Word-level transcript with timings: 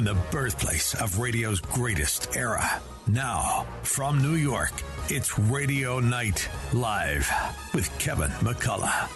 from 0.00 0.16
the 0.16 0.30
birthplace 0.30 0.94
of 0.94 1.18
radio's 1.18 1.60
greatest 1.60 2.34
era. 2.34 2.80
Now, 3.06 3.66
from 3.82 4.22
New 4.22 4.36
York, 4.36 4.72
it's 5.10 5.38
Radio 5.38 6.00
Night 6.00 6.48
Live 6.72 7.30
with 7.74 7.90
Kevin 7.98 8.30
McCullough. 8.40 9.10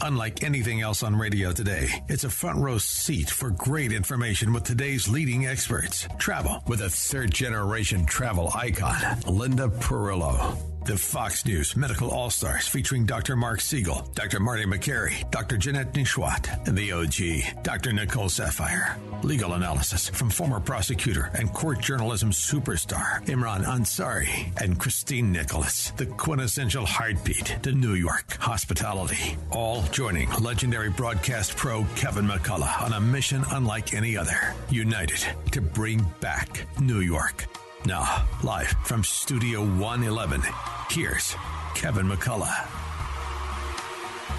Unlike 0.00 0.44
anything 0.44 0.80
else 0.80 1.02
on 1.02 1.14
radio 1.14 1.52
today, 1.52 1.90
it's 2.08 2.24
a 2.24 2.30
front 2.30 2.58
row 2.58 2.78
seat 2.78 3.28
for 3.28 3.50
great 3.50 3.92
information 3.92 4.54
with 4.54 4.64
today's 4.64 5.08
leading 5.08 5.46
experts. 5.46 6.08
Travel 6.16 6.62
with 6.66 6.80
a 6.80 6.88
third 6.88 7.34
generation 7.34 8.06
travel 8.06 8.50
icon, 8.54 8.96
Linda 9.26 9.68
Perillo. 9.68 10.73
The 10.84 10.98
Fox 10.98 11.46
News 11.46 11.76
Medical 11.76 12.10
All 12.10 12.28
Stars 12.28 12.68
featuring 12.68 13.06
Dr. 13.06 13.36
Mark 13.36 13.62
Siegel, 13.62 14.06
Dr. 14.14 14.38
Marty 14.38 14.66
Makary, 14.66 15.30
Dr. 15.30 15.56
Janette 15.56 15.94
Nesheiwat, 15.94 16.68
and 16.68 16.76
the 16.76 16.92
OG, 16.92 17.62
Dr. 17.62 17.94
Nicole 17.94 18.28
Saphier. 18.28 18.94
Legal 19.22 19.54
analysis 19.54 20.10
from 20.10 20.28
former 20.28 20.60
prosecutor 20.60 21.30
and 21.38 21.50
court 21.54 21.80
journalism 21.80 22.30
superstar 22.32 23.24
Imran 23.24 23.64
Ansari 23.64 24.52
and 24.62 24.78
Christine 24.78 25.32
Nicholas, 25.32 25.90
the 25.96 26.04
quintessential 26.04 26.84
heartbeat 26.84 27.56
to 27.62 27.72
New 27.72 27.94
York 27.94 28.34
hospitality. 28.34 29.38
All 29.50 29.80
joining 29.84 30.30
legendary 30.32 30.90
broadcast 30.90 31.56
pro 31.56 31.86
Kevin 31.96 32.26
McCullough 32.26 32.82
on 32.82 32.92
a 32.92 33.00
mission 33.00 33.42
unlike 33.52 33.94
any 33.94 34.18
other, 34.18 34.54
united 34.68 35.24
to 35.52 35.62
bring 35.62 36.04
back 36.20 36.66
New 36.78 37.00
York. 37.00 37.46
Now, 37.86 38.26
live 38.42 38.74
from 38.84 39.04
Studio 39.04 39.60
111, 39.60 40.40
here's 40.88 41.36
Kevin 41.74 42.06
McCullough. 42.06 42.66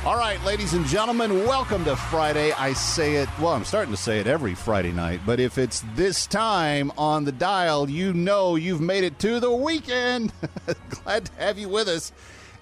All 0.04 0.18
right, 0.18 0.44
ladies 0.44 0.74
and 0.74 0.84
gentlemen, 0.88 1.46
welcome 1.46 1.86
to 1.86 1.96
Friday. 1.96 2.54
I 2.54 2.74
say 2.74 3.18
it, 3.18 3.30
well, 3.40 3.54
I'm 3.54 3.64
starting 3.64 3.94
to 3.94 4.02
say 4.02 4.20
it 4.20 4.26
every 4.26 4.56
Friday 4.56 4.92
night, 4.92 5.20
but 5.28 5.40
if 5.40 5.60
it's 5.60 5.84
this 5.94 6.26
time 6.26 6.92
on 6.98 7.24
the 7.24 7.32
dial, 7.32 7.88
you 7.88 8.14
know 8.14 8.56
you've 8.56 8.82
made 8.82 9.04
it 9.04 9.20
to 9.20 9.40
the 9.40 9.52
weekend. 9.52 10.34
Glad 10.90 11.26
to 11.26 11.34
have 11.34 11.60
you 11.60 11.70
with 11.70 11.88
us. 11.88 12.14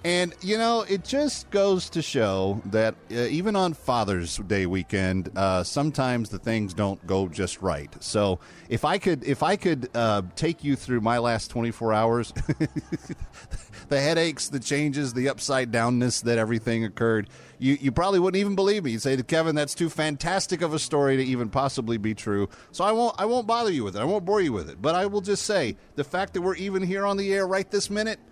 And, 0.06 0.34
you 0.42 0.58
know, 0.58 0.82
it 0.82 1.06
just 1.06 1.50
goes 1.50 1.90
to 1.92 2.02
show 2.02 2.62
that 2.66 2.96
uh, 3.10 3.16
even 3.16 3.56
on 3.56 3.74
Father's 3.74 4.36
Day 4.36 4.66
weekend, 4.66 5.32
uh, 5.38 5.64
sometimes 5.64 6.28
the 6.28 6.40
things 6.40 6.74
don't 6.74 7.06
go 7.08 7.30
just 7.30 7.62
right. 7.62 7.90
So 8.04 8.40
if 8.68 8.84
I 8.84 8.98
could, 8.98 9.24
if 9.24 9.44
I 9.44 9.56
could 9.56 9.90
uh, 9.96 10.24
take 10.36 10.62
you 10.62 10.76
through 10.76 11.00
my 11.00 11.20
last 11.20 11.52
24 11.52 11.94
hours, 11.94 12.34
the 13.88 14.02
headaches, 14.02 14.50
the 14.50 14.60
changes, 14.60 15.14
the 15.14 15.30
upside 15.30 15.72
downness 15.72 16.22
that 16.24 16.38
everything 16.38 16.84
occurred, 16.84 17.30
you, 17.58 17.78
you 17.80 17.94
probably 17.94 18.20
wouldn't 18.20 18.42
even 18.42 18.56
believe 18.56 18.84
me. 18.84 18.92
You'd 18.92 19.02
say, 19.02 19.16
Kevin, 19.24 19.56
that's 19.56 19.74
too 19.74 19.90
fantastic 19.90 20.62
of 20.62 20.74
a 20.74 20.80
story 20.80 21.16
to 21.16 21.24
even 21.24 21.48
possibly 21.48 21.96
be 21.96 22.14
true. 22.14 22.50
So 22.74 22.84
I 22.84 22.92
won't, 22.92 23.16
I 23.18 23.24
won't 23.24 23.48
bother 23.48 23.72
you 23.72 23.86
with 23.86 23.96
it. 23.96 24.02
I 24.02 24.06
won't 24.06 24.26
bore 24.26 24.42
you 24.42 24.52
with 24.52 24.70
it. 24.70 24.82
But 24.82 24.96
I 24.96 25.06
will 25.06 25.22
just 25.22 25.46
say 25.46 25.78
the 25.96 26.04
fact 26.04 26.34
that 26.34 26.42
we're 26.42 26.56
even 26.56 26.84
here 26.84 27.06
on 27.06 27.16
the 27.16 27.34
air 27.34 27.48
right 27.48 27.72
this 27.72 27.90
minute– 27.90 28.20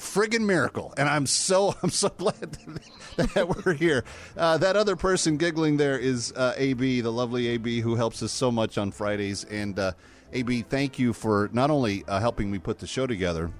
friggin' 0.00 0.40
miracle, 0.40 0.94
and 0.96 1.08
I'm 1.08 1.26
so 1.26 1.74
I'm 1.82 1.90
so 1.90 2.08
glad 2.08 2.40
that, 2.40 3.34
that 3.34 3.48
we're 3.48 3.74
here. 3.74 4.04
Uh, 4.36 4.58
that 4.58 4.76
other 4.76 4.96
person 4.96 5.36
giggling 5.36 5.76
there 5.76 5.98
is 5.98 6.32
uh, 6.32 6.54
AB, 6.56 7.02
the 7.02 7.12
lovely 7.12 7.48
AB, 7.48 7.80
who 7.80 7.94
helps 7.94 8.22
us 8.22 8.32
so 8.32 8.50
much 8.50 8.78
on 8.78 8.90
Fridays. 8.90 9.44
And 9.44 9.78
uh, 9.78 9.92
AB, 10.32 10.62
thank 10.62 10.98
you 10.98 11.12
for 11.12 11.50
not 11.52 11.70
only 11.70 12.04
uh, 12.08 12.20
helping 12.20 12.50
me 12.50 12.58
put 12.58 12.78
the 12.78 12.86
show 12.86 13.06
together, 13.06 13.52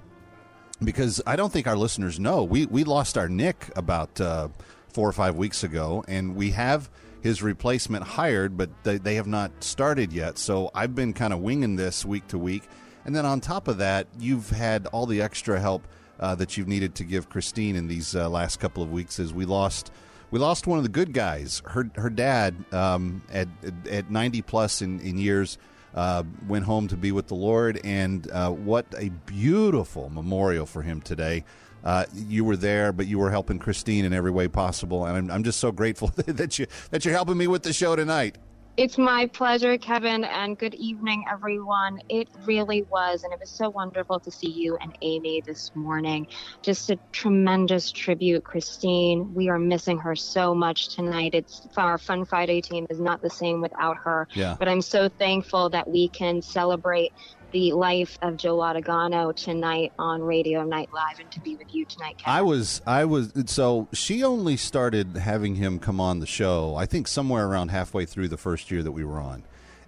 because 0.83 1.21
I 1.25 1.35
don't 1.35 1.53
think 1.53 1.67
our 1.67 1.77
listeners 1.77 2.19
know 2.19 2.43
we 2.43 2.65
we 2.65 2.83
lost 2.83 3.17
our 3.17 3.29
Nick 3.29 3.69
about 3.75 4.19
uh, 4.19 4.49
four 4.89 5.07
or 5.07 5.13
five 5.13 5.35
weeks 5.35 5.63
ago, 5.63 6.03
and 6.07 6.35
we 6.35 6.51
have 6.51 6.89
his 7.21 7.43
replacement 7.43 8.03
hired, 8.03 8.57
but 8.57 8.69
they, 8.83 8.97
they 8.97 9.15
have 9.15 9.27
not 9.27 9.51
started 9.63 10.11
yet. 10.11 10.39
So 10.39 10.71
I've 10.73 10.95
been 10.95 11.13
kind 11.13 11.33
of 11.33 11.39
winging 11.39 11.75
this 11.75 12.03
week 12.03 12.27
to 12.29 12.37
week. 12.39 12.63
And 13.05 13.15
then 13.15 13.25
on 13.25 13.41
top 13.41 13.67
of 13.67 13.77
that, 13.77 14.07
you've 14.19 14.49
had 14.49 14.87
all 14.87 15.05
the 15.05 15.21
extra 15.21 15.59
help 15.59 15.87
uh, 16.21 16.35
that 16.35 16.55
you've 16.55 16.67
needed 16.67 16.95
to 16.95 17.03
give 17.03 17.29
Christine 17.29 17.75
in 17.75 17.87
these 17.87 18.15
uh, 18.15 18.29
last 18.29 18.59
couple 18.59 18.83
of 18.83 18.91
weeks 18.91 19.19
is 19.19 19.33
we 19.33 19.45
lost 19.45 19.91
we 20.29 20.39
lost 20.39 20.65
one 20.65 20.77
of 20.77 20.83
the 20.83 20.89
good 20.89 21.13
guys. 21.13 21.61
Her 21.65 21.89
her 21.95 22.09
dad 22.09 22.55
um, 22.71 23.21
at 23.31 23.47
at 23.89 24.09
ninety 24.09 24.41
plus 24.41 24.81
in, 24.81 24.99
in 25.01 25.17
years 25.17 25.57
uh, 25.93 26.23
went 26.47 26.65
home 26.65 26.87
to 26.87 26.97
be 26.97 27.11
with 27.11 27.27
the 27.27 27.35
Lord, 27.35 27.81
and 27.83 28.29
uh, 28.31 28.51
what 28.51 28.85
a 28.97 29.09
beautiful 29.09 30.09
memorial 30.09 30.65
for 30.65 30.81
him 30.81 31.01
today. 31.01 31.43
Uh, 31.83 32.05
you 32.13 32.45
were 32.45 32.55
there, 32.55 32.91
but 32.93 33.07
you 33.07 33.17
were 33.17 33.31
helping 33.31 33.57
Christine 33.57 34.05
in 34.05 34.13
every 34.13 34.29
way 34.29 34.47
possible, 34.47 35.05
and 35.05 35.17
I'm, 35.17 35.31
I'm 35.31 35.43
just 35.43 35.59
so 35.59 35.71
grateful 35.71 36.07
that 36.15 36.59
you 36.59 36.67
that 36.91 37.03
you're 37.03 37.13
helping 37.13 37.37
me 37.37 37.47
with 37.47 37.63
the 37.63 37.73
show 37.73 37.95
tonight. 37.95 38.37
It's 38.77 38.97
my 38.97 39.27
pleasure, 39.27 39.77
Kevin, 39.77 40.23
and 40.23 40.57
good 40.57 40.73
evening, 40.75 41.25
everyone. 41.29 41.99
It 42.07 42.29
really 42.45 42.83
was, 42.89 43.23
and 43.23 43.33
it 43.33 43.39
was 43.39 43.51
so 43.51 43.69
wonderful 43.69 44.21
to 44.21 44.31
see 44.31 44.49
you 44.49 44.77
and 44.81 44.95
Amy 45.01 45.43
this 45.45 45.71
morning. 45.75 46.25
Just 46.63 46.89
a 46.89 46.97
tremendous 47.11 47.91
tribute, 47.91 48.45
Christine. 48.45 49.33
We 49.35 49.49
are 49.49 49.59
missing 49.59 49.99
her 49.99 50.15
so 50.15 50.55
much 50.55 50.95
tonight. 50.95 51.35
It's 51.35 51.67
our 51.75 51.97
Fun 51.97 52.23
Friday 52.23 52.61
team 52.61 52.85
is 52.89 52.99
not 52.99 53.21
the 53.21 53.29
same 53.29 53.59
without 53.61 53.97
her. 54.03 54.25
Yeah. 54.33 54.55
But 54.57 54.69
I'm 54.69 54.81
so 54.81 55.09
thankful 55.09 55.69
that 55.71 55.89
we 55.89 56.07
can 56.07 56.41
celebrate 56.41 57.11
the 57.51 57.73
life 57.73 58.17
of 58.21 58.37
Joe 58.37 58.57
Latagano 58.57 59.35
tonight 59.35 59.91
on 59.99 60.21
Radio 60.21 60.63
Night 60.63 60.89
Live 60.93 61.19
and 61.19 61.29
to 61.31 61.39
be 61.39 61.55
with 61.55 61.73
you 61.73 61.85
tonight. 61.85 62.17
Kevin. 62.17 62.33
I 62.33 62.41
was, 62.41 62.81
I 62.85 63.05
was, 63.05 63.33
so 63.45 63.87
she 63.93 64.23
only 64.23 64.57
started 64.57 65.17
having 65.17 65.55
him 65.55 65.79
come 65.79 65.99
on 65.99 66.19
the 66.19 66.25
show, 66.25 66.75
I 66.75 66.85
think 66.85 67.07
somewhere 67.07 67.47
around 67.47 67.69
halfway 67.69 68.05
through 68.05 68.29
the 68.29 68.37
first 68.37 68.71
year 68.71 68.83
that 68.83 68.91
we 68.91 69.03
were 69.03 69.19
on. 69.19 69.43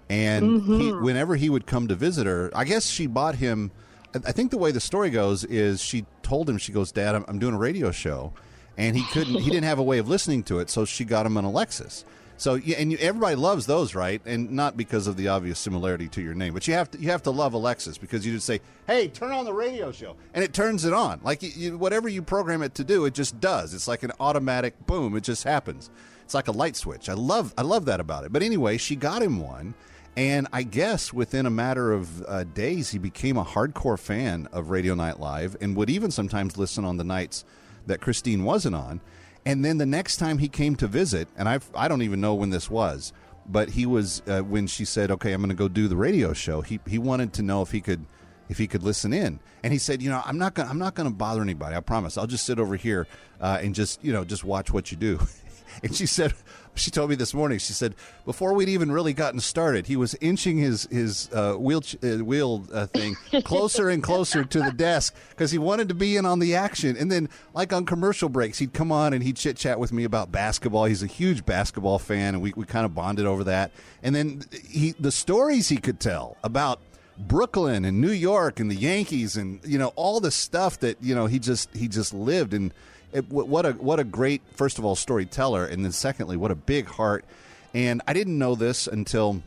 And 0.08 0.60
mm-hmm. 0.60 0.80
he, 0.80 0.92
whenever 0.92 1.36
he 1.36 1.48
would 1.48 1.66
come 1.66 1.88
to 1.88 1.94
visit 1.94 2.26
her, 2.26 2.50
I 2.54 2.64
guess 2.64 2.86
she 2.86 3.06
bought 3.06 3.36
him. 3.36 3.70
I 4.14 4.32
think 4.32 4.50
the 4.50 4.58
way 4.58 4.70
the 4.70 4.80
story 4.80 5.10
goes 5.10 5.44
is 5.44 5.82
she 5.82 6.04
told 6.22 6.48
him, 6.48 6.58
she 6.58 6.72
goes, 6.72 6.92
Dad, 6.92 7.14
I'm, 7.14 7.24
I'm 7.26 7.38
doing 7.38 7.54
a 7.54 7.58
radio 7.58 7.90
show. 7.90 8.32
And 8.76 8.96
he 8.96 9.04
couldn't, 9.12 9.40
he 9.40 9.50
didn't 9.50 9.64
have 9.64 9.78
a 9.78 9.82
way 9.82 9.98
of 9.98 10.08
listening 10.08 10.42
to 10.44 10.58
it. 10.58 10.68
So 10.68 10.84
she 10.84 11.04
got 11.04 11.26
him 11.26 11.36
an 11.36 11.44
Alexis. 11.44 12.04
So 12.44 12.56
and 12.56 12.92
you, 12.92 12.98
everybody 12.98 13.36
loves 13.36 13.64
those, 13.64 13.94
right? 13.94 14.20
And 14.26 14.50
not 14.50 14.76
because 14.76 15.06
of 15.06 15.16
the 15.16 15.28
obvious 15.28 15.58
similarity 15.58 16.08
to 16.08 16.20
your 16.20 16.34
name, 16.34 16.52
but 16.52 16.68
you 16.68 16.74
have 16.74 16.90
to 16.90 16.98
you 17.00 17.08
have 17.08 17.22
to 17.22 17.30
love 17.30 17.54
Alexis 17.54 17.96
because 17.96 18.26
you 18.26 18.34
just 18.34 18.44
say, 18.44 18.60
"Hey, 18.86 19.08
turn 19.08 19.32
on 19.32 19.46
the 19.46 19.52
radio 19.54 19.90
show," 19.92 20.14
and 20.34 20.44
it 20.44 20.52
turns 20.52 20.84
it 20.84 20.92
on. 20.92 21.20
Like 21.24 21.42
you, 21.42 21.48
you, 21.56 21.78
whatever 21.78 22.06
you 22.06 22.20
program 22.20 22.62
it 22.62 22.74
to 22.74 22.84
do, 22.84 23.06
it 23.06 23.14
just 23.14 23.40
does. 23.40 23.72
It's 23.72 23.88
like 23.88 24.02
an 24.02 24.12
automatic 24.20 24.74
boom. 24.86 25.16
It 25.16 25.22
just 25.22 25.44
happens. 25.44 25.88
It's 26.22 26.34
like 26.34 26.46
a 26.48 26.52
light 26.52 26.76
switch. 26.76 27.08
I 27.08 27.14
love 27.14 27.54
I 27.56 27.62
love 27.62 27.86
that 27.86 27.98
about 27.98 28.24
it. 28.26 28.32
But 28.34 28.42
anyway, 28.42 28.76
she 28.76 28.94
got 28.94 29.22
him 29.22 29.40
one. 29.40 29.72
And 30.14 30.46
I 30.52 30.64
guess 30.64 31.14
within 31.14 31.46
a 31.46 31.50
matter 31.50 31.92
of 31.92 32.22
uh, 32.24 32.44
days, 32.44 32.90
he 32.90 32.98
became 32.98 33.38
a 33.38 33.44
hardcore 33.44 33.98
fan 33.98 34.48
of 34.52 34.68
Radio 34.68 34.94
Night 34.94 35.18
Live 35.18 35.56
and 35.62 35.74
would 35.76 35.88
even 35.88 36.10
sometimes 36.10 36.58
listen 36.58 36.84
on 36.84 36.98
the 36.98 37.04
nights 37.04 37.42
that 37.86 38.02
Christine 38.02 38.44
wasn't 38.44 38.74
on. 38.74 39.00
And 39.46 39.64
then 39.64 39.78
the 39.78 39.86
next 39.86 40.16
time 40.16 40.38
he 40.38 40.48
came 40.48 40.74
to 40.76 40.86
visit, 40.86 41.28
and 41.36 41.48
I 41.48 41.60
I 41.74 41.88
don't 41.88 42.02
even 42.02 42.20
know 42.20 42.34
when 42.34 42.50
this 42.50 42.70
was, 42.70 43.12
but 43.46 43.70
he 43.70 43.86
was 43.86 44.22
uh, 44.26 44.40
when 44.40 44.66
she 44.66 44.84
said, 44.84 45.10
"Okay, 45.10 45.32
I'm 45.32 45.40
going 45.40 45.50
to 45.50 45.54
go 45.54 45.68
do 45.68 45.88
the 45.88 45.96
radio 45.96 46.32
show." 46.32 46.62
He 46.62 46.80
he 46.86 46.98
wanted 46.98 47.32
to 47.34 47.42
know 47.42 47.62
if 47.62 47.70
he 47.70 47.80
could 47.80 48.06
if 48.48 48.58
he 48.58 48.66
could 48.66 48.82
listen 48.82 49.12
in, 49.12 49.40
and 49.62 49.72
he 49.72 49.78
said, 49.78 50.02
"You 50.02 50.10
know, 50.10 50.22
I'm 50.24 50.38
not 50.38 50.54
gonna 50.54 50.70
I'm 50.70 50.78
not 50.78 50.94
to 50.96 51.10
bother 51.10 51.42
anybody. 51.42 51.76
I 51.76 51.80
promise. 51.80 52.16
I'll 52.16 52.26
just 52.26 52.46
sit 52.46 52.58
over 52.58 52.76
here 52.76 53.06
uh, 53.40 53.58
and 53.60 53.74
just 53.74 54.02
you 54.02 54.12
know 54.12 54.24
just 54.24 54.44
watch 54.44 54.72
what 54.72 54.90
you 54.90 54.96
do." 54.96 55.20
and 55.82 55.94
she 55.94 56.06
said, 56.06 56.32
she 56.74 56.90
told 56.90 57.10
me 57.10 57.16
this 57.16 57.34
morning. 57.34 57.58
She 57.58 57.72
said 57.72 57.94
before 58.24 58.52
we'd 58.54 58.68
even 58.68 58.90
really 58.90 59.12
gotten 59.12 59.40
started, 59.40 59.86
he 59.86 59.96
was 59.96 60.14
inching 60.20 60.58
his 60.58 60.84
his 60.90 61.30
uh, 61.32 61.54
wheel 61.54 61.82
uh, 62.02 62.24
wheel 62.24 62.66
uh, 62.72 62.86
thing 62.86 63.16
closer 63.44 63.88
and 63.88 64.02
closer 64.02 64.44
to 64.44 64.60
the 64.60 64.72
desk 64.72 65.14
because 65.30 65.50
he 65.50 65.58
wanted 65.58 65.88
to 65.88 65.94
be 65.94 66.16
in 66.16 66.26
on 66.26 66.38
the 66.38 66.54
action. 66.54 66.96
And 66.96 67.10
then, 67.10 67.28
like 67.52 67.72
on 67.72 67.86
commercial 67.86 68.28
breaks, 68.28 68.58
he'd 68.58 68.72
come 68.72 68.92
on 68.92 69.12
and 69.12 69.22
he'd 69.22 69.36
chit 69.36 69.56
chat 69.56 69.78
with 69.78 69.92
me 69.92 70.04
about 70.04 70.32
basketball. 70.32 70.84
He's 70.84 71.02
a 71.02 71.08
huge 71.08 71.44
basketball 71.46 71.98
fan, 71.98 72.34
and 72.34 72.42
we 72.42 72.52
we 72.56 72.64
kind 72.64 72.84
of 72.84 72.94
bonded 72.94 73.26
over 73.26 73.44
that. 73.44 73.70
And 74.02 74.14
then 74.14 74.42
he 74.68 74.92
the 74.98 75.12
stories 75.12 75.68
he 75.68 75.76
could 75.76 76.00
tell 76.00 76.36
about. 76.42 76.80
Brooklyn 77.16 77.84
and 77.84 78.00
New 78.00 78.10
York 78.10 78.58
and 78.58 78.68
the 78.68 78.74
Yankees 78.74 79.36
and 79.36 79.60
you 79.64 79.78
know 79.78 79.92
all 79.94 80.18
the 80.18 80.32
stuff 80.32 80.80
that 80.80 81.00
you 81.00 81.14
know 81.14 81.26
he 81.26 81.38
just 81.38 81.72
he 81.72 81.86
just 81.86 82.12
lived 82.12 82.52
and 82.52 82.74
it, 83.14 83.30
what 83.30 83.64
a 83.64 83.72
what 83.72 84.00
a 84.00 84.04
great 84.04 84.42
first 84.52 84.78
of 84.78 84.84
all 84.84 84.96
storyteller, 84.96 85.64
and 85.64 85.84
then 85.84 85.92
secondly, 85.92 86.36
what 86.36 86.50
a 86.50 86.56
big 86.56 86.86
heart. 86.86 87.24
And 87.72 88.02
I 88.06 88.12
didn't 88.12 88.38
know 88.38 88.54
this 88.54 88.86
until 88.86 89.42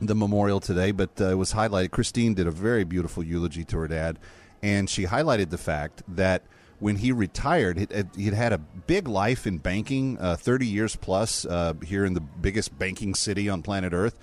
the 0.00 0.14
memorial 0.14 0.60
today, 0.60 0.92
but 0.92 1.10
uh, 1.20 1.26
it 1.26 1.34
was 1.34 1.52
highlighted. 1.52 1.90
Christine 1.90 2.34
did 2.34 2.46
a 2.46 2.50
very 2.50 2.84
beautiful 2.84 3.22
eulogy 3.22 3.64
to 3.64 3.78
her 3.78 3.88
dad, 3.88 4.18
and 4.62 4.88
she 4.88 5.06
highlighted 5.06 5.50
the 5.50 5.58
fact 5.58 6.02
that 6.08 6.42
when 6.78 6.96
he 6.96 7.12
retired, 7.12 7.78
he'd, 7.78 8.34
had 8.34 8.52
a 8.52 8.58
big 8.58 9.08
life 9.08 9.46
in 9.46 9.58
banking, 9.58 10.18
uh, 10.20 10.36
30 10.36 10.66
years 10.66 10.96
plus 10.96 11.44
uh, 11.46 11.74
here 11.84 12.04
in 12.04 12.14
the 12.14 12.20
biggest 12.20 12.78
banking 12.78 13.14
city 13.14 13.48
on 13.48 13.62
planet 13.62 13.92
Earth, 13.92 14.18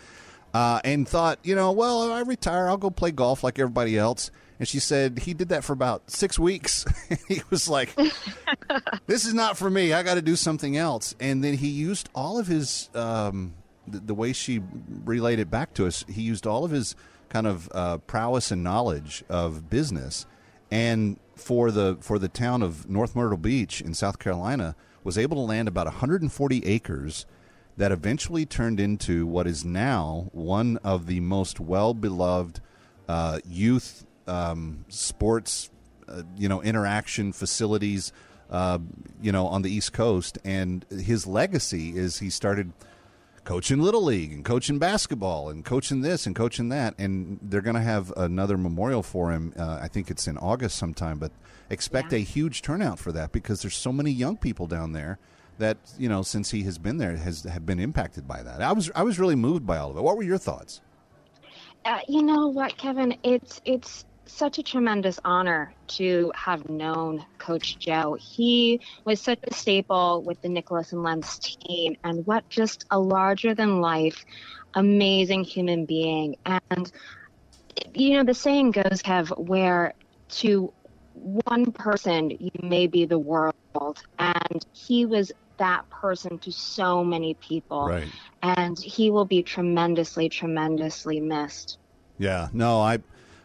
uh, 0.53 0.79
and 0.83 1.07
thought, 1.07 1.39
you 1.44 1.56
know, 1.56 1.71
well, 1.71 2.12
I 2.12 2.21
retire, 2.21 2.68
I'll 2.68 2.77
go 2.77 2.89
play 2.89 3.12
golf 3.12 3.44
like 3.44 3.57
everybody 3.57 3.97
else. 3.97 4.31
And 4.61 4.67
she 4.67 4.77
said 4.77 5.17
he 5.17 5.33
did 5.33 5.49
that 5.49 5.63
for 5.63 5.73
about 5.73 6.11
six 6.11 6.37
weeks. 6.37 6.85
he 7.27 7.41
was 7.49 7.67
like, 7.67 7.95
"This 9.07 9.25
is 9.25 9.33
not 9.33 9.57
for 9.57 9.71
me. 9.71 9.91
I 9.91 10.03
got 10.03 10.13
to 10.13 10.21
do 10.21 10.35
something 10.35 10.77
else." 10.77 11.15
And 11.19 11.43
then 11.43 11.55
he 11.55 11.67
used 11.69 12.09
all 12.13 12.37
of 12.37 12.45
his 12.45 12.91
um, 12.93 13.55
the, 13.87 13.97
the 13.97 14.13
way 14.13 14.33
she 14.33 14.61
relayed 15.03 15.39
it 15.39 15.49
back 15.49 15.73
to 15.73 15.87
us, 15.87 16.05
he 16.07 16.21
used 16.21 16.45
all 16.45 16.63
of 16.63 16.69
his 16.69 16.95
kind 17.29 17.47
of 17.47 17.71
uh, 17.73 17.97
prowess 17.99 18.51
and 18.51 18.63
knowledge 18.63 19.23
of 19.29 19.67
business, 19.67 20.27
and 20.69 21.19
for 21.35 21.71
the 21.71 21.97
for 21.99 22.19
the 22.19 22.29
town 22.29 22.61
of 22.61 22.87
North 22.87 23.15
Myrtle 23.15 23.39
Beach 23.39 23.81
in 23.81 23.95
South 23.95 24.19
Carolina, 24.19 24.75
was 25.03 25.17
able 25.17 25.37
to 25.37 25.41
land 25.41 25.69
about 25.69 25.87
140 25.87 26.65
acres 26.67 27.25
that 27.77 27.91
eventually 27.91 28.45
turned 28.45 28.79
into 28.79 29.25
what 29.25 29.47
is 29.47 29.65
now 29.65 30.29
one 30.33 30.77
of 30.83 31.07
the 31.07 31.19
most 31.19 31.59
well 31.59 31.95
beloved 31.95 32.61
uh, 33.07 33.39
youth 33.43 34.05
um, 34.31 34.86
sports, 34.89 35.69
uh, 36.07 36.24
you 36.38 36.48
know, 36.50 36.62
interaction 36.62 37.31
facilities, 37.33 38.12
uh, 38.50 38.80
you 39.22 39.31
know, 39.31 39.48
on 39.48 39.62
the 39.62 39.72
East 39.72 39.94
Coast. 39.94 40.38
And 40.44 40.86
his 40.89 41.28
legacy 41.28 41.98
is 41.98 42.19
he 42.19 42.30
started 42.30 42.72
coaching 43.44 43.80
little 43.81 44.04
league 44.04 44.31
and 44.31 44.45
coaching 44.45 44.78
basketball 44.80 45.50
and 45.50 45.66
coaching 45.66 46.01
this 46.01 46.25
and 46.28 46.36
coaching 46.36 46.69
that. 46.69 46.94
And 46.98 47.39
they're 47.42 47.62
going 47.62 47.75
to 47.75 47.81
have 47.81 48.12
another 48.16 48.57
memorial 48.57 49.04
for 49.04 49.31
him. 49.31 49.54
Uh, 49.57 49.80
I 49.81 49.88
think 49.88 50.10
it's 50.12 50.28
in 50.28 50.38
August 50.38 50.78
sometime, 50.78 51.18
but 51.19 51.31
expect 51.69 52.12
Yeah. 52.13 52.19
a 52.19 52.22
huge 52.24 52.62
turnout 52.62 53.00
for 53.00 53.12
that 53.13 53.31
because 53.31 53.62
there's 53.62 53.75
so 53.78 53.92
many 53.92 54.12
young 54.12 54.38
people 54.38 54.68
down 54.68 54.92
there 54.94 55.18
that 55.57 55.78
you 56.00 56.10
know 56.10 56.24
since 56.24 56.50
he 56.51 56.63
has 56.63 56.78
been 56.80 56.98
there 56.98 57.16
has 57.18 57.44
have 57.44 57.66
been 57.66 57.80
impacted 57.80 58.28
by 58.28 58.42
that. 58.42 58.62
I 58.62 58.72
was 58.72 58.89
I 58.95 59.04
was 59.04 59.19
really 59.19 59.36
moved 59.36 59.66
by 59.66 59.78
all 59.78 59.92
of 59.92 59.98
it. 59.98 60.01
What 60.01 60.18
were 60.18 60.24
your 60.24 60.39
thoughts? 60.39 60.81
Uh, 61.86 62.00
you 62.07 62.22
know 62.24 62.48
what, 62.48 62.78
Kevin? 62.78 63.16
It's 63.24 63.62
it's 63.66 64.06
such 64.27 64.57
a 64.59 64.63
tremendous 64.63 65.19
honor 65.25 65.73
to 65.88 66.31
have 66.35 66.69
known 66.69 67.25
Coach 67.38 67.77
Joe. 67.79 68.18
He 68.19 68.81
was 69.06 69.21
such 69.21 69.39
a 69.44 69.53
staple 69.53 70.23
with 70.23 70.41
the 70.41 70.50
Nicholas 70.50 70.91
and 70.91 71.03
Lentz 71.03 71.39
team, 71.39 71.95
and 72.03 72.25
what 72.25 72.47
just 72.50 72.85
a 72.91 73.00
larger 73.00 73.53
than 73.53 73.81
life, 73.81 74.23
amazing 74.73 75.44
human 75.44 75.85
being. 75.85 76.35
And 76.45 76.91
you 77.94 78.18
know, 78.18 78.23
the 78.23 78.33
saying 78.33 78.71
goes, 78.71 79.01
Kev, 79.01 79.38
where 79.38 79.94
to 80.29 80.73
one 81.13 81.71
person 81.71 82.29
you 82.29 82.51
may 82.62 82.88
be 82.88 83.06
the 83.06 83.19
world, 83.19 83.53
and 84.19 84.65
he 84.71 85.06
was 85.06 85.31
that 85.57 85.88
person 85.89 86.39
to 86.39 86.51
so 86.51 87.03
many 87.03 87.35
people 87.35 88.01
and 88.41 88.79
he 88.79 89.12
will 89.12 89.25
be 89.25 89.44
tremendously, 89.44 90.27
tremendously 90.27 91.19
missed. 91.19 91.77
Yeah, 92.18 92.50
no, 92.51 92.81
I, 92.81 92.97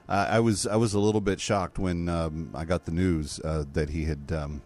uh, 0.08 0.26
I 0.31 0.41
was 0.41 0.67
I 0.67 0.76
was 0.76 0.94
a 0.94 0.99
little 0.99 1.20
bit 1.20 1.41
shocked 1.41 1.79
when 1.79 2.08
um, 2.08 2.50
I 2.55 2.64
got 2.64 2.85
the 2.85 2.93
news 2.93 3.41
uh, 3.44 3.64
that 3.73 3.91
he 3.91 4.05
had 4.05 4.32
um, 4.32 4.62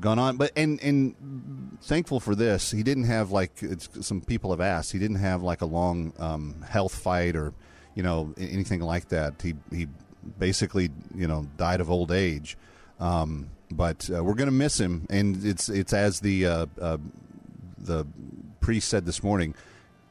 gone 0.00 0.18
on, 0.18 0.36
but 0.36 0.52
and 0.56 0.82
and 0.82 1.78
thankful 1.82 2.20
for 2.20 2.34
this. 2.34 2.70
He 2.70 2.82
didn't 2.82 3.04
have 3.04 3.30
like 3.30 3.52
some 4.00 4.20
people 4.20 4.50
have 4.50 4.60
asked. 4.60 4.92
He 4.92 4.98
didn't 4.98 5.16
have 5.18 5.42
like 5.42 5.60
a 5.60 5.66
long 5.66 6.12
um, 6.18 6.64
health 6.68 6.94
fight 6.94 7.36
or 7.36 7.52
you 7.94 8.02
know 8.02 8.34
anything 8.38 8.80
like 8.80 9.08
that. 9.08 9.34
He 9.42 9.54
he 9.70 9.86
basically 10.38 10.90
you 11.14 11.26
know 11.26 11.46
died 11.56 11.80
of 11.80 11.90
old 11.90 12.10
age. 12.10 12.56
Um, 13.00 13.50
but 13.70 14.08
uh, 14.14 14.22
we're 14.22 14.34
to 14.34 14.50
miss 14.50 14.78
him, 14.78 15.06
and 15.10 15.44
it's 15.44 15.68
it's 15.68 15.92
as 15.92 16.20
the 16.20 16.46
uh, 16.46 16.66
uh, 16.80 16.98
the 17.78 18.06
priest 18.60 18.88
said 18.88 19.04
this 19.04 19.22
morning 19.22 19.54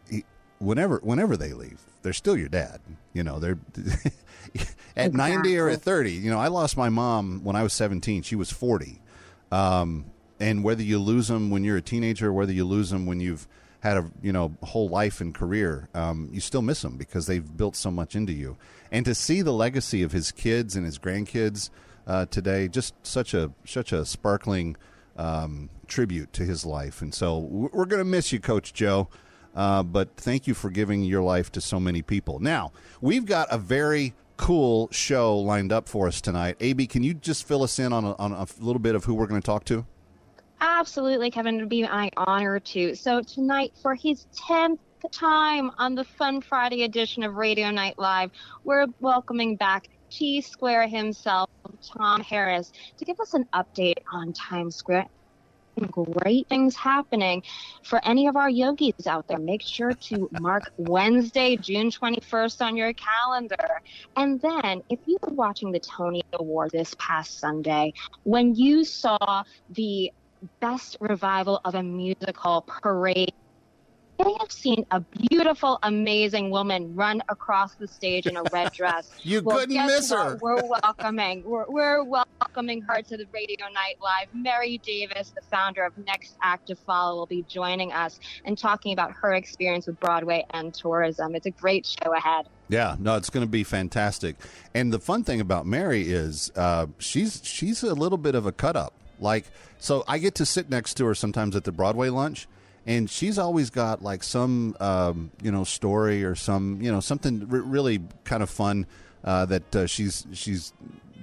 he, 0.10 0.26
whenever 0.60 1.00
whenever 1.04 1.38
they 1.38 1.54
leave, 1.54 1.82
they're 2.02 2.14
still 2.14 2.38
your 2.38 2.50
dad. 2.50 2.80
You 3.14 3.24
know, 3.24 3.40
they're 3.40 3.60
at 4.95 5.13
ninety 5.13 5.57
or 5.57 5.69
at 5.69 5.81
thirty. 5.81 6.13
You 6.13 6.31
know, 6.31 6.40
I 6.40 6.48
lost 6.48 6.78
my 6.78 6.90
mom 6.90 7.44
when 7.44 7.56
I 7.56 7.63
was 7.63 7.74
seventeen. 7.74 8.22
She 8.22 8.36
was 8.36 8.51
forty. 8.51 9.01
Um, 9.51 10.06
and 10.40 10.63
whether 10.63 10.84
you 10.84 11.00
lose 11.00 11.28
them 11.28 11.50
when 11.50 11.63
you're 11.63 11.78
a 11.78 11.81
teenager, 11.81 12.30
or 12.30 12.34
whether 12.34 12.51
you 12.51 12.66
lose 12.66 12.90
them 12.90 13.06
when 13.06 13.19
you've 13.19 13.48
had 13.81 13.98
a 13.98 14.10
you 14.22 14.31
know 14.31 14.56
whole 14.63 14.90
life 14.90 15.22
and 15.22 15.34
career, 15.34 15.90
um, 15.94 16.30
you 16.31 16.40
still 16.40 16.62
miss 16.62 16.81
them 16.81 16.98
because 16.98 17.28
they've 17.28 17.57
built 17.57 17.75
so 17.75 17.92
much 17.92 18.16
into 18.16 18.34
you. 18.34 18.57
And 18.92 19.06
to 19.06 19.16
see 19.16 19.42
the 19.42 19.54
legacy 19.54 20.04
of 20.04 20.12
his 20.12 20.31
kids 20.31 20.75
and 20.75 20.86
his 20.86 21.00
grandkids 21.00 21.69
uh, 22.07 22.25
today, 22.25 22.68
just 22.68 22.94
such 23.06 23.34
a 23.34 23.51
such 23.66 23.92
a 23.92 24.06
sparkling 24.06 24.75
um, 25.18 25.69
tribute 25.88 26.34
to 26.34 26.44
his 26.44 26.66
life. 26.66 27.01
And 27.01 27.13
so 27.13 27.38
we're 27.38 27.86
going 27.86 28.00
to 28.01 28.06
miss 28.06 28.31
you, 28.31 28.39
Coach 28.39 28.74
Joe. 28.74 29.10
Uh, 29.56 29.84
but 29.84 30.10
thank 30.18 30.48
you 30.48 30.54
for 30.54 30.72
giving 30.72 31.04
your 31.04 31.22
life 31.22 31.51
to 31.51 31.62
so 31.62 31.80
many 31.80 32.01
people. 32.01 32.39
Now, 32.39 32.72
we've 33.01 33.25
got 33.25 33.48
a 33.51 33.57
very 33.57 34.13
cool 34.38 34.90
show 34.92 35.38
lined 35.38 35.72
up 35.72 35.88
for 35.88 36.08
us 36.08 36.22
tonight. 36.22 36.58
AB, 36.60 36.88
can 36.88 37.04
you 37.04 37.14
just 37.14 37.48
fill 37.48 37.64
us 37.64 37.80
in 37.80 37.94
on 37.94 38.04
a, 38.04 38.16
on 38.16 38.32
a 38.32 38.48
little 38.60 38.80
bit 38.80 38.96
of 38.96 39.06
who 39.06 39.14
we're 39.14 39.28
going 39.28 39.42
to 39.42 39.46
talk 39.46 39.66
to? 39.66 39.86
Absolutely, 40.60 41.30
Kevin. 41.30 41.56
It 41.56 41.60
would 41.60 41.70
be 41.70 41.84
my 41.84 42.10
honor 42.16 42.60
to. 42.60 42.96
So, 42.96 43.22
tonight, 43.22 43.74
for 43.82 43.96
his 43.96 44.26
10th 44.48 44.80
time 45.12 45.72
on 45.78 45.96
the 45.96 46.06
Fun 46.06 46.40
Friday 46.40 46.84
edition 46.84 47.24
of 47.24 47.36
Radio 47.36 47.70
Night 47.72 48.00
Live, 48.00 48.32
we're 48.64 48.88
welcoming 49.02 49.58
back 49.58 49.90
T 50.10 50.42
Square 50.42 50.88
himself, 50.88 51.50
Tom 51.82 52.22
Harris, 52.22 52.72
to 52.98 53.04
give 53.06 53.20
us 53.20 53.34
an 53.34 53.46
update 53.54 53.98
on 54.12 54.32
Times 54.32 54.76
Square. 54.76 55.08
Great 55.80 56.48
things 56.48 56.75
happening 56.75 57.44
for 57.84 58.00
any 58.06 58.28
of 58.28 58.36
our 58.36 58.50
yogis 58.50 59.08
out 59.08 59.28
there. 59.28 59.40
Make 59.40 59.62
sure 59.62 59.92
to 59.92 60.30
mark 60.40 60.72
Wednesday, 60.78 61.58
June 61.58 61.90
21st 61.90 62.62
on 62.62 62.78
your 62.78 62.94
calendar. 62.94 63.81
And 64.16 64.40
then, 64.42 64.81
if 64.90 65.00
you 65.06 65.18
were 65.22 65.34
watching 65.34 65.72
the 65.72 65.80
Tony 65.80 66.22
Award 66.34 66.72
this 66.72 66.96
past 67.00 67.40
Sunday, 67.40 67.94
when 68.24 68.56
you 68.56 68.84
saw 68.86 69.44
the 69.70 70.12
best 70.60 70.98
revival 71.00 71.62
of 71.66 71.75
a 71.75 71.84
musical 71.84 72.66
parade. 72.68 73.31
They 74.19 74.31
have 74.39 74.51
seen 74.51 74.86
a 74.92 75.00
beautiful, 75.00 75.80
amazing 75.83 76.51
woman 76.51 76.95
run 76.95 77.21
across 77.30 77.75
the 77.75 77.88
stage 77.88 78.27
in 78.27 78.38
a 78.38 78.44
red 78.54 78.71
dress. 78.74 79.10
You 79.24 79.42
Well, 79.42 79.57
couldn't 79.60 79.86
miss 79.88 80.12
what? 80.12 80.19
her. 80.27 80.39
We're 80.42 80.62
welcoming. 80.83 81.44
We're, 81.44 81.65
we're 81.68 82.04
welcoming 82.04 82.81
her 82.83 83.01
to 83.01 83.18
the 83.18 83.25
Radio 83.33 83.65
Night 83.74 83.95
Live. 84.01 84.27
Merrie 84.36 84.81
Davis, 84.81 85.31
the 85.36 85.42
founder 85.42 85.83
of 85.83 85.98
Next 86.06 86.36
Act 86.42 86.68
to 86.68 86.75
Follow, 86.75 87.15
will 87.18 87.25
be 87.25 87.44
joining 87.48 87.92
us 87.92 88.19
and 88.45 88.57
talking 88.57 88.94
about 88.94 89.12
her 89.13 89.33
experience 89.33 89.88
with 89.88 90.00
Broadway 90.00 90.45
and 90.51 90.74
tourism. 90.74 91.36
It's 91.36 91.48
a 91.48 91.51
great 91.51 91.86
show 91.86 92.13
ahead. 92.15 92.45
Yeah, 92.69 92.95
no, 93.00 93.15
it's 93.18 93.30
going 93.30 93.45
to 93.45 93.51
be 93.51 93.63
fantastic. 93.63 94.36
And 94.74 94.94
the 94.94 95.00
fun 95.00 95.24
thing 95.24 95.42
about 95.42 95.65
Merrie 95.65 96.06
is 96.06 96.51
uh, 96.56 96.86
she's 97.00 97.42
she's 97.44 97.83
a 97.83 97.94
little 97.94 98.18
bit 98.18 98.36
of 98.36 98.45
a 98.45 98.51
cut 98.51 98.75
up. 98.75 98.94
Like, 99.19 99.45
so 99.80 100.04
I 100.07 100.18
get 100.19 100.36
to 100.36 100.45
sit 100.45 100.69
next 100.69 100.94
to 100.95 101.06
her 101.06 101.15
sometimes 101.15 101.56
at 101.56 101.63
the 101.65 101.71
Broadway 101.71 102.10
lunch, 102.10 102.48
and 102.86 103.10
she's 103.10 103.38
always 103.38 103.70
got 103.70 104.02
like 104.02 104.24
some 104.24 104.76
um, 104.80 105.32
you 105.42 105.52
know 105.52 105.64
story 105.64 106.24
or 106.24 106.36
some 106.36 106.82
you 106.82 106.92
know 106.92 107.00
something 107.00 107.48
r- 107.52 107.60
really 107.60 108.02
kind 108.24 108.44
of 108.44 108.50
fun 108.50 108.86
uh, 109.24 109.46
that 109.46 109.75
uh, 109.75 109.88
she's 109.88 110.25
she's 110.34 110.74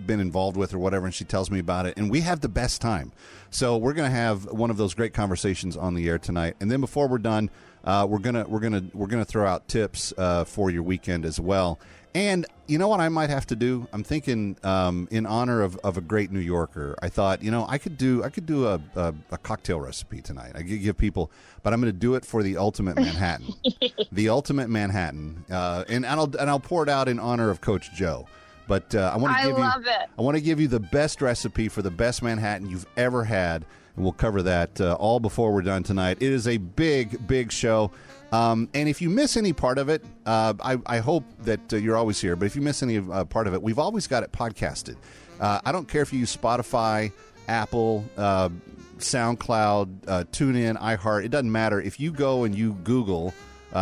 been 0.07 0.21
involved 0.21 0.57
with 0.57 0.73
or 0.73 0.79
whatever, 0.79 1.07
and 1.07 1.15
she 1.15 1.25
tells 1.25 1.51
me 1.51 1.59
about 1.59 1.87
it, 1.87 1.97
and 1.97 2.11
we 2.11 2.21
have 2.21 2.41
the 2.41 2.49
best 2.49 2.81
time. 2.81 3.13
So 3.51 3.77
we're 3.77 3.93
to 3.95 4.17
have 4.17 4.45
one 4.47 4.71
of 4.71 4.77
those 4.77 4.95
great 4.95 5.13
conversations 5.13 5.77
on 5.77 5.95
the 5.95 6.09
air 6.09 6.19
tonight, 6.19 6.57
and 6.61 6.71
then 6.71 6.81
before 6.81 7.09
we're 7.09 7.19
done, 7.19 7.51
uh, 7.85 8.07
we're 8.09 8.19
gonna 8.19 8.45
we're 8.49 8.61
gonna 8.61 8.85
we're 8.95 9.07
gonna 9.07 9.25
throw 9.25 9.47
out 9.47 9.69
tips 9.69 10.13
uh, 10.17 10.45
for 10.45 10.71
your 10.71 10.83
weekend 10.83 11.25
as 11.25 11.39
well. 11.41 11.79
And 12.15 12.45
you 12.67 12.77
know 12.79 12.89
what 12.89 13.01
I 13.01 13.09
might 13.09 13.31
have 13.31 13.47
to 13.49 13.57
do? 13.57 13.87
I'm 13.93 14.03
thinking 14.03 14.57
um, 14.65 15.07
in 15.13 15.27
honor 15.27 15.63
of, 15.63 15.77
of 15.85 15.97
a 15.97 16.01
great 16.01 16.33
New 16.33 16.41
Yorker. 16.41 16.97
I 17.01 17.09
thought 17.09 17.43
you 17.43 17.51
know 17.51 17.67
I 17.69 17.79
could 17.79 17.97
do 17.97 18.25
I 18.25 18.31
could 18.31 18.47
do 18.47 18.67
a, 18.67 18.81
a, 18.97 19.15
a 19.31 19.39
cocktail 19.39 19.81
recipe 19.81 20.21
tonight. 20.21 20.53
I 20.55 20.63
could 20.63 20.83
give 20.83 20.99
people, 20.99 21.31
but 21.63 21.73
I'm 21.73 21.81
going 21.81 21.93
to 21.93 21.99
do 21.99 22.17
it 22.17 22.25
for 22.25 22.43
the 22.43 22.57
ultimate 22.57 22.97
Manhattan, 22.97 23.55
the 24.13 24.29
ultimate 24.29 24.69
Manhattan, 24.69 25.45
uh, 25.51 25.85
and, 25.89 26.05
and 26.05 26.21
I'll 26.21 26.37
and 26.37 26.51
I'll 26.51 26.61
pour 26.61 26.83
it 26.83 26.89
out 26.89 27.09
in 27.09 27.21
honor 27.21 27.49
of 27.51 27.61
Coach 27.61 27.93
Joe. 27.95 28.27
But 28.67 28.95
uh, 28.95 29.11
I 29.13 29.17
want 29.17 29.37
to 29.37 29.43
give 29.49 29.59
you 29.59 29.65
it. 29.65 29.71
I 30.19 30.23
want 30.23 30.37
to 30.37 30.41
give 30.41 30.61
you 30.61 30.69
the 30.69 30.81
best 30.81 31.23
recipe 31.23 31.69
for 31.69 31.83
the 31.83 31.91
best 31.91 32.23
Manhattan 32.23 32.69
you've 32.71 32.87
ever 32.97 33.25
had, 33.25 33.65
and 33.97 34.05
we'll 34.05 34.13
cover 34.13 34.43
that 34.43 34.81
uh, 34.81 34.95
all 34.95 35.21
before 35.21 35.53
we're 35.53 35.63
done 35.63 35.83
tonight. 35.83 36.19
It 36.21 36.33
is 36.33 36.47
a 36.47 36.57
big, 36.57 37.27
big 37.27 37.51
show. 37.53 37.91
Um, 38.33 38.69
and 38.75 38.89
if 38.89 39.03
you 39.03 39.11
miss 39.11 39.37
any 39.37 39.53
part 39.53 39.79
of 39.79 39.89
it, 39.89 40.05
uh, 40.25 40.55
I, 40.61 40.79
I 40.87 40.99
hope 40.99 41.25
that 41.41 41.73
uh, 41.73 41.77
you're 41.77 41.97
always 41.97 42.21
here. 42.21 42.37
But 42.37 42.47
if 42.47 42.55
you 42.57 42.63
miss 42.63 42.83
any 42.83 42.99
uh, 42.99 43.25
part 43.25 43.47
of 43.47 43.55
it, 43.55 43.63
we've 43.63 43.79
always 43.79 44.07
got 44.07 44.23
it 44.23 44.33
podcasted. 44.33 44.97
Uh, 45.41 45.61
I 45.65 45.73
don't 45.73 45.89
care 45.89 46.03
if 46.03 46.13
you 46.13 46.21
use 46.21 46.37
Spotify, 46.37 47.13
Apple, 47.49 48.05
uh, 48.17 48.51
SoundCloud, 48.99 50.09
uh, 50.09 50.25
TuneIn, 50.31 50.79
iHeart. 50.81 51.25
It 51.25 51.31
doesn't 51.31 51.51
matter. 51.51 51.81
If 51.81 51.99
you 51.99 52.13
go 52.13 52.45
and 52.45 52.55
you 52.55 52.75
Google, 52.85 53.35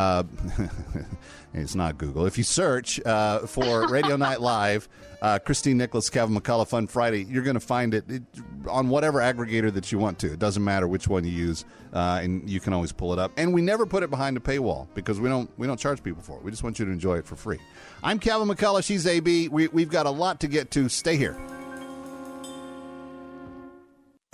it's 1.54 1.74
not 1.74 1.98
Google. 1.98 2.26
If 2.26 2.38
you 2.38 2.44
search 2.44 3.00
for 3.46 3.88
Radio 3.88 4.16
Night 4.16 4.40
Live, 4.40 4.88
uh, 5.20 5.38
Christine 5.38 5.78
Nicholas, 5.78 6.08
Kevin 6.10 6.36
McCullough, 6.36 6.68
Fun 6.68 6.86
Friday, 6.86 7.24
you're 7.24 7.42
going 7.42 7.54
to 7.54 7.60
find 7.60 7.94
it, 7.94 8.08
it 8.08 8.22
on 8.68 8.88
whatever 8.88 9.20
aggregator 9.20 9.72
that 9.72 9.90
you 9.90 9.98
want 9.98 10.18
to. 10.20 10.32
It 10.32 10.38
doesn't 10.38 10.62
matter 10.62 10.86
which 10.86 11.08
one 11.08 11.24
you 11.24 11.30
use, 11.30 11.64
uh, 11.92 12.20
and 12.22 12.48
you 12.48 12.60
can 12.60 12.72
always 12.72 12.92
pull 12.92 13.12
it 13.12 13.18
up. 13.18 13.32
And 13.36 13.52
we 13.52 13.62
never 13.62 13.86
put 13.86 14.02
it 14.02 14.10
behind 14.10 14.36
a 14.36 14.40
paywall 14.40 14.86
because 14.94 15.20
we 15.20 15.28
don't 15.28 15.50
we 15.58 15.66
don't 15.66 15.78
charge 15.80 16.02
people 16.02 16.22
for 16.22 16.36
it. 16.38 16.44
We 16.44 16.50
just 16.50 16.62
want 16.62 16.78
you 16.78 16.84
to 16.84 16.90
enjoy 16.90 17.18
it 17.18 17.26
for 17.26 17.36
free. 17.36 17.58
I'm 18.02 18.18
Kevin 18.18 18.48
McCullough. 18.48 18.84
She's 18.84 19.06
AB. 19.06 19.48
We, 19.48 19.68
we've 19.68 19.90
got 19.90 20.06
a 20.06 20.10
lot 20.10 20.40
to 20.40 20.48
get 20.48 20.70
to. 20.72 20.88
Stay 20.88 21.16
here. 21.16 21.36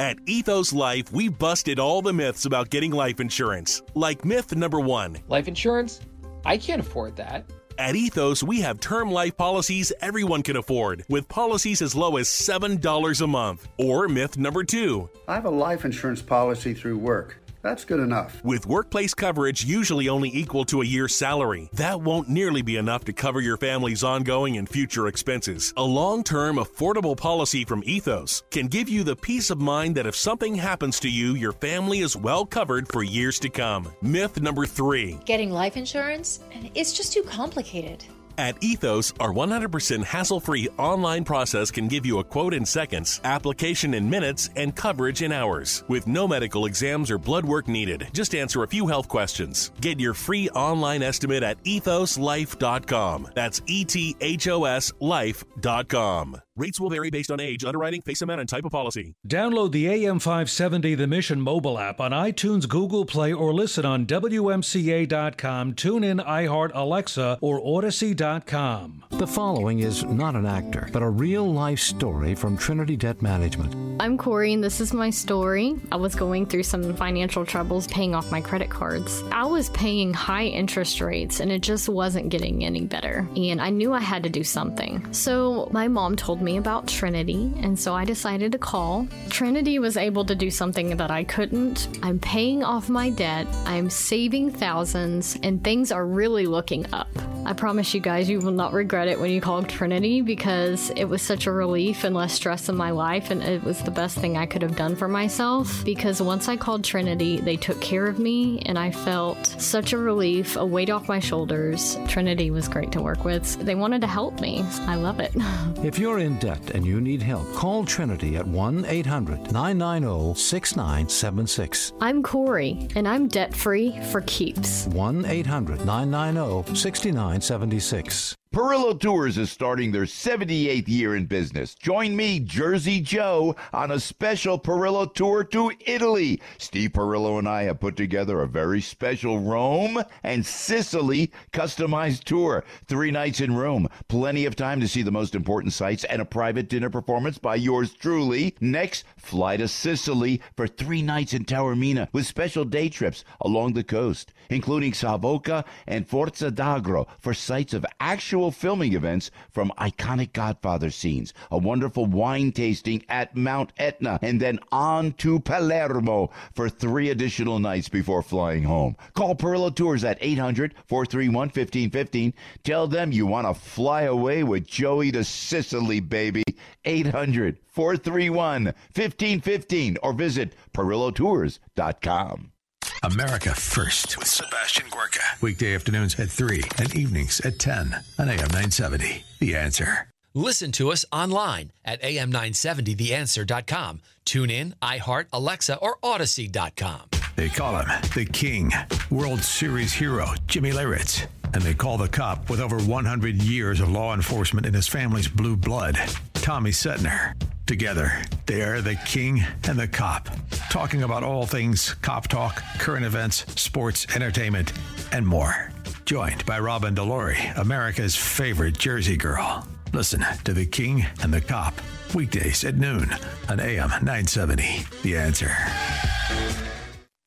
At 0.00 0.18
Ethos 0.26 0.72
Life, 0.72 1.12
we've 1.12 1.38
busted 1.38 1.78
all 1.78 2.02
the 2.02 2.12
myths 2.12 2.46
about 2.46 2.68
getting 2.68 2.90
life 2.90 3.20
insurance. 3.20 3.80
Like 3.94 4.24
myth 4.24 4.54
number 4.54 4.80
one 4.80 5.18
Life 5.28 5.46
insurance? 5.46 6.00
I 6.44 6.58
can't 6.58 6.80
afford 6.80 7.16
that. 7.16 7.44
At 7.76 7.96
Ethos, 7.96 8.42
we 8.42 8.60
have 8.60 8.78
term 8.78 9.10
life 9.10 9.36
policies 9.36 9.92
everyone 10.00 10.42
can 10.42 10.56
afford, 10.56 11.04
with 11.08 11.28
policies 11.28 11.82
as 11.82 11.96
low 11.96 12.16
as 12.18 12.28
$7 12.28 13.20
a 13.20 13.26
month. 13.26 13.68
Or 13.78 14.06
myth 14.06 14.38
number 14.38 14.62
two 14.62 15.08
I 15.26 15.34
have 15.34 15.44
a 15.44 15.50
life 15.50 15.84
insurance 15.84 16.22
policy 16.22 16.72
through 16.72 16.98
work. 16.98 17.36
That's 17.64 17.86
good 17.86 17.98
enough. 17.98 18.44
With 18.44 18.66
workplace 18.66 19.14
coverage 19.14 19.64
usually 19.64 20.10
only 20.10 20.28
equal 20.28 20.66
to 20.66 20.82
a 20.82 20.84
year's 20.84 21.14
salary, 21.14 21.70
that 21.72 21.98
won't 21.98 22.28
nearly 22.28 22.60
be 22.60 22.76
enough 22.76 23.04
to 23.06 23.14
cover 23.14 23.40
your 23.40 23.56
family's 23.56 24.04
ongoing 24.04 24.58
and 24.58 24.68
future 24.68 25.08
expenses. 25.08 25.72
A 25.78 25.82
long 25.82 26.22
term, 26.22 26.56
affordable 26.56 27.16
policy 27.16 27.64
from 27.64 27.82
Ethos 27.86 28.42
can 28.50 28.66
give 28.66 28.90
you 28.90 29.02
the 29.02 29.16
peace 29.16 29.48
of 29.48 29.62
mind 29.62 29.94
that 29.94 30.06
if 30.06 30.14
something 30.14 30.54
happens 30.54 31.00
to 31.00 31.08
you, 31.08 31.36
your 31.36 31.52
family 31.52 32.00
is 32.00 32.18
well 32.18 32.44
covered 32.44 32.86
for 32.86 33.02
years 33.02 33.38
to 33.38 33.48
come. 33.48 33.90
Myth 34.02 34.38
number 34.42 34.66
three 34.66 35.18
Getting 35.24 35.50
life 35.50 35.78
insurance? 35.78 36.40
It's 36.74 36.92
just 36.92 37.14
too 37.14 37.22
complicated. 37.22 38.04
At 38.38 38.62
Ethos, 38.62 39.12
our 39.20 39.32
100% 39.32 40.02
hassle 40.04 40.40
free 40.40 40.68
online 40.78 41.24
process 41.24 41.70
can 41.70 41.88
give 41.88 42.06
you 42.06 42.18
a 42.18 42.24
quote 42.24 42.54
in 42.54 42.64
seconds, 42.64 43.20
application 43.24 43.94
in 43.94 44.08
minutes, 44.08 44.50
and 44.56 44.74
coverage 44.74 45.22
in 45.22 45.32
hours. 45.32 45.84
With 45.88 46.06
no 46.06 46.26
medical 46.26 46.66
exams 46.66 47.10
or 47.10 47.18
blood 47.18 47.44
work 47.44 47.68
needed, 47.68 48.08
just 48.12 48.34
answer 48.34 48.62
a 48.62 48.68
few 48.68 48.86
health 48.86 49.08
questions. 49.08 49.72
Get 49.80 50.00
your 50.00 50.14
free 50.14 50.48
online 50.50 51.02
estimate 51.02 51.42
at 51.42 51.62
ethoslife.com. 51.64 53.28
That's 53.34 53.62
E 53.66 53.84
T 53.84 54.16
H 54.20 54.48
O 54.48 54.64
S 54.64 54.92
life.com. 55.00 56.43
Rates 56.56 56.78
will 56.78 56.90
vary 56.90 57.10
based 57.10 57.32
on 57.32 57.40
age, 57.40 57.64
underwriting, 57.64 58.00
face 58.00 58.22
amount, 58.22 58.38
and 58.38 58.48
type 58.48 58.64
of 58.64 58.70
policy. 58.70 59.16
Download 59.26 59.72
the 59.72 59.86
AM570 59.86 60.96
The 60.96 61.08
Mission 61.08 61.40
mobile 61.40 61.80
app 61.80 62.00
on 62.00 62.12
iTunes, 62.12 62.68
Google 62.68 63.04
Play, 63.04 63.32
or 63.32 63.52
listen 63.52 63.84
on 63.84 64.06
WMCA.com, 64.06 65.74
TuneIn, 65.74 66.24
iHeart, 66.24 66.70
Alexa, 66.72 67.38
or 67.40 67.60
Audacy.com. 67.60 69.04
The 69.10 69.26
following 69.26 69.80
is 69.80 70.04
not 70.04 70.36
an 70.36 70.46
actor, 70.46 70.88
but 70.92 71.02
a 71.02 71.10
real 71.10 71.52
life 71.52 71.80
story 71.80 72.36
from 72.36 72.56
Trinity 72.56 72.96
Debt 72.96 73.20
Management. 73.20 73.74
I'm 74.00 74.16
Corey, 74.16 74.52
and 74.52 74.62
this 74.62 74.80
is 74.80 74.92
my 74.92 75.10
story. 75.10 75.74
I 75.90 75.96
was 75.96 76.14
going 76.14 76.46
through 76.46 76.64
some 76.64 76.94
financial 76.94 77.44
troubles 77.44 77.88
paying 77.88 78.14
off 78.14 78.30
my 78.30 78.40
credit 78.40 78.70
cards. 78.70 79.24
I 79.32 79.44
was 79.44 79.70
paying 79.70 80.14
high 80.14 80.44
interest 80.44 81.00
rates, 81.00 81.40
and 81.40 81.50
it 81.50 81.62
just 81.62 81.88
wasn't 81.88 82.28
getting 82.28 82.64
any 82.64 82.82
better. 82.82 83.28
And 83.34 83.60
I 83.60 83.70
knew 83.70 83.92
I 83.92 84.00
had 84.00 84.22
to 84.22 84.28
do 84.28 84.44
something. 84.44 85.12
So 85.12 85.68
my 85.72 85.88
mom 85.88 86.14
told 86.14 86.42
me 86.42 86.43
about 86.52 86.86
Trinity, 86.86 87.52
and 87.62 87.78
so 87.78 87.94
I 87.94 88.04
decided 88.04 88.52
to 88.52 88.58
call. 88.58 89.08
Trinity 89.30 89.78
was 89.78 89.96
able 89.96 90.24
to 90.26 90.34
do 90.34 90.50
something 90.50 90.96
that 90.96 91.10
I 91.10 91.24
couldn't. 91.24 91.88
I'm 92.02 92.18
paying 92.18 92.62
off 92.62 92.88
my 92.88 93.10
debt, 93.10 93.46
I'm 93.64 93.90
saving 93.90 94.52
thousands, 94.52 95.38
and 95.42 95.64
things 95.64 95.90
are 95.90 96.06
really 96.06 96.46
looking 96.46 96.86
up. 96.92 97.08
I 97.46 97.52
promise 97.52 97.92
you 97.92 98.00
guys, 98.00 98.28
you 98.28 98.38
will 98.38 98.52
not 98.52 98.72
regret 98.72 99.08
it 99.08 99.18
when 99.18 99.30
you 99.30 99.40
call 99.40 99.62
Trinity 99.64 100.22
because 100.22 100.90
it 100.90 101.04
was 101.04 101.20
such 101.20 101.46
a 101.46 101.52
relief 101.52 102.04
and 102.04 102.14
less 102.14 102.32
stress 102.32 102.68
in 102.68 102.76
my 102.76 102.90
life, 102.90 103.30
and 103.30 103.42
it 103.42 103.64
was 103.64 103.82
the 103.82 103.90
best 103.90 104.18
thing 104.18 104.36
I 104.36 104.46
could 104.46 104.62
have 104.62 104.76
done 104.76 104.96
for 104.96 105.08
myself. 105.08 105.84
Because 105.84 106.22
once 106.22 106.48
I 106.48 106.56
called 106.56 106.84
Trinity, 106.84 107.40
they 107.40 107.56
took 107.56 107.80
care 107.80 108.06
of 108.06 108.18
me, 108.18 108.60
and 108.66 108.78
I 108.78 108.90
felt 108.90 109.46
such 109.46 109.92
a 109.92 109.98
relief, 109.98 110.56
a 110.56 110.64
weight 110.64 110.90
off 110.90 111.08
my 111.08 111.18
shoulders. 111.18 111.98
Trinity 112.06 112.50
was 112.50 112.68
great 112.68 112.92
to 112.92 113.02
work 113.02 113.24
with. 113.24 113.58
They 113.64 113.74
wanted 113.74 114.00
to 114.02 114.06
help 114.06 114.40
me. 114.40 114.62
I 114.86 114.94
love 114.96 115.20
it. 115.20 115.34
If 115.84 115.98
you're 115.98 116.18
in 116.18 116.33
debt 116.40 116.70
and 116.70 116.84
you 116.84 117.00
need 117.00 117.22
help, 117.22 117.52
call 117.54 117.84
Trinity 117.84 118.36
at 118.36 118.46
1 118.46 118.84
800 118.84 119.52
990 119.52 120.34
6976. 120.38 121.92
I'm 122.00 122.22
Corey, 122.22 122.88
and 122.94 123.08
I'm 123.08 123.28
debt 123.28 123.54
free 123.54 123.98
for 124.12 124.22
keeps. 124.22 124.86
1 124.88 125.24
800 125.24 125.84
990 125.84 126.74
6976. 126.74 128.36
Perillo 128.54 128.94
Tours 128.96 129.36
is 129.36 129.50
starting 129.50 129.90
their 129.90 130.04
78th 130.04 130.86
year 130.86 131.16
in 131.16 131.26
business. 131.26 131.74
Join 131.74 132.14
me, 132.14 132.38
Jersey 132.38 133.00
Joe, 133.00 133.56
on 133.72 133.90
a 133.90 133.98
special 133.98 134.60
Perillo 134.60 135.12
tour 135.12 135.42
to 135.42 135.72
Italy. 135.84 136.40
Steve 136.58 136.90
Perillo 136.90 137.40
and 137.40 137.48
I 137.48 137.64
have 137.64 137.80
put 137.80 137.96
together 137.96 138.40
a 138.40 138.46
very 138.46 138.80
special 138.80 139.40
Rome 139.40 140.00
and 140.22 140.46
Sicily 140.46 141.32
customized 141.52 142.22
tour. 142.22 142.62
Three 142.86 143.10
nights 143.10 143.40
in 143.40 143.56
Rome, 143.56 143.88
plenty 144.06 144.44
of 144.44 144.54
time 144.54 144.78
to 144.78 144.86
see 144.86 145.02
the 145.02 145.10
most 145.10 145.34
important 145.34 145.72
sights, 145.72 146.04
and 146.04 146.22
a 146.22 146.24
private 146.24 146.68
dinner 146.68 146.90
performance 146.90 147.38
by 147.38 147.56
yours 147.56 147.92
truly. 147.92 148.54
Next, 148.60 149.02
fly 149.16 149.56
to 149.56 149.66
Sicily 149.66 150.40
for 150.56 150.68
three 150.68 151.02
nights 151.02 151.34
in 151.34 151.44
Taormina 151.44 152.06
with 152.12 152.24
special 152.24 152.64
day 152.64 152.88
trips 152.88 153.24
along 153.40 153.72
the 153.72 153.82
coast, 153.82 154.32
including 154.48 154.94
Savoca 154.94 155.64
and 155.88 156.06
Forza 156.06 156.52
d'Agro 156.52 157.08
for 157.18 157.34
sights 157.34 157.74
of 157.74 157.84
actual 157.98 158.43
filming 158.50 158.94
events 158.94 159.30
from 159.50 159.72
iconic 159.78 160.32
Godfather 160.32 160.90
scenes, 160.90 161.34
a 161.50 161.58
wonderful 161.58 162.06
wine 162.06 162.52
tasting 162.52 163.04
at 163.08 163.36
Mount 163.36 163.72
Etna, 163.76 164.18
and 164.22 164.40
then 164.40 164.58
on 164.72 165.12
to 165.14 165.40
Palermo 165.40 166.30
for 166.54 166.68
three 166.68 167.10
additional 167.10 167.58
nights 167.58 167.88
before 167.88 168.22
flying 168.22 168.64
home. 168.64 168.96
Call 169.14 169.34
Perillo 169.34 169.74
Tours 169.74 170.04
at 170.04 170.18
800 170.20 170.74
431 170.86 171.48
1515. 171.48 172.34
Tell 172.62 172.86
them 172.86 173.12
you 173.12 173.26
want 173.26 173.46
to 173.46 173.54
fly 173.54 174.02
away 174.02 174.42
with 174.42 174.66
Joey 174.66 175.12
to 175.12 175.24
Sicily, 175.24 176.00
baby. 176.00 176.42
800 176.84 177.58
431 177.66 178.64
1515 178.64 179.98
or 180.02 180.12
visit 180.12 180.54
PerilloTours.com. 180.72 182.53
America 183.02 183.54
First 183.54 184.18
with 184.18 184.28
Sebastian 184.28 184.86
Gorka. 184.90 185.20
Weekday 185.40 185.74
afternoons 185.74 186.18
at 186.18 186.30
3 186.30 186.62
and 186.78 186.94
evenings 186.94 187.40
at 187.40 187.58
10 187.58 187.94
on 188.18 188.28
AM 188.28 188.38
970. 188.38 189.24
The 189.40 189.56
Answer. 189.56 190.08
Listen 190.32 190.72
to 190.72 190.90
us 190.90 191.04
online 191.12 191.70
at 191.84 192.02
am970theanswer.com. 192.02 194.00
Tune 194.24 194.50
in, 194.50 194.74
iHeart, 194.82 195.26
Alexa, 195.32 195.76
or 195.76 195.96
Audacy.com. 196.02 197.02
They 197.36 197.48
call 197.48 197.78
him 197.78 197.86
the 198.14 198.24
King, 198.24 198.72
World 199.10 199.40
Series 199.40 199.92
hero 199.92 200.26
Jimmy 200.46 200.70
Leyritz. 200.72 201.26
And 201.52 201.62
they 201.62 201.74
call 201.74 201.98
the 201.98 202.08
cop 202.08 202.50
with 202.50 202.60
over 202.60 202.78
100 202.78 203.36
years 203.42 203.80
of 203.80 203.90
law 203.90 204.14
enforcement 204.14 204.66
in 204.66 204.74
his 204.74 204.88
family's 204.88 205.28
blue 205.28 205.56
blood, 205.56 205.96
Tommy 206.34 206.70
Setner. 206.70 207.34
Together, 207.66 208.22
they 208.44 208.60
are 208.60 208.82
the 208.82 208.94
king 209.06 209.42
and 209.68 209.78
the 209.78 209.88
cop, 209.88 210.28
talking 210.70 211.02
about 211.02 211.22
all 211.22 211.46
things 211.46 211.94
cop 211.94 212.28
talk, 212.28 212.62
current 212.78 213.06
events, 213.06 213.46
sports, 213.60 214.06
entertainment, 214.14 214.72
and 215.12 215.26
more. 215.26 215.70
Joined 216.04 216.44
by 216.44 216.58
Robin 216.58 216.94
Delory, 216.94 217.58
America's 217.58 218.14
favorite 218.14 218.78
Jersey 218.78 219.16
girl. 219.16 219.66
Listen 219.94 220.24
to 220.44 220.52
The 220.52 220.66
King 220.66 221.06
and 221.22 221.32
the 221.32 221.40
Cop, 221.40 221.72
weekdays 222.14 222.64
at 222.64 222.76
noon 222.76 223.08
on 223.48 223.60
AM 223.60 223.88
970. 223.88 224.84
The 225.02 225.16
answer. 225.16 225.52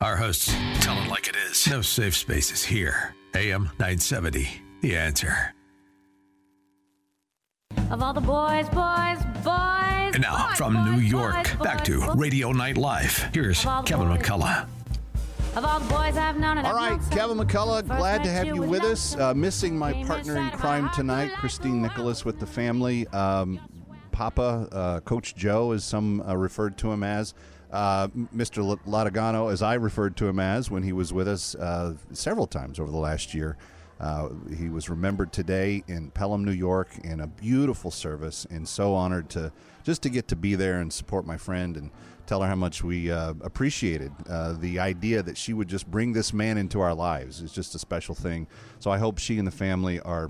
Our 0.02 0.18
hosts 0.18 0.54
tell 0.82 1.02
it 1.02 1.10
like 1.10 1.28
it 1.28 1.36
is. 1.50 1.68
No 1.68 1.82
safe 1.82 2.16
spaces 2.16 2.64
here. 2.64 3.16
AM 3.34 3.64
970. 3.80 4.62
The 4.82 4.96
answer. 4.96 5.56
Of 7.90 8.02
all 8.02 8.14
the 8.14 8.22
boys, 8.22 8.68
boys, 8.70 9.24
boys. 9.44 10.14
And 10.16 10.22
now, 10.22 10.48
boys, 10.50 10.58
from 10.58 10.74
boys, 10.74 10.86
New 10.92 11.00
York, 11.00 11.36
boys, 11.58 11.64
back 11.64 11.84
to. 11.86 12.12
Radio 12.16 12.52
Night 12.52 12.78
Live. 12.78 13.30
Here's 13.34 13.62
Of 13.62 13.68
all 13.68 13.82
the 13.82 13.88
Kevin 13.88 14.08
boys. 14.10 14.20
McCullough. 14.20 14.68
Of 15.56 15.66
all 15.66 15.80
the 15.80 15.90
boys 15.90 16.18
I've 16.18 16.38
known 16.38 16.58
and 16.58 16.68
All 16.68 16.76
I've 16.76 17.00
known 17.00 17.10
Kevin. 17.10 17.38
McCullough, 17.38 17.86
glad 17.88 18.24
to 18.24 18.30
have 18.30 18.46
you 18.48 18.62
with 18.62 18.70
with 18.70 18.84
us. 18.84 19.16
Uh, 19.16 19.34
missing 19.34 19.78
my 19.78 20.04
partner 20.04 20.38
in 20.38 20.50
crime 20.52 20.90
tonight, 20.94 21.32
Christine 21.38 21.82
Nicholas 21.82 22.26
with 22.26 22.40
the 22.40 22.46
family. 22.46 23.08
Um, 23.08 23.60
Papa, 24.12 24.68
uh, 24.72 25.00
Coach 25.02 25.36
Joe, 25.36 25.72
as 25.72 25.84
some 25.84 26.22
uh, 26.22 26.36
referred 26.36 26.78
to 26.80 26.92
him 26.92 27.04
as. 27.04 27.34
Uh, 27.72 28.08
Mr. 28.36 28.60
L- 28.60 28.78
Latagano, 28.88 29.52
as 29.52 29.62
I 29.62 29.76
referred 29.76 30.16
to 30.18 30.28
him 30.28 30.40
as 30.40 30.72
when 30.72 30.84
he 30.84 30.94
was 30.94 31.12
with 31.14 31.28
us 31.28 31.54
uh, 31.56 31.96
several 32.14 32.48
times 32.48 32.80
over 32.80 32.92
the 32.92 32.98
last 32.98 33.34
year. 33.34 33.58
Uh, 34.00 34.30
he 34.56 34.70
was 34.70 34.90
remembered 34.90 35.34
today 35.34 35.84
in 35.88 36.12
Pelham, 36.12 36.46
New 36.46 36.52
York, 36.52 36.90
in 37.04 37.20
a 37.22 37.28
beautiful 37.28 37.90
service, 37.90 38.46
and 38.50 38.68
so 38.68 38.94
honored 38.94 39.30
to 39.32 39.52
just 39.84 40.02
to 40.04 40.10
get 40.10 40.28
to 40.28 40.36
be 40.36 40.56
there 40.56 40.80
and 40.80 40.92
support 40.92 41.26
my 41.26 41.38
friend 41.38 41.78
and 41.78 41.92
tell 42.28 42.42
her 42.42 42.48
how 42.48 42.56
much 42.56 42.84
we 42.84 43.10
uh, 43.10 43.34
appreciated 43.42 44.12
uh, 44.30 44.54
the 44.54 44.80
idea 44.80 45.24
that 45.24 45.38
she 45.38 45.54
would 45.54 45.68
just 45.68 45.90
bring 45.90 46.14
this 46.14 46.34
man 46.34 46.58
into 46.58 46.80
our 46.82 46.94
lives. 46.94 47.42
It's 47.42 47.54
just 47.54 47.74
a 47.74 47.80
special 47.80 48.14
thing. 48.14 48.48
So 48.80 48.92
I 48.92 48.98
hope 48.98 49.18
she 49.18 49.40
and 49.40 49.48
the 49.48 49.52
family 49.52 50.00
are 50.02 50.30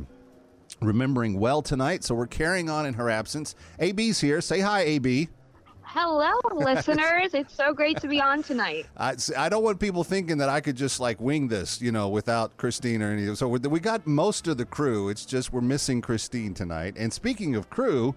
remembering 0.79 1.39
well 1.39 1.61
tonight. 1.61 2.03
So 2.03 2.13
we're 2.15 2.27
carrying 2.27 2.69
on 2.69 2.85
in 2.85 2.93
her 2.93 3.09
absence. 3.09 3.55
AB's 3.79 4.21
here. 4.21 4.41
Say 4.41 4.59
hi, 4.59 4.81
AB. 4.81 5.27
Hello, 5.89 6.33
listeners. 6.53 7.33
It's 7.33 7.53
so 7.53 7.73
great 7.73 7.97
to 8.01 8.09
be 8.09 8.19
on 8.19 8.43
tonight. 8.43 8.87
I, 8.97 9.15
I 9.37 9.47
don't 9.47 9.63
want 9.63 9.79
people 9.79 10.03
thinking 10.03 10.37
that 10.39 10.49
I 10.49 10.59
could 10.59 10.75
just 10.75 10.99
like 10.99 11.21
wing 11.21 11.47
this, 11.47 11.81
you 11.81 11.93
know, 11.93 12.09
without 12.09 12.57
Christine 12.57 13.01
or 13.01 13.09
anything. 13.11 13.35
So 13.35 13.47
we 13.47 13.79
got 13.79 14.05
most 14.05 14.47
of 14.47 14.57
the 14.57 14.65
crew. 14.65 15.07
It's 15.07 15.25
just 15.25 15.53
we're 15.53 15.61
missing 15.61 16.01
Christine 16.01 16.53
tonight. 16.53 16.95
And 16.97 17.11
speaking 17.13 17.55
of 17.55 17.69
crew, 17.69 18.15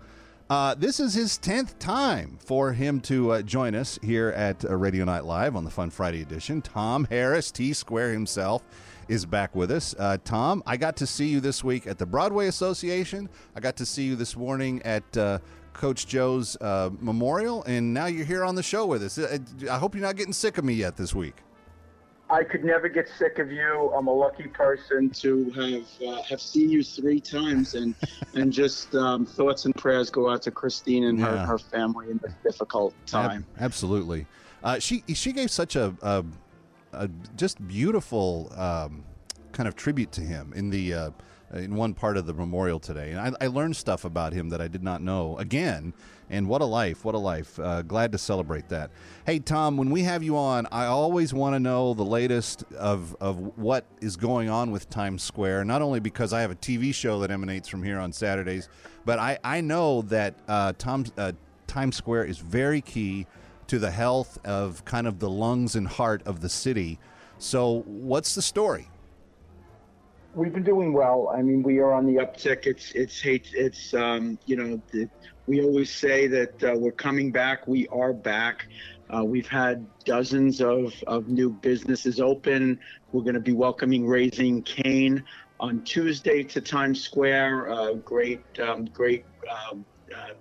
Uh, 0.51 0.75
this 0.75 0.99
is 0.99 1.15
his 1.15 1.39
10th 1.39 1.79
time 1.79 2.37
for 2.45 2.73
him 2.73 3.01
to 3.01 3.31
uh, 3.31 3.41
join 3.41 3.73
us 3.73 4.01
here 4.03 4.31
at 4.31 4.65
uh, 4.65 4.75
Radio 4.75 5.05
Night 5.05 5.25
Live 5.25 5.55
on 5.55 5.63
the 5.63 5.71
Fun 5.71 5.91
Friday 5.91 6.23
edition. 6.23 6.61
Tom 6.61 7.07
Harris, 7.09 7.53
T 7.53 7.73
Square 7.73 8.13
himself, 8.13 8.65
is 9.07 9.25
back 9.25 9.55
with 9.55 9.71
us. 9.71 9.95
Uh, 9.97 10.17
Tom, 10.25 10.61
I 10.67 10.77
got 10.77 10.97
to 10.97 11.07
see 11.07 11.29
you 11.29 11.39
this 11.39 11.63
week 11.63 11.87
at 11.87 11.99
the 11.99 12.07
Broadway 12.07 12.49
Association. 12.49 13.29
I 13.55 13.61
got 13.61 13.77
to 13.77 13.87
see 13.87 14.03
you 14.03 14.17
this 14.17 14.37
morning 14.37 14.83
at 14.83 15.17
uh, 15.17 15.39
Coach 15.73 16.07
Joe's 16.07 16.57
uh, 16.61 16.91
memorial, 17.01 17.63
and 17.65 17.95
now 17.95 18.07
you're 18.07 18.25
here 18.25 18.45
on 18.45 18.55
the 18.55 18.63
show 18.63 18.87
with 18.87 19.03
us. 19.03 19.19
Uh, 19.19 19.39
I 19.71 19.79
hope 19.79 19.95
you're 19.95 20.05
not 20.05 20.17
getting 20.17 20.33
sick 20.33 20.59
of 20.59 20.65
me 20.65 20.75
yet 20.75 20.97
this 20.97 21.15
week. 21.15 21.37
I 22.31 22.45
could 22.45 22.65
never 22.65 22.89
get 22.89 23.09
sick 23.09 23.39
of 23.41 23.51
you. 23.51 23.93
I'm 23.97 24.07
a 24.07 24.13
lucky 24.13 24.47
person 24.47 25.11
to 25.11 25.51
have 25.51 26.09
uh, 26.09 26.23
have 26.23 26.41
seen 26.41 26.71
you 26.71 26.85
three 26.85 27.21
times, 27.21 27.75
and 27.75 27.95
and 28.35 28.53
just 28.53 28.95
um, 28.95 29.27
thoughts 29.27 29.65
and 29.65 29.75
prayers 29.75 30.11
go 30.11 30.31
out 30.31 30.43
to 30.43 30.51
Christine 30.51 31.05
and 31.05 31.21
her, 31.21 31.37
her 31.39 31.59
family 31.59 32.11
in 32.11 32.21
this 32.23 32.33
difficult 32.43 32.95
time. 33.07 33.45
Ab- 33.57 33.63
absolutely. 33.65 34.27
Uh, 34.63 34.79
she 34.79 35.03
she 35.15 35.33
gave 35.33 35.51
such 35.51 35.75
a, 35.75 35.95
a, 36.03 36.25
a 36.93 37.09
just 37.37 37.67
beautiful 37.67 38.53
um, 38.57 39.05
kind 39.53 39.67
of 39.69 39.75
tribute 39.75 40.13
to 40.13 40.21
him 40.21 40.53
in 40.55 40.71
the 40.71 40.95
uh, 40.95 41.11
in 41.53 41.75
one 41.75 41.95
part 41.95 42.17
of 42.17 42.27
the 42.27 42.35
memorial 42.35 42.79
today, 42.79 43.11
and 43.11 43.37
I, 43.41 43.45
I 43.45 43.47
learned 43.49 43.77
stuff 43.77 44.05
about 44.05 44.33
him 44.33 44.51
that 44.51 44.61
I 44.61 44.69
did 44.69 44.83
not 44.83 45.03
know 45.03 45.37
again. 45.39 45.93
And 46.33 46.47
what 46.47 46.63
a 46.63 46.65
life! 46.65 47.05
What 47.05 47.17
a 47.17 47.19
life! 47.19 47.59
Uh, 47.59 47.83
glad 47.83 48.13
to 48.13 48.19
celebrate 48.19 48.69
that. 48.69 48.91
Hey 49.27 49.41
Tom, 49.41 49.77
when 49.77 49.91
we 49.91 50.03
have 50.03 50.23
you 50.23 50.37
on, 50.37 50.69
I 50.71 50.87
always 50.87 51.35
want 51.35 51.57
to 51.57 51.61
know 51.61 51.93
the 51.93 52.05
latest 52.05 52.63
of 52.79 53.17
of 53.21 53.59
what 53.59 53.85
is 54.01 54.17
going 54.17 54.49
on 54.49 54.71
with 54.71 54.89
Times 54.91 55.25
Square. 55.25 55.65
Not 55.65 55.83
only 55.83 55.99
because 55.99 56.33
I 56.33 56.41
have 56.43 56.53
a 56.53 56.57
TV 56.57 56.95
show 56.95 57.19
that 57.21 57.33
emanates 57.33 57.69
from 57.69 57.83
here 57.83 57.99
on 57.99 58.13
Saturdays, 58.13 58.69
but 59.05 59.19
I 59.19 59.39
I 59.43 59.61
know 59.61 60.03
that 60.03 60.35
uh, 60.47 60.73
Tom 60.79 61.05
uh, 61.19 61.33
Times 61.67 61.97
Square 61.97 62.27
is 62.27 62.39
very 62.39 62.81
key 62.81 63.27
to 63.67 63.79
the 63.79 63.91
health 63.91 64.39
of 64.45 64.85
kind 64.85 65.07
of 65.07 65.21
the 65.21 65.31
lungs 65.31 65.77
and 65.77 65.87
heart 65.87 66.23
of 66.27 66.41
the 66.41 66.49
city. 66.49 66.99
So, 67.39 67.85
what's 67.87 68.35
the 68.35 68.43
story? 68.43 68.89
We've 70.35 70.53
been 70.53 70.63
doing 70.63 70.93
well. 70.93 71.33
I 71.35 71.43
mean, 71.43 71.63
we 71.63 71.79
are 71.79 71.93
on 71.93 72.07
the 72.07 72.15
uptick. 72.15 72.67
It's 72.67 72.93
it's 72.93 73.21
hate. 73.21 73.49
It's 73.53 73.93
um, 73.95 74.39
you 74.47 74.57
know, 74.57 74.81
the, 74.93 75.09
we 75.47 75.61
always 75.63 75.91
say 75.91 76.29
that 76.29 76.63
uh, 76.63 76.75
we're 76.77 76.93
coming 76.93 77.33
back. 77.33 77.67
We 77.67 77.89
are 77.89 78.13
back. 78.13 78.69
Uh, 79.13 79.25
we've 79.25 79.49
had 79.49 79.85
dozens 80.05 80.61
of, 80.61 80.95
of 81.09 81.29
new 81.29 81.51
businesses 81.51 82.21
open. 82.21 82.79
We're 83.11 83.23
going 83.23 83.35
to 83.35 83.41
be 83.41 83.53
welcoming 83.53 84.07
Raising 84.07 84.63
Cane 84.63 85.25
on 85.59 85.83
Tuesday 85.83 86.45
to 86.45 86.61
Times 86.61 87.03
Square. 87.03 87.73
Uh, 87.73 87.95
great, 87.95 88.45
um, 88.61 88.85
great 88.85 89.25
um, 89.51 89.85
uh, 90.15 90.35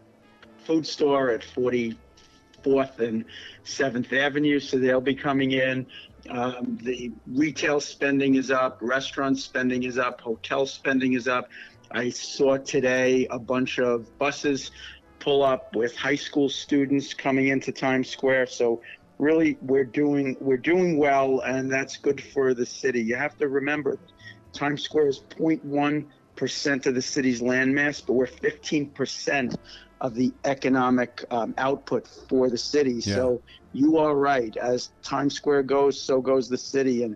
food 0.66 0.86
store 0.86 1.32
at 1.32 1.42
44th 1.42 3.00
and 3.00 3.26
7th 3.66 4.14
Avenue. 4.14 4.60
So 4.60 4.78
they'll 4.78 5.02
be 5.02 5.16
coming 5.16 5.54
in. 5.54 5.88
Um, 6.30 6.78
the 6.84 7.12
retail 7.28 7.80
spending 7.80 8.36
is 8.36 8.52
up, 8.52 8.78
restaurant 8.82 9.40
spending 9.40 9.84
is 9.84 9.98
up, 9.98 10.22
hotel 10.22 10.66
spending 10.66 11.14
is 11.14 11.28
up. 11.28 11.50
I 11.92 12.10
saw 12.10 12.58
today 12.58 13.28
a 13.32 13.40
bunch 13.40 13.80
of 13.80 14.18
buses 14.20 14.72
pull 15.20 15.44
up 15.44 15.76
with 15.76 15.96
high 15.96 16.16
school 16.16 16.50
students 16.50 17.14
coming 17.14 17.48
into 17.48 17.72
Times 17.72 18.10
Square. 18.10 18.48
So 18.48 18.82
really, 19.18 19.58
we're 19.62 19.86
doing 19.86 20.38
we're 20.40 20.58
doing 20.58 20.98
well, 20.98 21.40
and 21.42 21.72
that's 21.72 21.98
good 21.98 22.22
for 22.22 22.54
the 22.54 22.66
city. 22.66 23.02
You 23.02 23.16
have 23.16 23.38
to 23.38 23.48
remember, 23.48 23.98
Times 24.54 24.84
Square 24.84 25.08
is 25.08 25.20
0.1 25.38 26.06
percent 26.36 26.86
of 26.86 26.96
the 26.96 27.02
city's 27.02 27.42
landmass, 27.42 28.06
but 28.06 28.14
we're 28.14 28.28
15 28.28 28.90
percent 28.92 29.56
of 30.02 30.16
the 30.16 30.32
economic 30.46 31.26
um, 31.32 31.54
output 31.58 32.08
for 32.08 32.50
the 32.50 32.58
city. 32.58 33.02
Yeah. 33.04 33.16
So 33.16 33.42
you 33.74 33.98
are 33.98 34.16
right. 34.16 34.56
As 34.58 34.92
Times 35.04 35.36
Square 35.36 35.64
goes, 35.64 36.00
so 36.00 36.22
goes 36.22 36.50
the 36.50 36.58
city. 36.58 37.04
And 37.04 37.16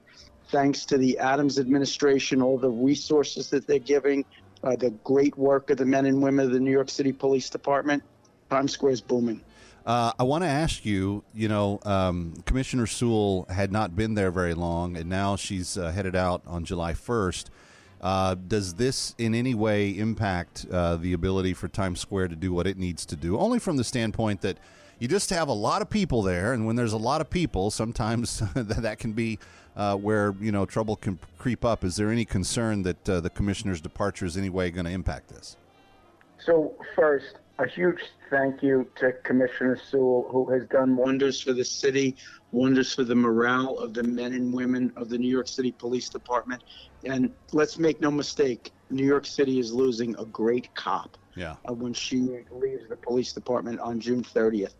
thanks 0.50 0.86
to 0.86 0.98
the 0.98 1.18
Adams 1.18 1.60
administration, 1.60 2.42
all 2.42 2.58
the 2.58 2.70
resources 2.70 3.50
that 3.50 3.68
they're 3.68 3.80
giving, 3.80 4.26
uh, 4.64 4.76
the 4.76 4.92
great 5.04 5.38
work 5.38 5.70
of 5.70 5.78
the 5.78 5.86
men 5.86 6.06
and 6.06 6.22
women 6.22 6.46
of 6.46 6.52
the 6.52 6.60
New 6.60 6.72
York 6.72 6.90
City 6.90 7.12
Police 7.12 7.50
Department, 7.50 8.04
Times 8.50 8.72
Square 8.72 8.94
is 8.94 9.02
booming. 9.02 9.42
Uh, 9.86 10.14
I 10.18 10.24
want 10.24 10.44
to 10.44 10.48
ask 10.48 10.86
you. 10.86 11.24
You 11.34 11.50
know, 11.50 11.80
um, 11.84 12.36
Commissioner 12.46 12.88
Sewell 12.88 13.46
had 13.50 13.72
not 13.72 13.96
been 13.96 14.14
there 14.14 14.32
very 14.32 14.54
long, 14.54 14.96
and 14.96 15.10
now 15.10 15.36
she's 15.36 15.78
uh, 15.78 15.92
headed 15.92 16.16
out 16.16 16.42
on 16.48 16.64
July 16.64 16.94
first. 16.94 17.50
Uh, 18.00 18.36
does 18.36 18.76
this 18.76 19.16
in 19.18 19.34
any 19.34 19.54
way 19.54 19.90
impact 19.90 20.66
uh, 20.72 20.98
the 20.98 21.14
ability 21.14 21.54
for 21.54 21.68
Times 21.68 22.00
Square 22.00 22.30
to 22.30 22.36
do 22.36 22.54
what 22.54 22.68
it 22.68 22.78
needs 22.78 23.06
to 23.08 23.16
do? 23.16 23.38
Only 23.38 23.60
from 23.60 23.78
the 23.78 23.84
standpoint 23.84 24.42
that 24.42 24.58
you 25.04 25.10
just 25.10 25.32
have 25.32 25.50
a 25.50 25.54
lot 25.54 25.82
of 25.82 25.90
people 25.90 26.22
there, 26.22 26.54
and 26.54 26.66
when 26.66 26.78
there's 26.78 26.94
a 26.94 26.98
lot 26.98 27.20
of 27.20 27.30
people, 27.30 27.70
sometimes 27.70 28.42
that 28.56 29.00
can 29.00 29.12
be 29.12 29.38
uh, 29.76 29.98
where 29.98 30.34
you 30.40 30.50
know 30.50 30.66
trouble 30.66 30.96
can 30.96 31.20
creep 31.38 31.66
up. 31.66 31.84
Is 31.84 31.98
there 31.98 32.10
any 32.10 32.24
concern 32.24 32.84
that 32.84 33.10
uh, 33.10 33.20
the 33.20 33.30
commissioner's 33.30 33.82
departure 33.82 34.26
is 34.26 34.38
any 34.38 34.50
way 34.50 34.72
going 34.72 34.86
to 34.86 34.92
impact 34.92 35.28
this? 35.28 35.58
So 36.40 36.76
first, 36.96 37.36
a 37.60 37.68
huge 37.68 38.00
thank 38.30 38.64
you 38.64 38.88
to 38.96 39.12
Commissioner 39.24 39.78
Sewell, 39.92 40.26
who 40.32 40.50
has 40.54 40.64
done 40.70 40.96
wonders 40.96 41.42
for 41.42 41.52
the 41.52 41.66
city, 41.66 42.16
wonders 42.54 42.96
for 42.96 43.04
the 43.04 43.16
morale 43.16 43.78
of 43.80 43.94
the 43.94 44.04
men 44.04 44.32
and 44.32 44.54
women 44.54 44.94
of 44.96 45.10
the 45.10 45.18
New 45.18 45.28
York 45.28 45.50
City 45.50 45.74
Police 45.74 46.08
Department. 46.08 46.64
And 47.04 47.30
let's 47.52 47.78
make 47.78 48.00
no 48.00 48.10
mistake, 48.10 48.72
New 48.94 49.06
York 49.06 49.26
City 49.26 49.60
is 49.60 49.74
losing 49.74 50.16
a 50.18 50.26
great 50.26 50.74
cop 50.76 51.18
Yeah. 51.36 51.56
uh, 51.68 51.74
when 51.74 51.94
she 51.94 52.22
leaves 52.52 52.88
the 52.90 52.98
police 52.98 53.34
department 53.34 53.80
on 53.80 54.00
June 54.00 54.24
30th. 54.24 54.76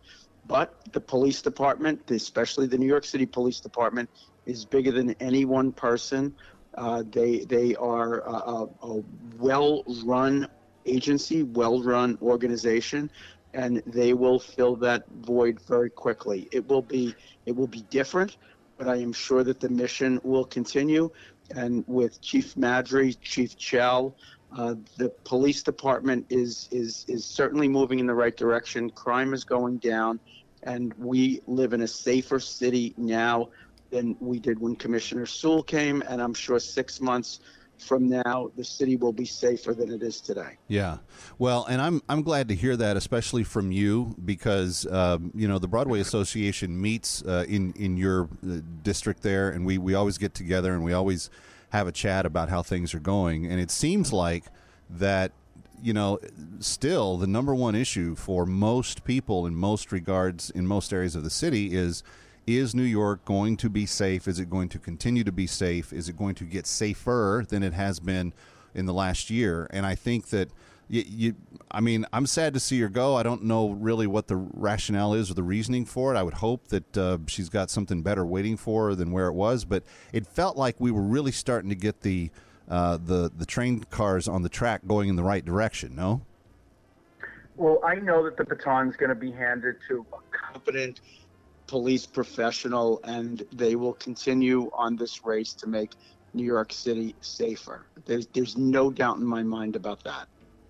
But 0.46 0.74
the 0.92 1.00
police 1.00 1.40
department, 1.42 2.10
especially 2.10 2.66
the 2.66 2.78
New 2.78 2.86
York 2.86 3.04
City 3.04 3.26
Police 3.26 3.60
Department, 3.60 4.08
is 4.46 4.64
bigger 4.66 4.92
than 4.92 5.12
any 5.20 5.44
one 5.44 5.72
person. 5.72 6.34
Uh, 6.76 7.02
they 7.10 7.44
they 7.44 7.74
are 7.76 8.20
a, 8.26 8.32
a, 8.32 8.68
a 8.82 9.02
well-run 9.38 10.48
agency, 10.86 11.42
well-run 11.42 12.18
organization, 12.20 13.10
and 13.54 13.82
they 13.86 14.12
will 14.12 14.38
fill 14.38 14.76
that 14.76 15.04
void 15.20 15.58
very 15.66 15.90
quickly. 15.90 16.48
It 16.52 16.68
will 16.68 16.82
be 16.82 17.14
it 17.46 17.54
will 17.56 17.68
be 17.68 17.82
different, 17.90 18.36
but 18.76 18.88
I 18.88 18.96
am 18.96 19.12
sure 19.12 19.44
that 19.44 19.60
the 19.60 19.68
mission 19.68 20.20
will 20.24 20.44
continue. 20.44 21.10
And 21.54 21.84
with 21.86 22.20
Chief 22.20 22.54
Maddrey, 22.54 23.16
Chief 23.20 23.56
Chell, 23.56 24.16
uh, 24.56 24.74
the 24.98 25.10
police 25.24 25.62
department 25.62 26.26
is 26.30 26.68
is 26.70 27.04
is 27.08 27.24
certainly 27.24 27.68
moving 27.68 27.98
in 27.98 28.06
the 28.06 28.14
right 28.14 28.36
direction. 28.36 28.90
Crime 28.90 29.34
is 29.34 29.44
going 29.44 29.78
down, 29.78 30.20
and 30.62 30.92
we 30.94 31.40
live 31.46 31.72
in 31.72 31.82
a 31.82 31.88
safer 31.88 32.38
city 32.38 32.94
now 32.96 33.48
than 33.90 34.16
we 34.20 34.38
did 34.38 34.58
when 34.58 34.76
Commissioner 34.76 35.26
Sewell 35.26 35.62
came. 35.62 36.02
And 36.08 36.20
I'm 36.20 36.34
sure 36.34 36.58
six 36.58 37.00
months 37.00 37.40
from 37.78 38.08
now, 38.08 38.50
the 38.56 38.64
city 38.64 38.96
will 38.96 39.12
be 39.12 39.24
safer 39.24 39.74
than 39.74 39.92
it 39.92 40.02
is 40.02 40.20
today. 40.20 40.56
Yeah, 40.68 40.98
well, 41.38 41.64
and 41.66 41.80
I'm 41.80 42.02
I'm 42.08 42.22
glad 42.22 42.48
to 42.48 42.54
hear 42.54 42.76
that, 42.76 42.96
especially 42.96 43.44
from 43.44 43.72
you, 43.72 44.14
because 44.24 44.86
um, 44.86 45.32
you 45.34 45.48
know 45.48 45.58
the 45.58 45.68
Broadway 45.68 46.00
Association 46.00 46.80
meets 46.80 47.22
uh, 47.22 47.44
in 47.48 47.72
in 47.74 47.96
your 47.96 48.28
uh, 48.46 48.60
district 48.82 49.22
there, 49.22 49.50
and 49.50 49.64
we 49.66 49.78
we 49.78 49.94
always 49.94 50.18
get 50.18 50.34
together 50.34 50.74
and 50.74 50.84
we 50.84 50.92
always 50.92 51.30
have 51.70 51.86
a 51.86 51.92
chat 51.92 52.24
about 52.24 52.48
how 52.48 52.62
things 52.62 52.94
are 52.94 53.00
going, 53.00 53.46
and 53.46 53.60
it 53.60 53.70
seems 53.70 54.12
like 54.12 54.44
that 54.90 55.32
you 55.82 55.92
know 55.92 56.18
still 56.60 57.16
the 57.18 57.26
number 57.26 57.54
one 57.54 57.74
issue 57.74 58.14
for 58.14 58.46
most 58.46 59.04
people 59.04 59.46
in 59.46 59.54
most 59.54 59.92
regards 59.92 60.50
in 60.50 60.66
most 60.66 60.92
areas 60.92 61.14
of 61.14 61.24
the 61.24 61.30
city 61.30 61.74
is 61.74 62.02
is 62.46 62.74
New 62.74 62.82
York 62.82 63.24
going 63.24 63.56
to 63.58 63.70
be 63.70 63.86
safe? 63.86 64.28
Is 64.28 64.38
it 64.38 64.50
going 64.50 64.68
to 64.70 64.78
continue 64.78 65.24
to 65.24 65.32
be 65.32 65.46
safe? 65.46 65.92
Is 65.92 66.08
it 66.08 66.16
going 66.16 66.34
to 66.36 66.44
get 66.44 66.66
safer 66.66 67.44
than 67.48 67.62
it 67.62 67.72
has 67.72 68.00
been 68.00 68.32
in 68.74 68.86
the 68.86 68.94
last 68.94 69.30
year? 69.30 69.66
And 69.70 69.86
I 69.86 69.94
think 69.94 70.28
that 70.28 70.50
you, 70.88 71.04
you 71.06 71.34
I 71.70 71.80
mean, 71.80 72.04
I'm 72.12 72.26
sad 72.26 72.54
to 72.54 72.60
see 72.60 72.80
her 72.80 72.88
go. 72.88 73.16
I 73.16 73.22
don't 73.22 73.44
know 73.44 73.70
really 73.70 74.06
what 74.06 74.28
the 74.28 74.36
rationale 74.36 75.14
is 75.14 75.30
or 75.30 75.34
the 75.34 75.42
reasoning 75.42 75.84
for 75.84 76.14
it. 76.14 76.18
I 76.18 76.22
would 76.22 76.34
hope 76.34 76.68
that 76.68 76.98
uh, 76.98 77.18
she's 77.26 77.48
got 77.48 77.70
something 77.70 78.02
better 78.02 78.24
waiting 78.26 78.56
for 78.56 78.88
her 78.88 78.94
than 78.94 79.10
where 79.10 79.28
it 79.28 79.34
was. 79.34 79.64
But 79.64 79.82
it 80.12 80.26
felt 80.26 80.56
like 80.56 80.76
we 80.78 80.90
were 80.90 81.02
really 81.02 81.32
starting 81.32 81.70
to 81.70 81.76
get 81.76 82.02
the 82.02 82.30
uh, 82.68 82.98
the 83.02 83.30
the 83.36 83.46
train 83.46 83.84
cars 83.90 84.28
on 84.28 84.42
the 84.42 84.48
track 84.48 84.82
going 84.86 85.08
in 85.08 85.16
the 85.16 85.24
right 85.24 85.44
direction. 85.44 85.94
No. 85.96 86.22
Well, 87.56 87.80
I 87.84 87.94
know 87.94 88.24
that 88.24 88.36
the 88.36 88.44
baton 88.44 88.88
is 88.88 88.96
going 88.96 89.10
to 89.10 89.14
be 89.14 89.30
handed 89.30 89.76
to 89.88 90.04
a 90.12 90.36
competent 90.36 91.00
police 91.66 92.06
professional, 92.06 93.00
and 93.04 93.42
they 93.52 93.74
will 93.76 93.94
continue 93.94 94.70
on 94.74 94.96
this 94.96 95.24
race 95.24 95.52
to 95.54 95.68
make 95.68 95.92
New 96.34 96.44
York 96.44 96.72
City 96.72 97.14
safer. 97.20 97.86
There's, 98.04 98.26
there's 98.28 98.56
no 98.56 98.90
doubt 98.90 99.16
in 99.16 99.24
my 99.24 99.42
mind 99.42 99.76
about 99.76 100.02
that. 100.04 100.26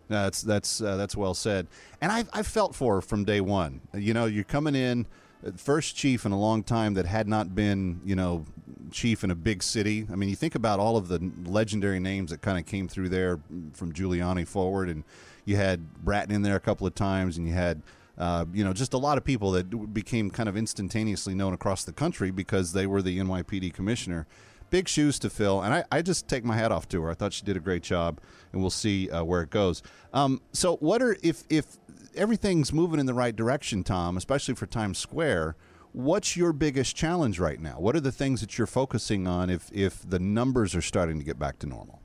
That's 0.09 0.43
that's 0.43 0.83
uh, 0.83 0.97
that's 0.97 1.17
well 1.17 1.33
said. 1.33 1.67
And 2.01 2.13
I've 2.13 2.29
I've 2.33 2.47
felt 2.47 2.75
for 2.75 2.97
her 2.97 3.01
from 3.01 3.25
day 3.25 3.41
one. 3.41 3.81
You 3.95 4.13
know, 4.13 4.27
you're 4.27 4.45
coming 4.45 4.75
in, 4.75 5.07
uh, 5.45 5.53
first 5.57 5.97
chief 5.97 6.27
in 6.27 6.33
a 6.33 6.39
long 6.39 6.63
time 6.63 6.93
that 6.95 7.07
had 7.07 7.27
not 7.27 7.55
been, 7.55 8.03
you 8.05 8.15
know, 8.15 8.45
chief 8.91 9.25
in 9.25 9.31
a 9.31 9.35
big 9.35 9.63
city. 9.63 10.07
I 10.13 10.17
mean, 10.17 10.29
you 10.29 10.37
think 10.37 10.55
about 10.55 10.79
all 10.79 10.99
of 10.99 11.09
the 11.09 11.31
legendary 11.47 12.01
names 12.01 12.31
that 12.31 12.43
kind 12.43 12.59
of 12.59 12.67
came 12.67 12.87
through 12.87 13.09
there 13.09 13.41
from 13.73 13.95
Giuliani 13.95 14.47
forward, 14.47 14.91
and 14.91 15.05
you 15.47 15.57
had 15.57 16.05
Bratton 16.05 16.35
in 16.35 16.43
there 16.43 16.57
a 16.57 16.61
couple 16.61 16.87
of 16.87 16.95
times, 16.95 17.39
and 17.39 17.49
you 17.49 17.55
had. 17.55 17.83
Uh, 18.17 18.45
you 18.53 18.63
know, 18.63 18.73
just 18.73 18.95
a 18.95 18.99
lot 18.99 19.19
of 19.19 19.25
people 19.25 19.51
that 19.53 19.93
became 19.93 20.31
kind 20.31 20.49
of 20.49 20.57
instantaneously 20.57 21.35
known 21.35 21.53
across 21.53 21.85
the 21.85 21.93
country 21.93 22.31
because 22.31 22.73
they 22.73 22.87
were 22.87 23.03
the 23.03 23.19
NYPD 23.19 23.73
commissioner 23.73 24.27
big 24.75 24.89
shoes 24.89 25.21
to 25.21 25.31
fill, 25.31 25.63
and 25.63 25.73
I, 25.73 25.85
I, 25.93 26.03
just 26.03 26.27
take 26.27 26.45
my 26.45 26.57
hat 26.57 26.73
off 26.73 26.89
to 26.89 27.01
her. 27.03 27.11
I 27.11 27.15
thought 27.15 27.33
she 27.33 27.45
did 27.45 27.57
a 27.57 27.61
great 27.61 27.85
job, 27.85 28.21
and 28.53 28.61
we'll 28.61 28.71
see 28.71 29.09
uh, 29.09 29.23
where 29.23 29.41
it 29.41 29.51
goes. 29.51 29.85
Um, 30.13 30.41
so, 30.53 30.77
what 30.79 31.01
are 31.01 31.17
if 31.23 31.45
if 31.49 31.79
everything's 32.17 32.73
moving 32.73 32.99
in 32.99 33.07
the 33.07 33.15
right 33.15 33.37
direction, 33.37 33.85
Tom, 33.85 34.17
especially 34.17 34.55
for 34.55 34.67
Times 34.67 34.99
Square? 34.99 35.55
What's 35.93 36.37
your 36.37 36.53
biggest 36.53 36.97
challenge 36.97 37.39
right 37.39 37.61
now? 37.61 37.79
What 37.79 37.95
are 37.95 38.01
the 38.01 38.11
things 38.11 38.41
that 38.41 38.59
you're 38.59 38.67
focusing 38.67 39.29
on 39.29 39.49
if 39.49 39.71
if 39.73 40.09
the 40.09 40.19
numbers 40.19 40.75
are 40.75 40.83
starting 40.83 41.19
to 41.19 41.25
get 41.25 41.39
back 41.39 41.61
to 41.61 41.69
normal? 41.69 42.01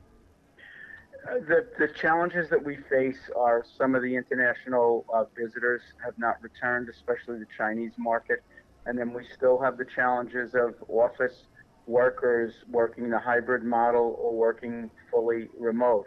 The, 1.26 1.68
the 1.78 1.88
challenges 1.88 2.50
that 2.50 2.64
we 2.64 2.78
face 2.90 3.30
are 3.36 3.64
some 3.78 3.94
of 3.94 4.02
the 4.02 4.16
international 4.16 5.06
uh, 5.14 5.26
visitors 5.38 5.82
have 6.04 6.18
not 6.18 6.42
returned, 6.42 6.90
especially 6.90 7.40
the 7.40 7.48
Chinese 7.58 7.92
market. 7.98 8.42
And 8.86 8.98
then 8.98 9.14
we 9.14 9.24
still 9.36 9.60
have 9.60 9.78
the 9.78 9.86
challenges 9.86 10.56
of 10.56 10.76
office 10.88 11.44
workers 11.86 12.54
working 12.70 13.10
the 13.10 13.20
hybrid 13.20 13.64
model 13.64 14.16
or 14.20 14.34
working 14.34 14.90
fully 15.12 15.50
remote. 15.58 16.06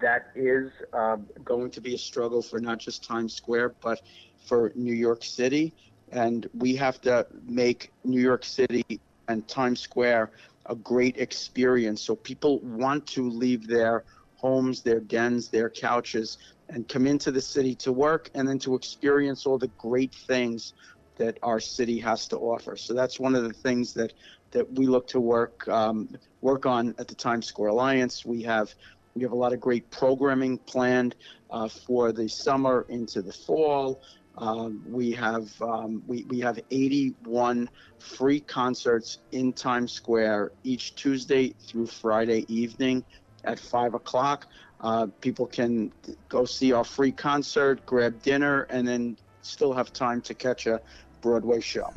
That 0.00 0.28
is 0.34 0.70
uh, 0.92 1.16
going 1.44 1.70
to 1.70 1.80
be 1.80 1.94
a 1.94 1.98
struggle 1.98 2.42
for 2.42 2.60
not 2.60 2.78
just 2.78 3.04
Times 3.04 3.34
Square, 3.34 3.74
but 3.80 4.00
for 4.44 4.72
New 4.74 4.94
York 4.94 5.24
City. 5.24 5.72
And 6.12 6.48
we 6.54 6.74
have 6.76 7.00
to 7.02 7.26
make 7.46 7.92
New 8.04 8.20
York 8.20 8.44
City 8.44 9.00
and 9.28 9.46
Times 9.46 9.80
Square 9.80 10.32
a 10.66 10.74
great 10.74 11.16
experience. 11.18 12.02
So 12.02 12.16
people 12.16 12.58
want 12.60 13.06
to 13.08 13.28
leave 13.28 13.66
their 13.66 14.04
homes, 14.40 14.82
their 14.82 15.00
dens, 15.00 15.48
their 15.48 15.70
couches, 15.70 16.38
and 16.68 16.88
come 16.88 17.06
into 17.06 17.30
the 17.30 17.40
city 17.40 17.74
to 17.74 17.92
work 17.92 18.30
and 18.34 18.48
then 18.48 18.58
to 18.60 18.74
experience 18.74 19.46
all 19.46 19.58
the 19.58 19.70
great 19.78 20.14
things 20.14 20.74
that 21.16 21.38
our 21.42 21.60
city 21.60 21.98
has 21.98 22.26
to 22.28 22.36
offer. 22.38 22.76
So 22.76 22.94
that's 22.94 23.20
one 23.20 23.34
of 23.34 23.44
the 23.44 23.52
things 23.52 23.92
that 23.94 24.14
that 24.52 24.66
we 24.72 24.86
look 24.86 25.06
to 25.08 25.20
work 25.20 25.68
um, 25.68 26.08
work 26.40 26.66
on 26.66 26.94
at 26.98 27.08
the 27.08 27.14
Times 27.14 27.46
Square 27.46 27.70
Alliance. 27.70 28.24
We 28.24 28.42
have 28.42 28.74
we 29.14 29.22
have 29.22 29.32
a 29.32 29.36
lot 29.36 29.52
of 29.52 29.60
great 29.60 29.90
programming 29.90 30.58
planned 30.58 31.14
uh, 31.50 31.68
for 31.68 32.12
the 32.12 32.28
summer 32.28 32.86
into 32.88 33.22
the 33.22 33.32
fall. 33.32 34.00
Um, 34.38 34.80
we 34.86 35.10
have 35.12 35.50
um, 35.60 36.02
we, 36.06 36.24
we 36.28 36.40
have 36.40 36.58
81 36.70 37.68
free 37.98 38.40
concerts 38.40 39.18
in 39.32 39.52
Times 39.52 39.92
Square 39.92 40.52
each 40.62 40.94
Tuesday 40.94 41.54
through 41.68 41.86
Friday 41.86 42.46
evening 42.48 43.04
at 43.44 43.58
five 43.58 43.94
o'clock. 43.94 44.46
Uh, 44.80 45.06
people 45.20 45.46
can 45.46 45.92
go 46.28 46.44
see 46.44 46.72
our 46.72 46.84
free 46.84 47.12
concert, 47.12 47.84
grab 47.84 48.20
dinner, 48.22 48.62
and 48.70 48.86
then 48.86 49.16
still 49.42 49.72
have 49.72 49.92
time 49.92 50.20
to 50.22 50.34
catch 50.34 50.66
a 50.66 50.80
Broadway 51.20 51.60
show. 51.60 51.92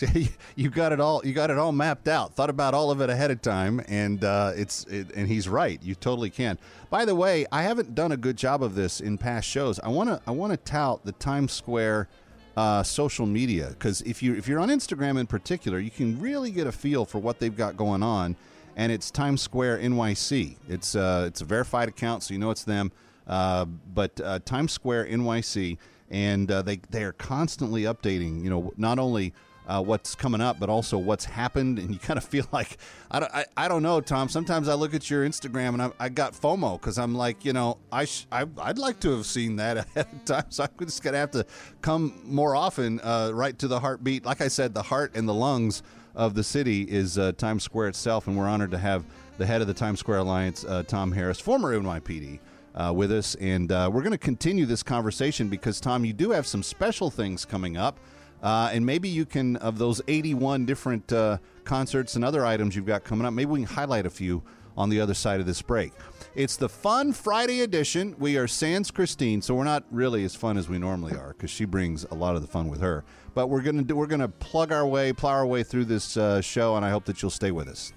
you 0.56 0.70
got 0.70 0.92
it 0.92 1.00
all. 1.00 1.20
You 1.24 1.32
got 1.32 1.50
it 1.50 1.58
all 1.58 1.72
mapped 1.72 2.08
out. 2.08 2.34
Thought 2.34 2.50
about 2.50 2.74
all 2.74 2.90
of 2.90 3.00
it 3.00 3.10
ahead 3.10 3.30
of 3.30 3.42
time, 3.42 3.82
and 3.88 4.22
uh, 4.24 4.52
it's 4.56 4.84
it, 4.84 5.14
and 5.14 5.28
he's 5.28 5.48
right. 5.48 5.82
You 5.82 5.94
totally 5.94 6.30
can. 6.30 6.58
By 6.90 7.04
the 7.04 7.14
way, 7.14 7.46
I 7.52 7.62
haven't 7.62 7.94
done 7.94 8.12
a 8.12 8.16
good 8.16 8.36
job 8.36 8.62
of 8.62 8.74
this 8.74 9.00
in 9.00 9.18
past 9.18 9.48
shows. 9.48 9.78
I 9.80 9.88
want 9.88 10.08
to 10.08 10.20
I 10.26 10.30
want 10.30 10.52
to 10.52 10.56
tout 10.56 11.04
the 11.04 11.12
Times 11.12 11.52
Square. 11.52 12.08
Uh, 12.56 12.82
social 12.82 13.26
media 13.26 13.68
because 13.68 14.00
if 14.00 14.22
you 14.22 14.34
if 14.34 14.48
you're 14.48 14.58
on 14.58 14.70
Instagram 14.70 15.20
in 15.20 15.26
particular, 15.26 15.78
you 15.78 15.90
can 15.90 16.18
really 16.18 16.50
get 16.50 16.66
a 16.66 16.72
feel 16.72 17.04
for 17.04 17.18
what 17.18 17.38
they've 17.38 17.54
got 17.54 17.76
going 17.76 18.02
on, 18.02 18.34
and 18.76 18.92
it's 18.92 19.10
Times 19.10 19.42
Square 19.42 19.78
NYC. 19.78 20.56
It's 20.68 20.94
uh, 20.94 21.24
it's 21.26 21.40
a 21.40 21.44
verified 21.44 21.88
account, 21.88 22.22
so 22.22 22.34
you 22.34 22.38
know 22.38 22.50
it's 22.50 22.64
them. 22.64 22.92
Uh, 23.26 23.64
but 23.64 24.20
uh, 24.20 24.38
Times 24.44 24.72
Square 24.72 25.06
NYC 25.06 25.78
and 26.10 26.50
uh, 26.50 26.62
they 26.62 26.76
they 26.90 27.02
are 27.02 27.12
constantly 27.12 27.82
updating. 27.82 28.44
You 28.44 28.50
know, 28.50 28.72
not 28.76 28.98
only 28.98 29.32
uh, 29.66 29.82
what's 29.82 30.14
coming 30.14 30.40
up, 30.40 30.60
but 30.60 30.68
also 30.68 30.98
what's 30.98 31.24
happened. 31.24 31.78
And 31.86 31.92
you 31.92 31.98
kind 31.98 32.18
of 32.18 32.24
feel 32.24 32.46
like 32.52 32.78
I 33.10 33.20
don't, 33.20 33.32
I, 33.34 33.44
I 33.56 33.68
don't 33.68 33.82
know, 33.82 34.00
Tom. 34.00 34.28
Sometimes 34.28 34.68
I 34.68 34.74
look 34.74 34.94
at 34.94 35.08
your 35.10 35.26
Instagram 35.26 35.70
and 35.70 35.82
I, 35.82 35.90
I 36.00 36.08
got 36.08 36.32
FOMO 36.32 36.80
because 36.80 36.98
I'm 36.98 37.14
like, 37.14 37.44
you 37.44 37.52
know, 37.52 37.78
I, 37.92 38.06
sh- 38.06 38.26
I 38.32 38.44
would 38.44 38.78
like 38.78 38.98
to 39.00 39.16
have 39.16 39.26
seen 39.26 39.56
that 39.56 39.76
ahead 39.96 40.06
of 40.12 40.24
time. 40.24 40.44
So 40.48 40.64
I'm 40.64 40.86
just 40.86 41.02
gonna 41.02 41.18
have 41.18 41.30
to 41.32 41.46
come 41.82 42.20
more 42.24 42.56
often, 42.56 43.00
uh, 43.00 43.30
right 43.32 43.56
to 43.58 43.68
the 43.68 43.78
heartbeat. 43.78 44.24
Like 44.24 44.40
I 44.40 44.48
said, 44.48 44.74
the 44.74 44.82
heart 44.82 45.12
and 45.14 45.28
the 45.28 45.34
lungs 45.34 45.82
of 46.16 46.34
the 46.34 46.42
city 46.42 46.82
is 46.82 47.18
uh, 47.18 47.32
Times 47.32 47.62
Square 47.62 47.88
itself, 47.88 48.26
and 48.26 48.36
we're 48.36 48.48
honored 48.48 48.72
to 48.72 48.78
have 48.78 49.04
the 49.38 49.46
head 49.46 49.60
of 49.60 49.66
the 49.66 49.74
Times 49.74 50.00
Square 50.00 50.18
Alliance, 50.18 50.64
uh, 50.64 50.82
Tom 50.82 51.12
Harris, 51.12 51.38
former 51.38 51.78
NYPD 51.78 52.40
uh, 52.74 52.92
with 52.94 53.12
us. 53.12 53.34
And 53.36 53.70
uh, 53.70 53.90
we're 53.92 54.02
going 54.02 54.12
to 54.12 54.18
continue 54.18 54.66
this 54.66 54.82
conversation 54.82 55.48
because, 55.48 55.80
Tom, 55.80 56.04
you 56.04 56.12
do 56.12 56.30
have 56.30 56.46
some 56.46 56.62
special 56.62 57.10
things 57.10 57.44
coming 57.44 57.76
up. 57.76 58.00
Uh, 58.42 58.70
and 58.72 58.84
maybe 58.84 59.08
you 59.08 59.24
can, 59.24 59.56
of 59.56 59.78
those 59.78 60.00
81 60.08 60.66
different 60.66 61.12
uh, 61.12 61.38
concerts 61.64 62.16
and 62.16 62.24
other 62.24 62.44
items 62.44 62.76
you've 62.76 62.86
got 62.86 63.04
coming 63.04 63.26
up, 63.26 63.32
maybe 63.32 63.50
we 63.50 63.60
can 63.60 63.74
highlight 63.74 64.06
a 64.06 64.10
few 64.10 64.42
on 64.76 64.88
the 64.88 65.00
other 65.00 65.14
side 65.14 65.40
of 65.40 65.46
this 65.46 65.62
break. 65.62 65.92
It's 66.36 66.58
the 66.58 66.68
Fun 66.68 67.14
Friday 67.14 67.62
edition. 67.62 68.14
We 68.18 68.36
are 68.36 68.46
Sans 68.46 68.90
Christine, 68.90 69.40
so 69.40 69.54
we're 69.54 69.64
not 69.64 69.84
really 69.90 70.22
as 70.22 70.34
fun 70.34 70.58
as 70.58 70.68
we 70.68 70.78
normally 70.78 71.16
are 71.16 71.28
because 71.28 71.48
she 71.48 71.64
brings 71.64 72.04
a 72.10 72.14
lot 72.14 72.36
of 72.36 72.42
the 72.42 72.46
fun 72.46 72.68
with 72.68 72.82
her. 72.82 73.04
But 73.32 73.46
we're 73.46 73.62
gonna 73.62 73.82
do, 73.82 73.96
we're 73.96 74.06
gonna 74.06 74.28
plug 74.28 74.70
our 74.70 74.86
way, 74.86 75.14
plow 75.14 75.30
our 75.30 75.46
way 75.46 75.62
through 75.62 75.86
this 75.86 76.18
uh, 76.18 76.42
show, 76.42 76.76
and 76.76 76.84
I 76.84 76.90
hope 76.90 77.06
that 77.06 77.22
you'll 77.22 77.30
stay 77.30 77.52
with 77.52 77.68
us. 77.68 77.94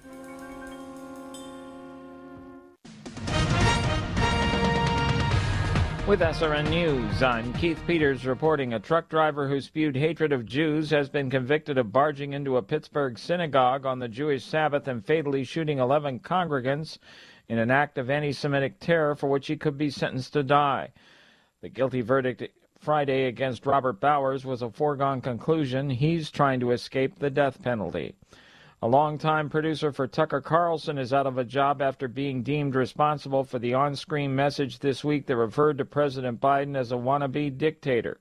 With 6.06 6.20
SRN 6.20 6.70
News, 6.70 7.22
I'm 7.22 7.52
Keith 7.52 7.82
Peters 7.86 8.24
reporting 8.24 8.72
a 8.72 8.80
truck 8.80 9.10
driver 9.10 9.48
who 9.48 9.60
spewed 9.60 9.94
hatred 9.94 10.32
of 10.32 10.46
Jews 10.46 10.88
has 10.88 11.10
been 11.10 11.28
convicted 11.28 11.76
of 11.76 11.92
barging 11.92 12.32
into 12.32 12.56
a 12.56 12.62
Pittsburgh 12.62 13.18
synagogue 13.18 13.84
on 13.84 13.98
the 13.98 14.08
Jewish 14.08 14.46
Sabbath 14.46 14.88
and 14.88 15.04
fatally 15.04 15.44
shooting 15.44 15.78
11 15.78 16.20
congregants 16.20 16.96
in 17.50 17.58
an 17.58 17.70
act 17.70 17.98
of 17.98 18.08
anti 18.08 18.30
Semitic 18.30 18.78
terror 18.78 19.16
for 19.16 19.28
which 19.28 19.48
he 19.48 19.56
could 19.56 19.76
be 19.76 19.90
sentenced 19.90 20.34
to 20.34 20.44
die. 20.44 20.92
The 21.62 21.68
guilty 21.68 22.00
verdict 22.00 22.44
Friday 22.78 23.24
against 23.24 23.66
Robert 23.66 23.98
Bowers 24.00 24.44
was 24.44 24.62
a 24.62 24.70
foregone 24.70 25.20
conclusion. 25.20 25.90
He's 25.90 26.30
trying 26.30 26.60
to 26.60 26.70
escape 26.70 27.18
the 27.18 27.28
death 27.28 27.60
penalty. 27.60 28.14
A 28.82 28.86
longtime 28.86 29.50
producer 29.50 29.90
for 29.90 30.06
Tucker 30.06 30.40
Carlson 30.40 30.96
is 30.96 31.12
out 31.12 31.26
of 31.26 31.38
a 31.38 31.44
job 31.44 31.82
after 31.82 32.06
being 32.06 32.44
deemed 32.44 32.76
responsible 32.76 33.42
for 33.42 33.58
the 33.58 33.74
on 33.74 33.96
screen 33.96 34.36
message 34.36 34.78
this 34.78 35.02
week 35.02 35.26
that 35.26 35.36
referred 35.36 35.78
to 35.78 35.84
President 35.84 36.40
Biden 36.40 36.76
as 36.76 36.92
a 36.92 36.96
wannabe 36.96 37.58
dictator. 37.58 38.20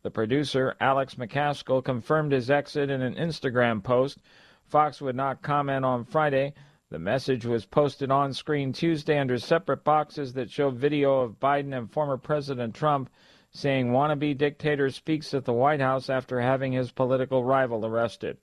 The 0.00 0.10
producer, 0.10 0.76
Alex 0.80 1.16
McCaskill, 1.16 1.84
confirmed 1.84 2.32
his 2.32 2.50
exit 2.50 2.88
in 2.88 3.02
an 3.02 3.16
Instagram 3.16 3.82
post. 3.82 4.16
Fox 4.64 5.02
would 5.02 5.14
not 5.14 5.42
comment 5.42 5.84
on 5.84 6.06
Friday. 6.06 6.54
The 6.92 6.98
message 6.98 7.46
was 7.46 7.64
posted 7.64 8.10
on 8.10 8.34
screen 8.34 8.74
Tuesday 8.74 9.18
under 9.18 9.38
separate 9.38 9.82
boxes 9.82 10.34
that 10.34 10.50
show 10.50 10.68
video 10.68 11.20
of 11.20 11.40
Biden 11.40 11.74
and 11.74 11.90
former 11.90 12.18
President 12.18 12.74
Trump 12.74 13.08
saying 13.50 13.92
wannabe 13.92 14.36
dictator 14.36 14.90
speaks 14.90 15.32
at 15.32 15.46
the 15.46 15.54
White 15.54 15.80
House 15.80 16.10
after 16.10 16.42
having 16.42 16.72
his 16.72 16.92
political 16.92 17.44
rival 17.44 17.86
arrested. 17.86 18.36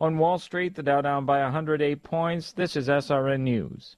On 0.00 0.18
Wall 0.18 0.36
Street, 0.40 0.74
the 0.74 0.82
Dow 0.82 1.00
down 1.00 1.26
by 1.26 1.40
108 1.42 2.02
points. 2.02 2.50
This 2.50 2.74
is 2.74 2.88
SRN 2.88 3.42
News. 3.42 3.94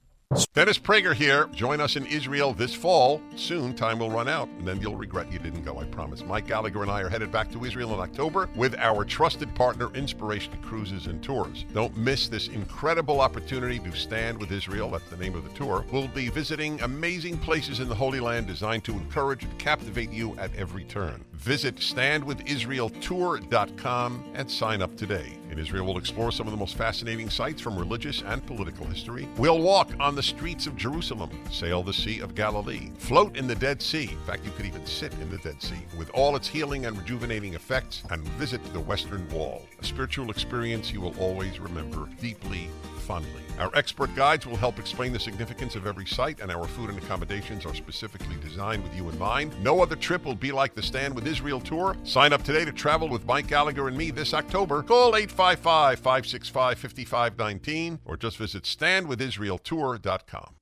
Dennis 0.53 0.77
Prager 0.77 1.15
here. 1.15 1.47
Join 1.55 1.81
us 1.81 1.95
in 1.95 2.05
Israel 2.05 2.53
this 2.53 2.75
fall. 2.75 3.19
Soon, 3.35 3.73
time 3.73 3.97
will 3.97 4.11
run 4.11 4.27
out, 4.27 4.47
and 4.59 4.67
then 4.67 4.79
you'll 4.79 4.95
regret 4.95 5.31
you 5.31 5.39
didn't 5.39 5.63
go, 5.63 5.79
I 5.79 5.85
promise. 5.85 6.23
Mike 6.23 6.45
Gallagher 6.45 6.83
and 6.83 6.91
I 6.91 7.01
are 7.01 7.09
headed 7.09 7.31
back 7.31 7.51
to 7.53 7.65
Israel 7.65 7.95
in 7.95 7.99
October 7.99 8.47
with 8.55 8.77
our 8.77 9.03
trusted 9.03 9.55
partner, 9.55 9.91
Inspiration 9.95 10.53
Cruises 10.61 11.07
and 11.07 11.23
Tours. 11.23 11.65
Don't 11.73 11.97
miss 11.97 12.27
this 12.27 12.47
incredible 12.47 13.21
opportunity 13.21 13.79
to 13.79 13.91
stand 13.95 14.39
with 14.39 14.51
Israel. 14.51 14.91
That's 14.91 15.09
the 15.09 15.17
name 15.17 15.33
of 15.33 15.45
the 15.45 15.57
tour. 15.57 15.83
We'll 15.91 16.07
be 16.09 16.29
visiting 16.29 16.79
amazing 16.81 17.39
places 17.39 17.79
in 17.79 17.89
the 17.89 17.95
Holy 17.95 18.19
Land 18.19 18.45
designed 18.45 18.83
to 18.83 18.91
encourage 18.91 19.45
and 19.45 19.57
captivate 19.57 20.11
you 20.11 20.37
at 20.37 20.55
every 20.55 20.83
turn. 20.83 21.25
Visit 21.39 21.77
standwithisraeltour.com 21.77 24.23
and 24.35 24.51
sign 24.51 24.81
up 24.81 24.97
today. 24.97 25.37
In 25.49 25.57
Israel, 25.57 25.85
we'll 25.85 25.97
explore 25.97 26.33
some 26.33 26.47
of 26.47 26.51
the 26.51 26.57
most 26.57 26.75
fascinating 26.75 27.29
sites 27.29 27.61
from 27.61 27.79
religious 27.79 28.21
and 28.23 28.45
political 28.45 28.85
history. 28.85 29.25
We'll 29.37 29.61
walk 29.61 29.89
on 30.01 30.15
the 30.19 30.23
streets 30.23 30.67
of 30.67 30.75
Jerusalem, 30.75 31.29
sail 31.49 31.81
the 31.81 31.93
Sea 31.93 32.19
of 32.19 32.35
Galilee, 32.35 32.89
float 32.97 33.37
in 33.37 33.47
the 33.47 33.55
Dead 33.55 33.81
Sea. 33.81 34.09
In 34.11 34.19
fact, 34.27 34.43
you 34.43 34.51
could 34.51 34.65
even 34.65 34.85
sit 34.85 35.13
in 35.13 35.29
the 35.29 35.37
Dead 35.37 35.61
Sea 35.61 35.79
with 35.97 36.09
all 36.09 36.35
its 36.35 36.45
healing 36.45 36.87
and 36.87 36.97
rejuvenating 36.97 37.53
effects, 37.53 38.03
and 38.09 38.27
visit 38.31 38.61
the 38.73 38.81
Western 38.81 39.25
Wall. 39.29 39.65
a 39.79 39.85
spiritual 39.85 40.29
experience 40.29 40.91
you 40.91 40.99
will 40.99 41.15
always 41.19 41.61
remember 41.61 42.09
deeply, 42.19 42.67
fondly. 43.07 43.48
Our 43.59 43.69
expert 43.73 44.15
guides 44.15 44.45
will 44.45 44.55
help 44.55 44.79
explain 44.79 45.11
the 45.11 45.19
significance 45.19 45.75
of 45.75 45.85
every 45.85 46.05
site, 46.05 46.39
and 46.39 46.49
our 46.49 46.65
food 46.65 46.89
and 46.89 46.97
accommodations 46.97 47.65
are 47.65 47.75
specifically 47.75 48.37
designed 48.41 48.83
with 48.83 48.95
you 48.95 49.09
in 49.09 49.19
mind. 49.19 49.53
No 49.61 49.81
other 49.81 49.97
trip 49.97 50.23
will 50.23 50.35
be 50.35 50.51
like 50.51 50.73
the 50.75 50.81
Stand 50.81 51.13
with 51.13 51.27
Israel 51.27 51.59
tour. 51.59 51.97
Sign 52.03 52.31
up 52.31 52.43
today 52.43 52.63
to 52.63 52.71
travel 52.71 53.09
with 53.09 53.25
Mike 53.25 53.47
Gallagher 53.47 53.89
and 53.89 53.97
me 53.97 54.11
this 54.11 54.33
October. 54.33 54.81
Call 54.81 55.15
855 55.15 55.99
565 55.99 56.79
5519 56.79 57.99
or 58.05 58.15
just 58.15 58.37
visit 58.37 58.63
standwithisraeltour.com. 58.63 60.55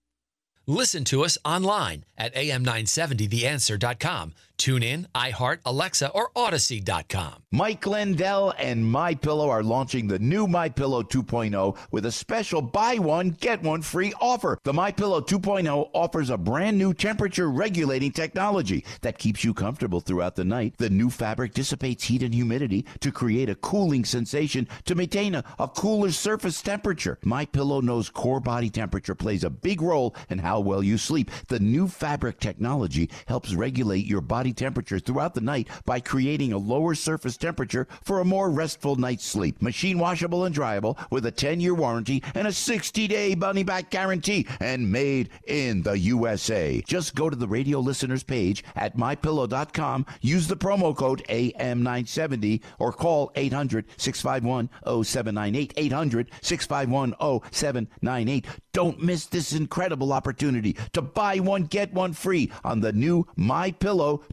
Listen 0.70 1.06
to 1.06 1.24
us 1.24 1.38
online 1.46 2.04
at 2.18 2.36
am970theanswer.com. 2.36 4.34
Tune 4.58 4.82
in, 4.82 5.08
iHeart, 5.13 5.60
Alexa, 5.65 6.10
or 6.10 6.32
Audacy.com. 6.36 7.43
Mike 7.52 7.86
Lindell 7.86 8.54
and 8.58 8.84
My 8.84 9.13
Pillow 9.13 9.50
are 9.50 9.62
launching 9.62 10.08
the 10.08 10.17
new 10.17 10.48
My 10.48 10.67
Pillow 10.67 11.04
2.0 11.04 11.78
with 11.91 12.08
a 12.08 12.12
special 12.12 12.62
buy 12.62 12.96
one 12.96 13.30
get 13.30 13.62
one 13.62 13.84
free 13.84 14.13
offer. 14.20 14.58
The 14.63 14.74
My 14.74 14.91
Pillow 14.91 15.22
2.0 15.22 15.89
offers 15.93 16.32
a 16.32 16.38
brand 16.38 16.78
new 16.78 16.93
temperature 16.93 17.52
regulating 17.52 18.12
technology 18.12 18.84
that 19.02 19.20
keeps 19.20 19.43
you 19.43 19.54
comfortable 19.54 20.02
throughout 20.02 20.36
the 20.36 20.43
night. 20.43 20.74
The 20.78 20.89
new 20.89 21.12
fabric 21.12 21.54
dissipates 21.54 22.04
heat 22.04 22.24
and 22.24 22.34
humidity 22.34 22.86
to 23.02 23.12
create 23.12 23.50
a 23.50 23.56
cooling 23.56 24.06
sensation 24.06 24.67
to 24.86 24.96
maintain 24.96 25.36
a, 25.36 25.43
a 25.60 25.67
cooler 25.67 26.12
surface 26.12 26.62
temperature. 26.63 27.20
My 27.24 27.46
Pillow 27.46 27.80
knows 27.80 28.10
core 28.10 28.39
body 28.39 28.72
temperature 28.72 29.15
plays 29.15 29.43
a 29.43 29.50
big 29.52 29.82
role 29.84 30.15
in 30.30 30.39
how 30.39 30.60
well 30.60 30.82
you 30.82 30.98
sleep. 30.98 31.30
The 31.48 31.60
new 31.60 31.88
fabric 31.88 32.39
technology 32.39 33.12
helps 33.28 33.54
regulate 33.54 34.06
your 34.06 34.22
body 34.22 34.47
temperature 34.54 35.00
throughout 35.00 35.34
the 35.34 35.42
night 35.42 35.68
by 35.86 36.00
creating 36.00 36.54
a 36.54 36.58
lower 36.58 36.96
surface 36.96 37.38
temperature 37.38 37.88
for 38.04 38.20
a 38.20 38.26
more 38.26 38.50
restful 38.50 38.96
night's 38.96 39.26
sleep. 39.26 39.62
Machine 39.62 40.00
washable 40.00 40.46
and 40.46 40.56
dryable 40.56 40.98
with 41.12 41.26
a 41.26 41.32
10 41.32 41.60
year 41.60 41.74
warranty 41.74 42.24
and 42.34 42.48
a 42.48 42.52
60 42.52 43.08
day 43.08 43.36
money 43.36 43.64
back 43.64 43.90
guarantee 43.90 44.48
and 44.60 44.92
made 44.92 45.30
in 45.48 45.82
the 45.84 45.98
USA. 45.98 46.82
Just 46.88 47.16
go 47.16 47.30
to 47.30 47.36
the 47.36 47.48
radio 47.48 47.80
listeners 47.80 48.24
page 48.24 48.64
at 48.76 48.98
mypillow.com, 48.98 50.06
use 50.22 50.48
the 50.48 50.58
promo 50.58 50.96
code 50.96 51.24
AM970 51.30 52.62
or 52.80 52.92
call 52.92 53.32
800 53.36 53.86
651 53.98 54.70
0798. 55.04 55.74
800 55.78 56.32
651 56.42 57.16
0798. 57.52 58.46
Don't 58.74 59.02
miss 59.02 59.26
this 59.26 59.54
incredible 59.54 60.14
opportunity 60.14 60.76
to 60.94 61.02
buy 61.02 61.40
one, 61.40 61.64
get 61.64 61.94
one 61.94 62.14
free 62.14 62.52
on 62.64 62.80
the 62.80 62.94
new 62.94 63.26
My 63.36 63.72
Pillow 63.72 64.24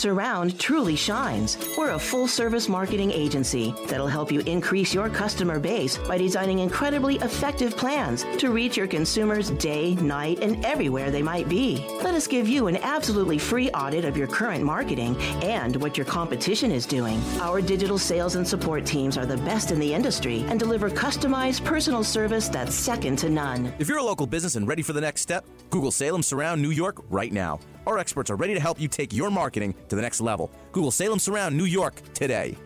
Surround 0.00 0.58
truly 0.58 0.96
shines. 0.96 1.58
We're 1.76 1.90
a 1.90 1.98
full 1.98 2.26
service 2.26 2.70
marketing 2.70 3.10
agency 3.10 3.74
that'll 3.86 4.06
help 4.06 4.32
you 4.32 4.40
increase 4.46 4.94
your 4.94 5.10
customer 5.10 5.58
base 5.58 5.98
by 5.98 6.16
designing 6.16 6.60
incredibly 6.60 7.16
effective 7.16 7.76
plans 7.76 8.24
to 8.38 8.50
reach 8.50 8.78
your 8.78 8.86
consumers 8.86 9.50
day, 9.50 9.96
night, 9.96 10.38
and 10.40 10.64
everywhere 10.64 11.10
they 11.10 11.20
might 11.22 11.50
be. 11.50 11.84
Let 12.02 12.14
us 12.14 12.26
give 12.26 12.48
you 12.48 12.66
an 12.66 12.78
absolutely 12.78 13.36
free 13.36 13.68
audit 13.72 14.06
of 14.06 14.16
your 14.16 14.26
current 14.26 14.64
marketing 14.64 15.18
and 15.42 15.76
what 15.76 15.98
your 15.98 16.06
competition 16.06 16.72
is 16.72 16.86
doing. 16.86 17.20
Our 17.38 17.60
digital 17.60 17.98
sales 17.98 18.36
and 18.36 18.48
support 18.48 18.86
teams 18.86 19.18
are 19.18 19.26
the 19.26 19.36
best 19.36 19.70
in 19.70 19.78
the 19.78 19.92
industry 19.92 20.46
and 20.48 20.58
deliver 20.58 20.88
customized 20.88 21.62
personal 21.66 22.04
service 22.04 22.48
that's 22.48 22.74
second 22.74 23.16
to 23.18 23.28
none. 23.28 23.70
If 23.78 23.86
you're 23.86 23.98
a 23.98 24.02
local 24.02 24.26
business 24.26 24.56
and 24.56 24.66
ready 24.66 24.80
for 24.80 24.94
the 24.94 25.02
next 25.02 25.20
step, 25.20 25.44
Google 25.68 25.92
Salem 25.92 26.22
Surround 26.22 26.62
New 26.62 26.70
York 26.70 27.02
right 27.10 27.32
now. 27.32 27.60
Our 27.86 27.98
experts 27.98 28.30
are 28.30 28.36
ready 28.36 28.54
to 28.54 28.60
help 28.60 28.80
you 28.80 28.88
take 28.88 29.12
your 29.12 29.30
marketing 29.30 29.74
to 29.88 29.96
the 29.96 30.02
next 30.02 30.20
level. 30.20 30.50
Google 30.72 30.90
Salem 30.90 31.18
Surround 31.18 31.56
New 31.56 31.64
York 31.64 32.00
today. 32.14 32.56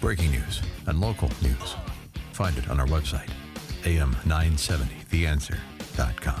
Breaking 0.00 0.30
news 0.30 0.62
and 0.86 1.00
local 1.00 1.28
news. 1.42 1.74
Find 2.32 2.56
it 2.56 2.70
on 2.70 2.80
our 2.80 2.86
website, 2.86 3.28
am970theanswer.com. 3.82 6.40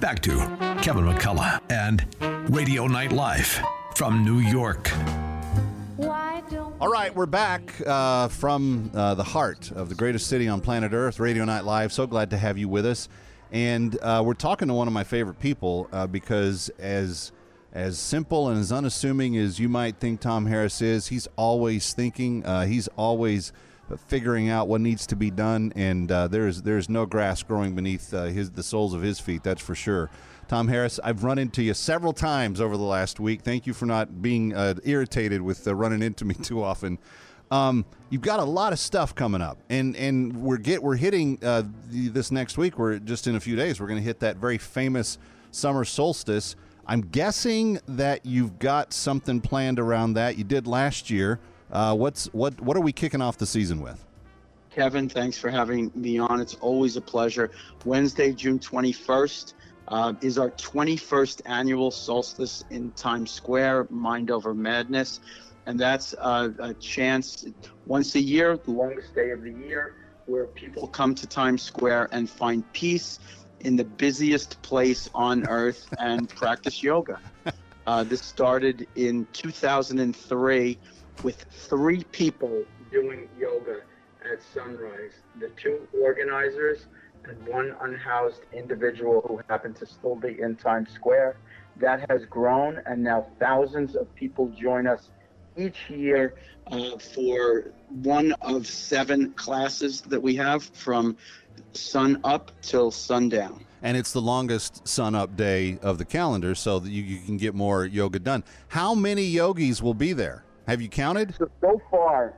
Back 0.00 0.20
to 0.22 0.30
Kevin 0.82 1.04
McCullough 1.04 1.60
and 1.70 2.04
Radio 2.50 2.86
Night 2.86 3.12
Live 3.12 3.60
from 3.94 4.24
New 4.24 4.40
York. 4.40 4.90
All 6.80 6.90
right, 6.90 7.14
we're 7.14 7.26
back 7.26 7.72
uh, 7.86 8.26
from 8.26 8.90
uh, 8.92 9.14
the 9.14 9.22
heart 9.22 9.70
of 9.70 9.88
the 9.88 9.94
greatest 9.94 10.26
city 10.26 10.48
on 10.48 10.60
planet 10.60 10.92
Earth, 10.92 11.20
Radio 11.20 11.44
Night 11.44 11.64
Live. 11.64 11.92
So 11.92 12.06
glad 12.06 12.30
to 12.30 12.36
have 12.36 12.58
you 12.58 12.68
with 12.68 12.84
us. 12.84 13.08
And 13.52 13.96
uh, 14.00 14.22
we're 14.24 14.34
talking 14.34 14.66
to 14.68 14.74
one 14.74 14.88
of 14.88 14.94
my 14.94 15.04
favorite 15.04 15.38
people 15.38 15.88
uh, 15.92 16.06
because, 16.06 16.70
as 16.78 17.30
as 17.72 17.98
simple 17.98 18.48
and 18.48 18.58
as 18.58 18.72
unassuming 18.72 19.36
as 19.36 19.58
you 19.58 19.68
might 19.68 19.96
think 19.98 20.20
Tom 20.20 20.46
Harris 20.46 20.82
is, 20.82 21.06
he's 21.08 21.28
always 21.36 21.92
thinking. 21.92 22.44
Uh, 22.44 22.64
he's 22.66 22.88
always 22.96 23.52
figuring 24.08 24.48
out 24.48 24.68
what 24.68 24.80
needs 24.80 25.06
to 25.06 25.16
be 25.16 25.30
done, 25.30 25.72
and 25.76 26.10
uh, 26.10 26.28
there's 26.28 26.62
there's 26.62 26.88
no 26.88 27.04
grass 27.04 27.42
growing 27.42 27.74
beneath 27.74 28.10
his 28.10 28.50
the 28.50 28.62
soles 28.62 28.94
of 28.94 29.02
his 29.02 29.20
feet. 29.20 29.42
That's 29.42 29.62
for 29.62 29.74
sure. 29.74 30.10
Tom 30.48 30.68
Harris, 30.68 31.00
I've 31.02 31.24
run 31.24 31.38
into 31.38 31.62
you 31.62 31.72
several 31.72 32.12
times 32.12 32.60
over 32.60 32.76
the 32.76 32.82
last 32.82 33.18
week. 33.18 33.40
Thank 33.42 33.66
you 33.66 33.72
for 33.72 33.86
not 33.86 34.20
being 34.20 34.54
uh, 34.54 34.74
irritated 34.84 35.40
with 35.40 35.66
uh, 35.66 35.74
running 35.74 36.02
into 36.02 36.24
me 36.24 36.34
too 36.42 36.62
often. 36.62 36.98
Um, 37.52 37.84
you've 38.08 38.22
got 38.22 38.40
a 38.40 38.44
lot 38.44 38.72
of 38.72 38.78
stuff 38.78 39.14
coming 39.14 39.42
up, 39.42 39.58
and 39.68 39.94
and 39.96 40.34
we're 40.42 40.56
get 40.56 40.82
we're 40.82 40.96
hitting 40.96 41.38
uh, 41.42 41.64
the, 41.90 42.08
this 42.08 42.32
next 42.32 42.56
week. 42.56 42.78
We're 42.78 42.98
just 42.98 43.26
in 43.26 43.36
a 43.36 43.40
few 43.40 43.56
days. 43.56 43.78
We're 43.78 43.88
going 43.88 44.00
to 44.00 44.04
hit 44.04 44.20
that 44.20 44.38
very 44.38 44.56
famous 44.56 45.18
summer 45.50 45.84
solstice. 45.84 46.56
I'm 46.86 47.02
guessing 47.02 47.78
that 47.88 48.24
you've 48.24 48.58
got 48.58 48.94
something 48.94 49.42
planned 49.42 49.78
around 49.78 50.14
that. 50.14 50.38
You 50.38 50.44
did 50.44 50.66
last 50.66 51.10
year. 51.10 51.40
Uh, 51.70 51.94
what's 51.94 52.24
what 52.32 52.58
what 52.62 52.74
are 52.74 52.80
we 52.80 52.90
kicking 52.90 53.20
off 53.20 53.36
the 53.36 53.46
season 53.46 53.82
with? 53.82 54.02
Kevin, 54.70 55.06
thanks 55.06 55.36
for 55.36 55.50
having 55.50 55.92
me 55.94 56.18
on. 56.18 56.40
It's 56.40 56.54
always 56.54 56.96
a 56.96 57.02
pleasure. 57.02 57.50
Wednesday, 57.84 58.32
June 58.32 58.58
21st 58.58 59.52
uh, 59.88 60.14
is 60.22 60.38
our 60.38 60.50
21st 60.52 61.42
annual 61.44 61.90
solstice 61.90 62.64
in 62.70 62.90
Times 62.92 63.30
Square, 63.30 63.88
Mind 63.90 64.30
Over 64.30 64.54
Madness. 64.54 65.20
And 65.66 65.78
that's 65.78 66.14
uh, 66.18 66.50
a 66.58 66.74
chance 66.74 67.44
once 67.86 68.14
a 68.14 68.20
year, 68.20 68.56
the 68.56 68.72
longest 68.72 69.14
day 69.14 69.30
of 69.30 69.42
the 69.42 69.52
year, 69.52 69.94
where 70.26 70.46
people 70.46 70.88
come 70.88 71.14
to 71.14 71.26
Times 71.26 71.62
Square 71.62 72.08
and 72.12 72.28
find 72.28 72.70
peace 72.72 73.18
in 73.60 73.76
the 73.76 73.84
busiest 73.84 74.60
place 74.62 75.08
on 75.14 75.46
earth 75.46 75.92
and 75.98 76.28
practice 76.36 76.82
yoga. 76.82 77.20
Uh, 77.86 78.04
this 78.04 78.22
started 78.22 78.86
in 78.96 79.26
2003 79.32 80.78
with 81.22 81.44
three 81.50 82.04
people 82.04 82.64
doing 82.90 83.28
yoga 83.38 83.80
at 84.30 84.42
sunrise. 84.42 85.12
The 85.38 85.50
two 85.50 85.86
organizers 86.00 86.86
and 87.24 87.46
one 87.46 87.74
unhoused 87.80 88.42
individual 88.52 89.24
who 89.28 89.40
happened 89.48 89.76
to 89.76 89.86
still 89.86 90.16
be 90.16 90.40
in 90.40 90.56
Times 90.56 90.90
Square. 90.90 91.36
That 91.76 92.08
has 92.10 92.24
grown, 92.26 92.80
and 92.86 93.02
now 93.02 93.26
thousands 93.38 93.94
of 93.96 94.12
people 94.14 94.48
join 94.60 94.86
us 94.86 95.10
each 95.56 95.90
year 95.90 96.34
uh, 96.68 96.98
for 96.98 97.72
one 97.88 98.32
of 98.42 98.66
seven 98.66 99.32
classes 99.32 100.00
that 100.02 100.20
we 100.20 100.36
have 100.36 100.62
from 100.62 101.16
sun 101.72 102.20
up 102.24 102.50
till 102.62 102.90
sundown. 102.90 103.64
And 103.82 103.96
it's 103.96 104.12
the 104.12 104.22
longest 104.22 104.86
sun 104.86 105.14
up 105.14 105.36
day 105.36 105.78
of 105.82 105.98
the 105.98 106.04
calendar, 106.04 106.54
so 106.54 106.78
that 106.78 106.90
you, 106.90 107.02
you 107.02 107.18
can 107.18 107.36
get 107.36 107.54
more 107.54 107.84
yoga 107.84 108.18
done. 108.18 108.44
How 108.68 108.94
many 108.94 109.24
yogis 109.24 109.82
will 109.82 109.94
be 109.94 110.12
there? 110.12 110.44
Have 110.68 110.80
you 110.80 110.88
counted? 110.88 111.34
So, 111.36 111.50
so 111.60 111.82
far, 111.90 112.34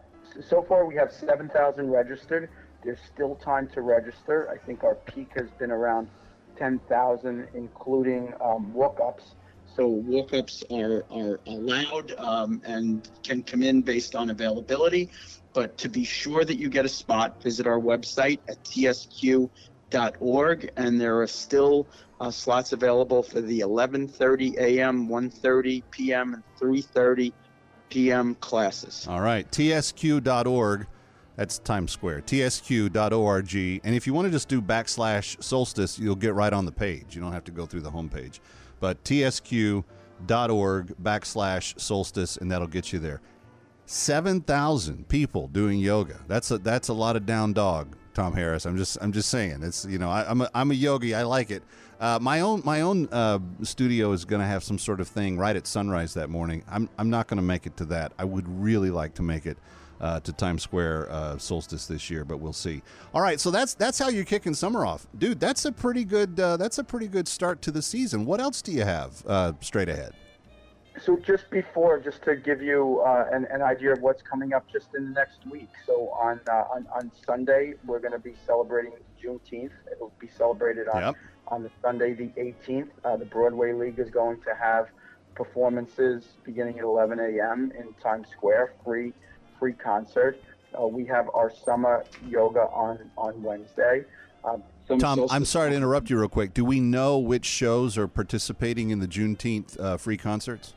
so 0.48 0.62
far 0.62 0.86
we 0.86 0.94
have 0.94 1.12
7,000 1.12 1.90
registered. 1.90 2.48
There's 2.82 2.98
still 3.12 3.34
time 3.36 3.68
to 3.74 3.82
register. 3.82 4.48
I 4.50 4.64
think 4.64 4.84
our 4.84 4.94
peak 4.94 5.30
has 5.36 5.50
been 5.58 5.70
around 5.70 6.08
10,000, 6.56 7.48
including 7.54 8.32
um, 8.42 8.72
walk-ups. 8.72 9.34
So 9.76 9.88
walk-ups 9.88 10.62
are, 10.70 11.04
are 11.10 11.40
allowed 11.46 12.12
um, 12.18 12.62
and 12.64 13.08
can 13.22 13.42
come 13.42 13.62
in 13.62 13.82
based 13.82 14.14
on 14.14 14.30
availability. 14.30 15.10
But 15.52 15.76
to 15.78 15.88
be 15.88 16.04
sure 16.04 16.44
that 16.44 16.58
you 16.58 16.68
get 16.68 16.84
a 16.84 16.88
spot, 16.88 17.42
visit 17.42 17.66
our 17.66 17.80
website 17.80 18.38
at 18.48 18.62
tsq.org, 18.64 19.50
and 20.76 21.00
there 21.00 21.20
are 21.20 21.26
still 21.26 21.86
uh, 22.20 22.30
slots 22.30 22.72
available 22.72 23.22
for 23.22 23.40
the 23.40 23.60
11:30 23.60 24.56
a.m., 24.58 25.08
1:30 25.08 25.82
p.m., 25.90 26.34
and 26.34 26.42
3:30 26.60 27.32
p.m. 27.90 28.34
classes. 28.36 29.06
All 29.08 29.20
right, 29.20 29.48
tsq.org. 29.50 30.86
That's 31.36 31.58
Times 31.58 31.90
Square. 31.90 32.22
tsq.org. 32.22 33.54
And 33.84 33.94
if 33.94 34.06
you 34.06 34.14
want 34.14 34.26
to 34.26 34.30
just 34.30 34.48
do 34.48 34.62
backslash 34.62 35.42
solstice, 35.42 35.98
you'll 35.98 36.14
get 36.14 36.34
right 36.34 36.52
on 36.52 36.64
the 36.64 36.72
page. 36.72 37.16
You 37.16 37.20
don't 37.20 37.32
have 37.32 37.42
to 37.44 37.52
go 37.52 37.66
through 37.66 37.80
the 37.80 37.90
homepage. 37.90 38.38
But 38.80 39.02
tsq.org 39.04 39.84
backslash 41.02 41.80
solstice, 41.80 42.36
and 42.36 42.50
that'll 42.50 42.66
get 42.66 42.92
you 42.92 42.98
there. 42.98 43.20
7,000 43.86 45.08
people 45.08 45.48
doing 45.48 45.78
yoga. 45.78 46.20
That's 46.26 46.50
a, 46.50 46.58
that's 46.58 46.88
a 46.88 46.94
lot 46.94 47.16
of 47.16 47.26
down 47.26 47.52
dog, 47.52 47.96
Tom 48.14 48.34
Harris. 48.34 48.64
I'm 48.64 48.76
just 48.76 48.96
I'm 49.00 49.12
just 49.12 49.28
saying. 49.28 49.62
It's 49.62 49.84
you 49.84 49.98
know 49.98 50.10
I, 50.10 50.30
am 50.30 50.40
a, 50.40 50.50
I'm 50.54 50.70
a 50.70 50.74
yogi. 50.74 51.14
I 51.14 51.22
like 51.22 51.50
it. 51.50 51.62
Uh, 52.00 52.18
my 52.20 52.40
own 52.40 52.62
my 52.64 52.80
own 52.80 53.08
uh, 53.12 53.38
studio 53.62 54.12
is 54.12 54.24
going 54.24 54.40
to 54.40 54.46
have 54.46 54.64
some 54.64 54.78
sort 54.78 55.00
of 55.00 55.08
thing 55.08 55.36
right 55.38 55.54
at 55.54 55.66
sunrise 55.66 56.14
that 56.14 56.30
morning. 56.30 56.64
I'm 56.68 56.88
I'm 56.98 57.10
not 57.10 57.28
going 57.28 57.36
to 57.36 57.42
make 57.42 57.66
it 57.66 57.76
to 57.78 57.84
that. 57.86 58.12
I 58.18 58.24
would 58.24 58.48
really 58.48 58.90
like 58.90 59.14
to 59.14 59.22
make 59.22 59.46
it 59.46 59.58
uh, 60.04 60.20
to 60.20 60.32
Times 60.34 60.62
Square 60.62 61.10
uh, 61.10 61.38
solstice 61.38 61.86
this 61.86 62.10
year, 62.10 62.26
but 62.26 62.36
we'll 62.36 62.52
see. 62.52 62.82
All 63.14 63.22
right, 63.22 63.40
so 63.40 63.50
that's 63.50 63.72
that's 63.72 63.98
how 63.98 64.08
you're 64.08 64.26
kicking 64.26 64.52
summer 64.52 64.84
off, 64.84 65.06
dude. 65.16 65.40
That's 65.40 65.64
a 65.64 65.72
pretty 65.72 66.04
good 66.04 66.38
uh, 66.38 66.58
that's 66.58 66.76
a 66.76 66.84
pretty 66.84 67.08
good 67.08 67.26
start 67.26 67.62
to 67.62 67.70
the 67.70 67.80
season. 67.80 68.26
What 68.26 68.38
else 68.38 68.60
do 68.60 68.70
you 68.70 68.84
have 68.84 69.24
uh, 69.26 69.52
straight 69.60 69.88
ahead? 69.88 70.12
So 71.00 71.16
just 71.16 71.50
before, 71.50 71.98
just 71.98 72.22
to 72.24 72.36
give 72.36 72.60
you 72.62 73.00
uh, 73.00 73.28
an, 73.32 73.46
an 73.50 73.62
idea 73.62 73.92
of 73.94 74.02
what's 74.02 74.22
coming 74.22 74.52
up 74.52 74.64
just 74.70 74.94
in 74.94 75.06
the 75.06 75.10
next 75.10 75.44
week. 75.50 75.70
So 75.86 76.10
on 76.10 76.38
uh, 76.50 76.64
on, 76.74 76.86
on 76.94 77.10
Sunday, 77.26 77.72
we're 77.86 77.98
going 77.98 78.12
to 78.12 78.18
be 78.18 78.34
celebrating 78.46 78.92
Juneteenth. 79.22 79.72
It'll 79.90 80.12
be 80.20 80.28
celebrated 80.28 80.86
on 80.86 81.00
Yep. 81.00 81.14
on 81.48 81.62
the 81.62 81.70
Sunday 81.80 82.12
the 82.12 82.28
18th. 82.38 82.88
Uh, 83.04 83.16
the 83.16 83.24
Broadway 83.24 83.72
League 83.72 83.98
is 83.98 84.10
going 84.10 84.42
to 84.42 84.54
have 84.54 84.88
performances 85.34 86.28
beginning 86.44 86.78
at 86.78 86.84
11 86.84 87.18
a.m. 87.18 87.72
in 87.76 87.94
Times 88.02 88.28
Square, 88.28 88.74
free 88.84 89.14
free 89.64 89.72
concert. 89.72 90.38
Uh, 90.78 90.86
we 90.86 91.06
have 91.06 91.30
our 91.32 91.50
summer 91.64 92.04
yoga 92.28 92.68
on 92.70 92.98
on 93.16 93.42
Wednesday. 93.42 94.04
Um, 94.44 94.62
some 94.86 94.98
Tom, 94.98 95.26
I'm 95.30 95.46
sorry 95.46 95.70
to 95.70 95.76
interrupt 95.76 96.10
you 96.10 96.18
real 96.18 96.28
quick. 96.28 96.52
Do 96.52 96.66
we 96.66 96.80
know 96.80 97.16
which 97.16 97.46
shows 97.46 97.96
are 97.96 98.06
participating 98.06 98.90
in 98.90 98.98
the 98.98 99.08
Juneteenth 99.08 99.80
uh, 99.80 99.96
free 99.96 100.18
concerts? 100.18 100.74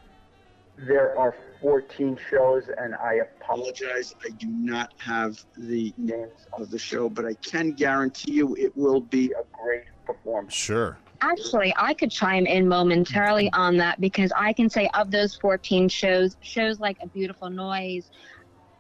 There 0.78 1.20
are 1.20 1.36
14 1.62 2.18
shows, 2.30 2.64
and 2.78 2.96
I 2.96 3.16
apologize. 3.16 4.16
I 4.26 4.30
do 4.30 4.48
not 4.48 4.94
have 5.00 5.44
the 5.58 5.94
names 5.98 6.48
of 6.54 6.72
the 6.72 6.80
show, 6.80 7.10
but 7.10 7.26
I 7.26 7.34
can 7.34 7.74
guarantee 7.74 8.32
you 8.32 8.56
it 8.56 8.72
will 8.78 9.02
be 9.02 9.34
a 9.34 9.44
great 9.52 9.84
performance. 10.06 10.54
Sure. 10.54 10.98
Actually, 11.22 11.74
I 11.78 11.94
could 11.94 12.12
chime 12.12 12.46
in 12.46 12.68
momentarily 12.68 13.50
on 13.54 13.76
that 13.78 14.00
because 14.00 14.32
I 14.36 14.54
can 14.54 14.70
say 14.70 14.88
of 14.94 15.10
those 15.10 15.36
14 15.36 15.90
shows, 15.90 16.38
shows 16.42 16.80
like 16.80 16.98
A 17.02 17.08
Beautiful 17.08 17.50
Noise, 17.50 18.12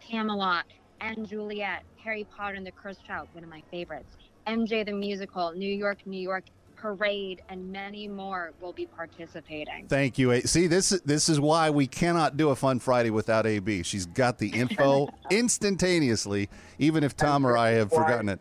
Camelot, 0.07 0.65
and 1.01 1.27
Juliet, 1.27 1.83
Harry 2.03 2.25
Potter 2.35 2.55
and 2.55 2.65
the 2.65 2.71
Cursed 2.71 3.05
Child, 3.05 3.27
one 3.33 3.43
of 3.43 3.49
my 3.49 3.61
favorites, 3.69 4.15
MJ 4.47 4.85
the 4.85 4.93
Musical, 4.93 5.51
New 5.51 5.71
York, 5.71 5.99
New 6.05 6.19
York 6.19 6.45
Parade, 6.75 7.41
and 7.49 7.71
many 7.71 8.07
more 8.07 8.53
will 8.61 8.71
be 8.71 8.85
participating. 8.85 9.87
Thank 9.87 10.17
you. 10.17 10.39
See, 10.41 10.67
this 10.67 10.91
is 10.91 11.01
this 11.01 11.27
is 11.27 11.39
why 11.39 11.69
we 11.71 11.87
cannot 11.87 12.37
do 12.37 12.49
a 12.49 12.55
fun 12.55 12.79
Friday 12.79 13.09
without 13.09 13.45
AB. 13.45 13.83
She's 13.83 14.05
got 14.05 14.37
the 14.37 14.49
info 14.49 15.09
instantaneously, 15.31 16.49
even 16.79 17.03
if 17.03 17.15
Tom 17.15 17.45
or 17.45 17.57
I 17.57 17.71
have 17.71 17.89
forgotten 17.89 18.29
it. 18.29 18.39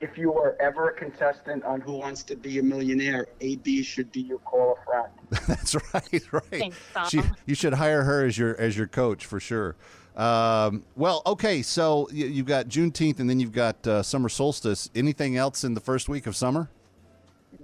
If 0.00 0.18
you 0.18 0.34
are 0.34 0.56
ever 0.60 0.90
a 0.90 0.92
contestant 0.92 1.64
on 1.64 1.80
Who 1.80 1.92
Wants 1.92 2.22
to 2.24 2.36
Be 2.36 2.58
a 2.58 2.62
Millionaire, 2.62 3.28
AB 3.40 3.82
should 3.82 4.12
be 4.12 4.20
your 4.20 4.38
call 4.40 4.76
a 4.78 4.84
friend. 4.84 5.10
That's 5.48 5.74
right, 5.94 6.32
right. 6.32 6.42
Thanks, 6.50 6.76
Tom. 6.92 7.08
She, 7.08 7.22
you 7.46 7.54
should 7.54 7.72
hire 7.72 8.02
her 8.02 8.26
as 8.26 8.36
your 8.36 8.60
as 8.60 8.76
your 8.76 8.88
coach 8.88 9.24
for 9.24 9.40
sure. 9.40 9.76
Um, 10.16 10.82
well, 10.96 11.22
okay, 11.26 11.60
so 11.60 12.08
you, 12.10 12.26
you've 12.26 12.46
got 12.46 12.68
Juneteenth, 12.68 13.20
and 13.20 13.28
then 13.28 13.38
you've 13.38 13.52
got 13.52 13.86
uh, 13.86 14.02
summer 14.02 14.28
solstice. 14.28 14.88
Anything 14.94 15.36
else 15.36 15.62
in 15.62 15.74
the 15.74 15.80
first 15.80 16.08
week 16.08 16.26
of 16.26 16.34
summer? 16.34 16.70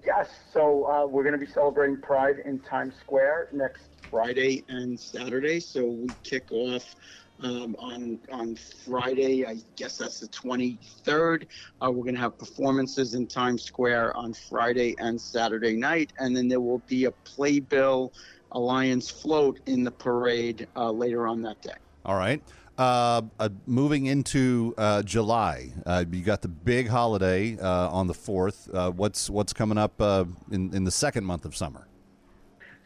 Yes, 0.05 0.29
so 0.53 0.85
uh, 0.87 1.07
we're 1.07 1.23
going 1.23 1.39
to 1.39 1.45
be 1.45 1.51
celebrating 1.51 1.97
Pride 1.97 2.43
in 2.45 2.59
Times 2.61 2.95
Square 3.01 3.49
next 3.53 3.85
Friday 4.11 4.65
and 4.69 4.99
Saturday. 4.99 5.61
So 5.61 5.87
we 5.87 6.09
kick 6.25 6.51
off 6.51 6.95
um, 7.41 7.75
on 7.79 8.19
on 8.31 8.57
Friday. 8.57 9.47
I 9.47 9.57
guess 9.77 9.97
that's 9.97 10.21
the 10.21 10.29
23rd. 10.29 11.47
Uh, 11.83 11.91
we're 11.91 12.03
going 12.03 12.15
to 12.15 12.21
have 12.21 12.37
performances 12.37 13.15
in 13.15 13.27
Times 13.27 13.63
Square 13.63 14.15
on 14.17 14.35
Friday 14.35 14.95
and 14.99 15.19
Saturday 15.19 15.77
night, 15.77 16.13
and 16.19 16.37
then 16.37 16.49
there 16.49 16.61
will 16.61 16.83
be 16.87 17.07
a 17.07 17.11
Playbill 17.11 18.13
Alliance 18.53 19.09
float 19.09 19.61
in 19.65 19.85
the 19.85 19.91
parade 19.91 20.69
uh, 20.77 20.91
later 20.91 21.27
on 21.27 21.41
that 21.43 21.61
day. 21.63 21.73
All 22.05 22.17
right. 22.17 22.43
Uh, 22.79 23.23
uh, 23.39 23.49
moving 23.67 24.07
into 24.07 24.75
uh, 24.79 25.03
July, 25.03 25.73
uh, 25.85 26.05
you 26.11 26.23
got 26.23 26.43
the 26.43 26.49
big 26.49 26.89
holiday 26.89 27.59
uh, 27.59 27.89
on 27.91 28.07
the 28.07 28.15
fourth. 28.15 28.69
Uh, 28.73 28.91
what's 28.91 29.29
what's 29.29 29.53
coming 29.53 29.79
up 29.79 30.01
in 30.01 30.75
in 30.75 30.85
the 30.85 30.91
second 30.91 31.25
month 31.25 31.45
of 31.45 31.55
summer? 31.55 31.87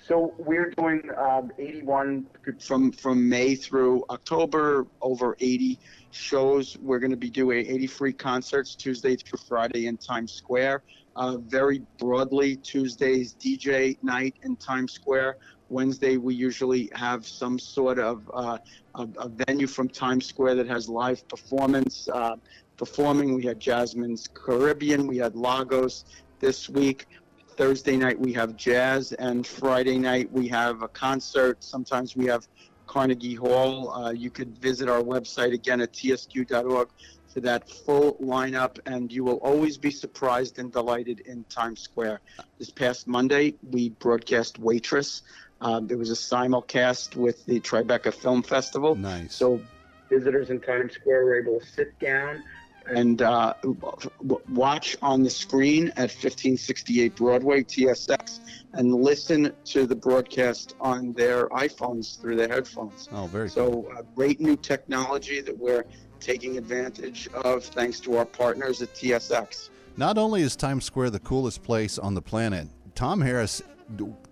So 0.04 0.34
we're 0.38 0.70
doing 0.70 1.02
um, 1.16 1.50
81 1.58 2.26
from 2.60 2.92
from 2.92 3.28
May 3.28 3.54
through 3.54 4.04
October, 4.10 4.86
over 5.00 5.36
80 5.40 5.78
shows. 6.10 6.76
We're 6.78 6.98
going 6.98 7.10
to 7.10 7.16
be 7.16 7.30
doing 7.30 7.66
80 7.66 7.86
free 7.86 8.12
concerts 8.12 8.74
Tuesday 8.74 9.16
through 9.16 9.38
Friday 9.48 9.86
in 9.86 9.96
Times 9.96 10.32
Square. 10.32 10.82
Very 11.46 11.82
broadly, 11.98 12.56
Tuesdays 12.56 13.34
DJ 13.34 13.96
night 14.02 14.34
in 14.42 14.56
Times 14.56 14.92
Square. 14.92 15.38
Wednesday 15.68 16.16
we 16.16 16.34
usually 16.34 16.90
have 16.94 17.26
some 17.26 17.58
sort 17.58 17.98
of 17.98 18.30
uh, 18.32 18.58
a, 18.94 19.08
a 19.18 19.28
venue 19.28 19.66
from 19.66 19.88
Times 19.88 20.26
Square 20.26 20.56
that 20.56 20.68
has 20.68 20.88
live 20.88 21.26
performance. 21.28 22.08
Uh, 22.12 22.36
performing, 22.76 23.34
we 23.34 23.44
had 23.44 23.58
Jasmine's 23.58 24.28
Caribbean, 24.32 25.06
we 25.06 25.16
had 25.16 25.34
Lagos 25.34 26.04
this 26.40 26.68
week. 26.68 27.06
Thursday 27.56 27.96
night 27.96 28.18
we 28.18 28.34
have 28.34 28.54
jazz, 28.56 29.12
and 29.12 29.46
Friday 29.46 29.98
night 29.98 30.30
we 30.30 30.46
have 30.48 30.82
a 30.82 30.88
concert. 30.88 31.64
Sometimes 31.64 32.14
we 32.14 32.26
have 32.26 32.46
Carnegie 32.86 33.34
Hall. 33.34 33.90
Uh, 33.92 34.10
you 34.10 34.30
could 34.30 34.56
visit 34.58 34.88
our 34.88 35.00
website 35.00 35.54
again 35.54 35.80
at 35.80 35.92
tsq.org 35.92 36.88
for 37.32 37.40
that 37.40 37.68
full 37.70 38.14
lineup, 38.16 38.78
and 38.86 39.12
you 39.12 39.24
will 39.24 39.36
always 39.38 39.76
be 39.76 39.90
surprised 39.90 40.58
and 40.58 40.72
delighted 40.72 41.20
in 41.20 41.44
Times 41.44 41.80
Square. 41.80 42.20
This 42.58 42.70
past 42.70 43.06
Monday 43.06 43.54
we 43.70 43.90
broadcast 43.90 44.58
Waitress. 44.58 45.22
Um, 45.60 45.86
there 45.86 45.98
was 45.98 46.10
a 46.10 46.14
simulcast 46.14 47.16
with 47.16 47.44
the 47.46 47.60
Tribeca 47.60 48.12
Film 48.12 48.42
Festival. 48.42 48.94
Nice. 48.94 49.34
So 49.34 49.60
visitors 50.10 50.50
in 50.50 50.60
Times 50.60 50.94
Square 50.94 51.24
were 51.24 51.40
able 51.40 51.60
to 51.60 51.66
sit 51.66 51.98
down 51.98 52.42
and 52.88 53.22
uh, 53.22 53.54
watch 54.48 54.96
on 55.02 55.22
the 55.22 55.30
screen 55.30 55.88
at 55.90 56.10
1568 56.10 57.16
Broadway, 57.16 57.62
TSX, 57.62 58.40
and 58.74 58.94
listen 58.94 59.52
to 59.64 59.86
the 59.86 59.94
broadcast 59.96 60.76
on 60.80 61.12
their 61.14 61.48
iPhones 61.48 62.20
through 62.20 62.36
their 62.36 62.48
headphones. 62.48 63.08
Oh, 63.12 63.26
very 63.26 63.48
So, 63.48 63.88
uh, 63.96 64.02
great 64.14 64.40
new 64.40 64.56
technology 64.56 65.40
that 65.40 65.56
we're 65.56 65.84
taking 66.20 66.58
advantage 66.58 67.28
of 67.44 67.64
thanks 67.64 68.00
to 68.00 68.16
our 68.16 68.24
partners 68.24 68.82
at 68.82 68.94
TSX. 68.94 69.70
Not 69.96 70.18
only 70.18 70.42
is 70.42 70.56
Times 70.56 70.84
Square 70.84 71.10
the 71.10 71.20
coolest 71.20 71.62
place 71.62 71.98
on 71.98 72.14
the 72.14 72.22
planet, 72.22 72.68
Tom 72.94 73.20
Harris, 73.20 73.62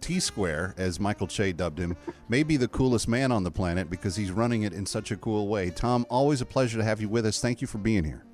T 0.00 0.20
Square, 0.20 0.74
as 0.76 1.00
Michael 1.00 1.26
Che 1.26 1.52
dubbed 1.52 1.78
him, 1.78 1.96
may 2.28 2.42
be 2.42 2.56
the 2.56 2.68
coolest 2.68 3.08
man 3.08 3.32
on 3.32 3.44
the 3.44 3.50
planet 3.50 3.88
because 3.90 4.16
he's 4.16 4.30
running 4.30 4.62
it 4.62 4.72
in 4.72 4.86
such 4.86 5.10
a 5.10 5.16
cool 5.16 5.48
way. 5.48 5.70
Tom, 5.70 6.06
always 6.08 6.40
a 6.40 6.46
pleasure 6.46 6.78
to 6.78 6.84
have 6.84 7.00
you 7.00 7.08
with 7.08 7.26
us. 7.26 7.40
Thank 7.40 7.60
you 7.60 7.66
for 7.66 7.78
being 7.78 8.04
here. 8.04 8.24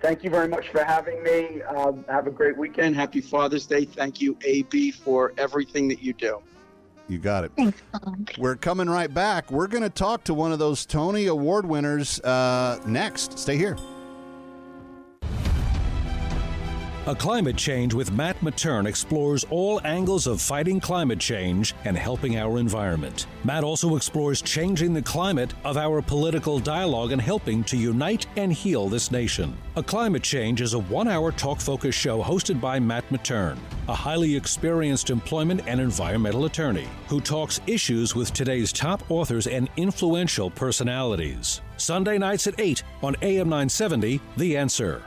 Thank 0.00 0.24
you 0.24 0.30
very 0.30 0.48
much 0.48 0.68
for 0.70 0.82
having 0.82 1.22
me. 1.22 1.62
Um, 1.62 2.04
have 2.08 2.26
a 2.26 2.30
great 2.30 2.56
weekend. 2.56 2.96
Happy 2.96 3.20
Father's 3.20 3.66
Day. 3.66 3.84
Thank 3.84 4.20
you, 4.20 4.36
AB, 4.44 4.92
for 4.92 5.34
everything 5.36 5.88
that 5.88 6.02
you 6.02 6.14
do. 6.14 6.40
You 7.08 7.18
got 7.18 7.44
it. 7.44 7.52
We're 8.38 8.56
coming 8.56 8.88
right 8.88 9.12
back. 9.12 9.50
We're 9.50 9.66
going 9.66 9.82
to 9.82 9.90
talk 9.90 10.24
to 10.24 10.34
one 10.34 10.52
of 10.52 10.58
those 10.58 10.86
Tony 10.86 11.26
Award 11.26 11.66
winners 11.66 12.20
uh, 12.20 12.80
next. 12.86 13.38
Stay 13.38 13.56
here. 13.56 13.76
A 17.06 17.14
Climate 17.14 17.56
Change 17.56 17.94
with 17.94 18.12
Matt 18.12 18.38
Matern 18.40 18.86
explores 18.86 19.46
all 19.48 19.80
angles 19.86 20.26
of 20.26 20.38
fighting 20.38 20.78
climate 20.78 21.18
change 21.18 21.74
and 21.86 21.96
helping 21.96 22.36
our 22.36 22.58
environment. 22.58 23.26
Matt 23.42 23.64
also 23.64 23.96
explores 23.96 24.42
changing 24.42 24.92
the 24.92 25.00
climate 25.00 25.54
of 25.64 25.78
our 25.78 26.02
political 26.02 26.58
dialogue 26.60 27.12
and 27.12 27.20
helping 27.20 27.64
to 27.64 27.78
unite 27.78 28.26
and 28.36 28.52
heal 28.52 28.86
this 28.86 29.10
nation. 29.10 29.56
A 29.76 29.82
Climate 29.82 30.22
Change 30.22 30.60
is 30.60 30.74
a 30.74 30.78
one 30.78 31.08
hour 31.08 31.32
talk 31.32 31.58
focused 31.58 31.98
show 31.98 32.22
hosted 32.22 32.60
by 32.60 32.78
Matt 32.78 33.08
Matern, 33.08 33.56
a 33.88 33.94
highly 33.94 34.36
experienced 34.36 35.08
employment 35.08 35.62
and 35.66 35.80
environmental 35.80 36.44
attorney 36.44 36.86
who 37.08 37.22
talks 37.22 37.62
issues 37.66 38.14
with 38.14 38.30
today's 38.34 38.74
top 38.74 39.10
authors 39.10 39.46
and 39.46 39.70
influential 39.78 40.50
personalities. 40.50 41.62
Sunday 41.78 42.18
nights 42.18 42.46
at 42.46 42.60
8 42.60 42.82
on 43.02 43.16
AM 43.22 43.48
970, 43.48 44.20
The 44.36 44.58
Answer. 44.58 45.02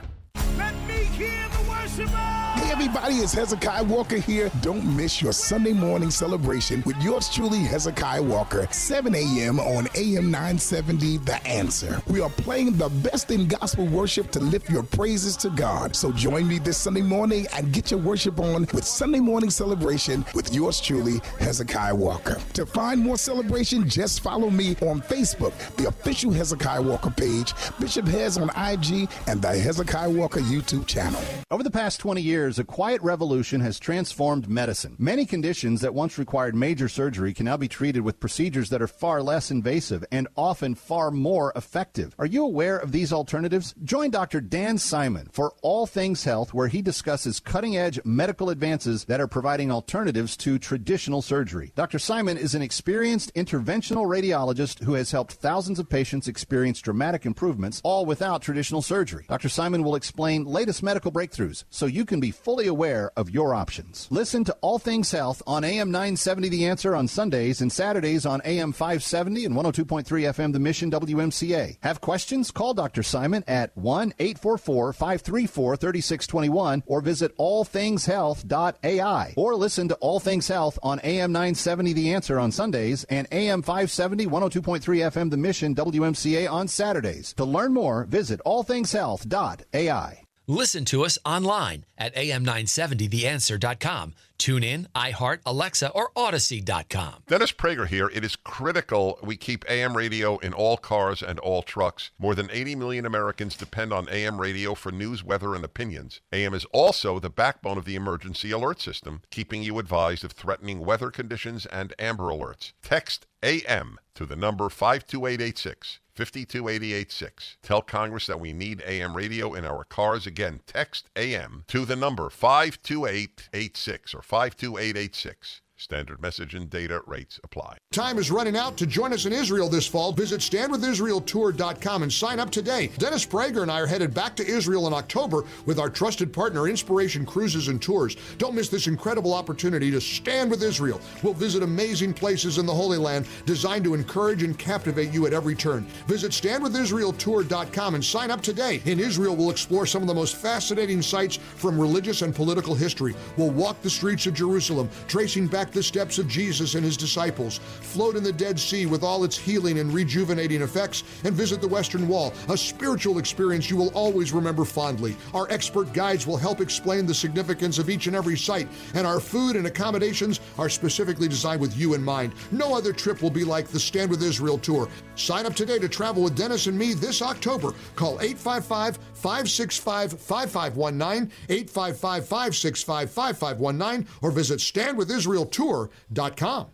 Everybody, 2.74 3.14
it's 3.18 3.32
Hezekiah 3.32 3.84
Walker 3.84 4.16
here. 4.16 4.50
Don't 4.60 4.84
miss 4.96 5.22
your 5.22 5.32
Sunday 5.32 5.72
morning 5.72 6.10
celebration 6.10 6.82
with 6.84 7.00
yours 7.00 7.28
truly, 7.32 7.60
Hezekiah 7.60 8.20
Walker, 8.20 8.66
7 8.72 9.14
a.m. 9.14 9.60
on 9.60 9.86
AM 9.94 10.28
970 10.28 11.18
The 11.18 11.40
Answer. 11.46 12.02
We 12.08 12.20
are 12.20 12.28
playing 12.30 12.72
the 12.72 12.88
best 12.88 13.30
in 13.30 13.46
gospel 13.46 13.86
worship 13.86 14.32
to 14.32 14.40
lift 14.40 14.68
your 14.68 14.82
praises 14.82 15.36
to 15.36 15.50
God. 15.50 15.94
So 15.94 16.10
join 16.10 16.48
me 16.48 16.58
this 16.58 16.76
Sunday 16.76 17.02
morning 17.02 17.46
and 17.54 17.72
get 17.72 17.92
your 17.92 18.00
worship 18.00 18.40
on 18.40 18.62
with 18.74 18.84
Sunday 18.84 19.20
morning 19.20 19.50
celebration 19.50 20.24
with 20.34 20.52
yours 20.52 20.80
truly, 20.80 21.20
Hezekiah 21.38 21.94
Walker. 21.94 22.40
To 22.54 22.66
find 22.66 23.00
more 23.00 23.18
celebration, 23.18 23.88
just 23.88 24.18
follow 24.18 24.50
me 24.50 24.70
on 24.82 25.00
Facebook, 25.00 25.52
the 25.76 25.86
official 25.86 26.32
Hezekiah 26.32 26.82
Walker 26.82 27.10
page, 27.10 27.54
Bishop 27.78 28.08
Hez 28.08 28.36
on 28.36 28.50
IG, 28.50 29.08
and 29.28 29.40
the 29.40 29.56
Hezekiah 29.56 30.10
Walker 30.10 30.40
YouTube 30.40 30.88
channel. 30.88 31.22
Over 31.52 31.62
the 31.62 31.70
past 31.70 32.00
20 32.00 32.20
years, 32.20 32.58
a 32.64 32.66
quiet 32.66 33.02
revolution 33.02 33.60
has 33.60 33.78
transformed 33.78 34.48
medicine. 34.48 34.96
Many 34.98 35.26
conditions 35.26 35.82
that 35.82 35.92
once 35.92 36.16
required 36.16 36.54
major 36.54 36.88
surgery 36.88 37.34
can 37.34 37.44
now 37.44 37.58
be 37.58 37.68
treated 37.68 38.00
with 38.00 38.18
procedures 38.18 38.70
that 38.70 38.80
are 38.80 38.86
far 38.86 39.22
less 39.22 39.50
invasive 39.50 40.02
and 40.10 40.28
often 40.34 40.74
far 40.74 41.10
more 41.10 41.52
effective. 41.56 42.14
Are 42.18 42.24
you 42.24 42.42
aware 42.42 42.78
of 42.78 42.90
these 42.90 43.12
alternatives? 43.12 43.74
Join 43.84 44.08
Dr. 44.08 44.40
Dan 44.40 44.78
Simon 44.78 45.28
for 45.30 45.52
All 45.60 45.86
Things 45.86 46.24
Health, 46.24 46.54
where 46.54 46.68
he 46.68 46.80
discusses 46.80 47.38
cutting 47.38 47.76
edge 47.76 48.00
medical 48.02 48.48
advances 48.48 49.04
that 49.04 49.20
are 49.20 49.28
providing 49.28 49.70
alternatives 49.70 50.34
to 50.38 50.58
traditional 50.58 51.20
surgery. 51.20 51.70
Dr. 51.74 51.98
Simon 51.98 52.38
is 52.38 52.54
an 52.54 52.62
experienced 52.62 53.34
interventional 53.34 54.06
radiologist 54.06 54.82
who 54.84 54.94
has 54.94 55.10
helped 55.10 55.34
thousands 55.34 55.78
of 55.78 55.90
patients 55.90 56.28
experience 56.28 56.80
dramatic 56.80 57.26
improvements, 57.26 57.82
all 57.84 58.06
without 58.06 58.40
traditional 58.40 58.80
surgery. 58.80 59.26
Dr. 59.28 59.50
Simon 59.50 59.82
will 59.82 59.96
explain 59.96 60.46
latest 60.46 60.82
medical 60.82 61.12
breakthroughs 61.12 61.64
so 61.68 61.84
you 61.84 62.06
can 62.06 62.20
be 62.20 62.30
fully 62.30 62.53
aware 62.62 63.10
of 63.16 63.28
your 63.28 63.54
options. 63.54 64.06
Listen 64.10 64.44
to 64.44 64.56
All 64.60 64.78
Things 64.78 65.10
Health 65.10 65.42
on 65.46 65.64
AM 65.64 65.90
970 65.90 66.48
The 66.48 66.66
Answer 66.66 66.94
on 66.96 67.08
Sundays 67.08 67.60
and 67.60 67.70
Saturdays 67.70 68.24
on 68.24 68.40
AM 68.44 68.72
570 68.72 69.44
and 69.44 69.54
102.3 69.54 70.04
FM 70.04 70.52
The 70.52 70.60
Mission 70.60 70.90
WMCA. 70.90 71.78
Have 71.82 72.00
questions? 72.00 72.50
Call 72.50 72.72
Dr. 72.72 73.02
Simon 73.02 73.44
at 73.46 73.76
1 73.76 74.14
844 74.18 74.92
534 74.92 75.76
3621 75.76 76.82
or 76.86 77.00
visit 77.00 77.36
allthingshealth.ai 77.36 79.34
or 79.36 79.54
listen 79.56 79.88
to 79.88 79.94
All 79.96 80.20
Things 80.20 80.48
Health 80.48 80.78
on 80.82 81.00
AM 81.00 81.32
970 81.32 81.92
The 81.92 82.14
Answer 82.14 82.38
on 82.38 82.52
Sundays 82.52 83.04
and 83.04 83.26
AM 83.32 83.62
570 83.62 84.26
102.3 84.26 84.80
FM 84.80 85.30
The 85.30 85.36
Mission 85.36 85.74
WMCA 85.74 86.50
on 86.50 86.68
Saturdays. 86.68 87.32
To 87.34 87.44
learn 87.44 87.74
more, 87.74 88.04
visit 88.04 88.40
allthingshealth.ai. 88.46 90.23
Listen 90.46 90.84
to 90.86 91.04
us 91.04 91.18
online 91.24 91.86
at 91.96 92.14
am970theanswer.com. 92.14 94.12
Tune 94.36 94.62
in, 94.62 94.88
iHeart, 94.94 95.38
Alexa, 95.46 95.88
or 95.90 96.10
Audacy.com. 96.16 97.22
Dennis 97.26 97.52
Prager 97.52 97.86
here. 97.86 98.10
It 98.12 98.24
is 98.24 98.36
critical 98.36 99.18
we 99.22 99.36
keep 99.36 99.64
AM 99.70 99.96
radio 99.96 100.36
in 100.38 100.52
all 100.52 100.76
cars 100.76 101.22
and 101.22 101.38
all 101.38 101.62
trucks. 101.62 102.10
More 102.18 102.34
than 102.34 102.50
80 102.52 102.74
million 102.74 103.06
Americans 103.06 103.56
depend 103.56 103.92
on 103.92 104.08
AM 104.10 104.38
radio 104.38 104.74
for 104.74 104.92
news, 104.92 105.24
weather, 105.24 105.54
and 105.54 105.64
opinions. 105.64 106.20
AM 106.32 106.52
is 106.52 106.66
also 106.66 107.18
the 107.18 107.30
backbone 107.30 107.78
of 107.78 107.86
the 107.86 107.94
emergency 107.94 108.50
alert 108.50 108.82
system, 108.82 109.22
keeping 109.30 109.62
you 109.62 109.78
advised 109.78 110.24
of 110.24 110.32
threatening 110.32 110.80
weather 110.84 111.10
conditions 111.10 111.64
and 111.66 111.94
Amber 111.98 112.24
Alerts. 112.24 112.72
Text 112.82 113.26
AM 113.42 113.98
to 114.14 114.26
the 114.26 114.36
number 114.36 114.68
52886. 114.68 116.00
52886. 116.14 117.56
Tell 117.62 117.82
Congress 117.82 118.26
that 118.26 118.40
we 118.40 118.52
need 118.52 118.82
AM 118.86 119.16
radio 119.16 119.54
in 119.54 119.64
our 119.64 119.84
cars. 119.84 120.26
Again, 120.26 120.60
text 120.66 121.10
AM 121.16 121.64
to 121.68 121.84
the 121.84 121.96
number 121.96 122.30
52886 122.30 124.14
or 124.14 124.22
52886. 124.22 125.60
Standard 125.76 126.22
message 126.22 126.54
and 126.54 126.70
data 126.70 127.02
rates 127.04 127.40
apply. 127.42 127.78
Time 127.90 128.16
is 128.16 128.30
running 128.30 128.56
out 128.56 128.76
to 128.76 128.86
join 128.86 129.12
us 129.12 129.26
in 129.26 129.32
Israel 129.32 129.68
this 129.68 129.88
fall. 129.88 130.12
Visit 130.12 130.40
standwithisraeltour.com 130.40 132.02
and 132.04 132.12
sign 132.12 132.38
up 132.38 132.50
today. 132.50 132.92
Dennis 132.98 133.26
Prager 133.26 133.62
and 133.62 133.70
I 133.70 133.80
are 133.80 133.86
headed 133.86 134.14
back 134.14 134.36
to 134.36 134.46
Israel 134.46 134.86
in 134.86 134.92
October 134.92 135.42
with 135.66 135.80
our 135.80 135.90
trusted 135.90 136.32
partner, 136.32 136.68
Inspiration 136.68 137.26
Cruises 137.26 137.66
and 137.66 137.82
Tours. 137.82 138.16
Don't 138.38 138.54
miss 138.54 138.68
this 138.68 138.86
incredible 138.86 139.34
opportunity 139.34 139.90
to 139.90 140.00
stand 140.00 140.48
with 140.48 140.62
Israel. 140.62 141.00
We'll 141.24 141.34
visit 141.34 141.64
amazing 141.64 142.14
places 142.14 142.58
in 142.58 142.66
the 142.66 142.74
Holy 142.74 142.98
Land 142.98 143.26
designed 143.44 143.82
to 143.84 143.94
encourage 143.94 144.44
and 144.44 144.56
captivate 144.56 145.12
you 145.12 145.26
at 145.26 145.32
every 145.32 145.56
turn. 145.56 145.86
Visit 146.06 146.30
standwithisraeltour.com 146.30 147.96
and 147.96 148.04
sign 148.04 148.30
up 148.30 148.42
today. 148.42 148.80
In 148.84 149.00
Israel, 149.00 149.34
we'll 149.34 149.50
explore 149.50 149.86
some 149.86 150.02
of 150.02 150.08
the 150.08 150.14
most 150.14 150.36
fascinating 150.36 151.02
sites 151.02 151.36
from 151.36 151.80
religious 151.80 152.22
and 152.22 152.32
political 152.32 152.76
history. 152.76 153.16
We'll 153.36 153.50
walk 153.50 153.82
the 153.82 153.90
streets 153.90 154.26
of 154.26 154.34
Jerusalem, 154.34 154.88
tracing 155.08 155.48
back 155.48 155.63
the 155.72 155.82
steps 155.82 156.18
of 156.18 156.28
Jesus 156.28 156.74
and 156.74 156.84
his 156.84 156.96
disciples, 156.96 157.58
float 157.58 158.16
in 158.16 158.22
the 158.22 158.32
Dead 158.32 158.58
Sea 158.58 158.86
with 158.86 159.02
all 159.02 159.24
its 159.24 159.36
healing 159.36 159.78
and 159.78 159.92
rejuvenating 159.92 160.62
effects, 160.62 161.04
and 161.24 161.34
visit 161.34 161.60
the 161.60 161.68
Western 161.68 162.08
Wall, 162.08 162.32
a 162.48 162.56
spiritual 162.56 163.18
experience 163.18 163.70
you 163.70 163.76
will 163.76 163.92
always 163.94 164.32
remember 164.32 164.64
fondly. 164.64 165.16
Our 165.32 165.50
expert 165.50 165.92
guides 165.92 166.26
will 166.26 166.36
help 166.36 166.60
explain 166.60 167.06
the 167.06 167.14
significance 167.14 167.78
of 167.78 167.90
each 167.90 168.06
and 168.06 168.16
every 168.16 168.36
site, 168.36 168.68
and 168.94 169.06
our 169.06 169.20
food 169.20 169.56
and 169.56 169.66
accommodations 169.66 170.40
are 170.58 170.68
specifically 170.68 171.28
designed 171.28 171.60
with 171.60 171.76
you 171.76 171.94
in 171.94 172.02
mind. 172.02 172.32
No 172.50 172.74
other 172.74 172.92
trip 172.92 173.22
will 173.22 173.30
be 173.30 173.44
like 173.44 173.68
the 173.68 173.80
Stand 173.80 174.10
with 174.10 174.22
Israel 174.22 174.58
tour. 174.58 174.88
Sign 175.16 175.46
up 175.46 175.54
today 175.54 175.78
to 175.78 175.88
travel 175.88 176.22
with 176.22 176.36
Dennis 176.36 176.66
and 176.66 176.78
me 176.78 176.94
this 176.94 177.22
October. 177.22 177.74
Call 177.96 178.20
855 178.20 178.98
565 179.24 180.20
5519, 180.20 181.32
855 181.48 182.26
565 182.26 183.10
5519, 183.10 184.06
or 184.20 184.30
visit 184.30 184.60
standwithisraeltour.com. 184.60 186.66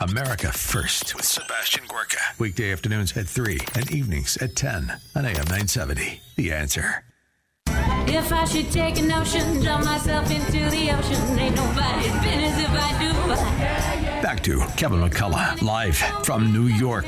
America 0.00 0.52
First 0.52 1.16
with 1.16 1.24
Sebastian 1.24 1.84
Gorka. 1.88 2.18
Weekday 2.38 2.70
afternoons 2.70 3.16
at 3.16 3.26
3 3.26 3.58
and 3.76 3.90
evenings 3.90 4.36
at 4.36 4.54
10 4.56 4.92
on 5.16 5.24
AM 5.24 5.34
970. 5.34 6.20
The 6.36 6.52
answer. 6.52 7.04
If 7.66 8.30
I 8.30 8.44
should 8.44 8.70
take 8.70 8.98
a 8.98 9.02
notion, 9.02 9.62
dump 9.62 9.86
myself 9.86 10.30
into 10.30 10.68
the 10.70 10.90
ocean, 10.90 11.38
ain't 11.38 11.56
nobody's 11.56 12.12
business 12.22 12.60
if 12.60 12.70
I 12.70 14.02
do. 14.02 14.07
Back 14.22 14.42
to 14.42 14.58
Kevin 14.76 15.00
McCullough, 15.00 15.62
live 15.62 15.96
from 16.24 16.52
New 16.52 16.66
York. 16.66 17.06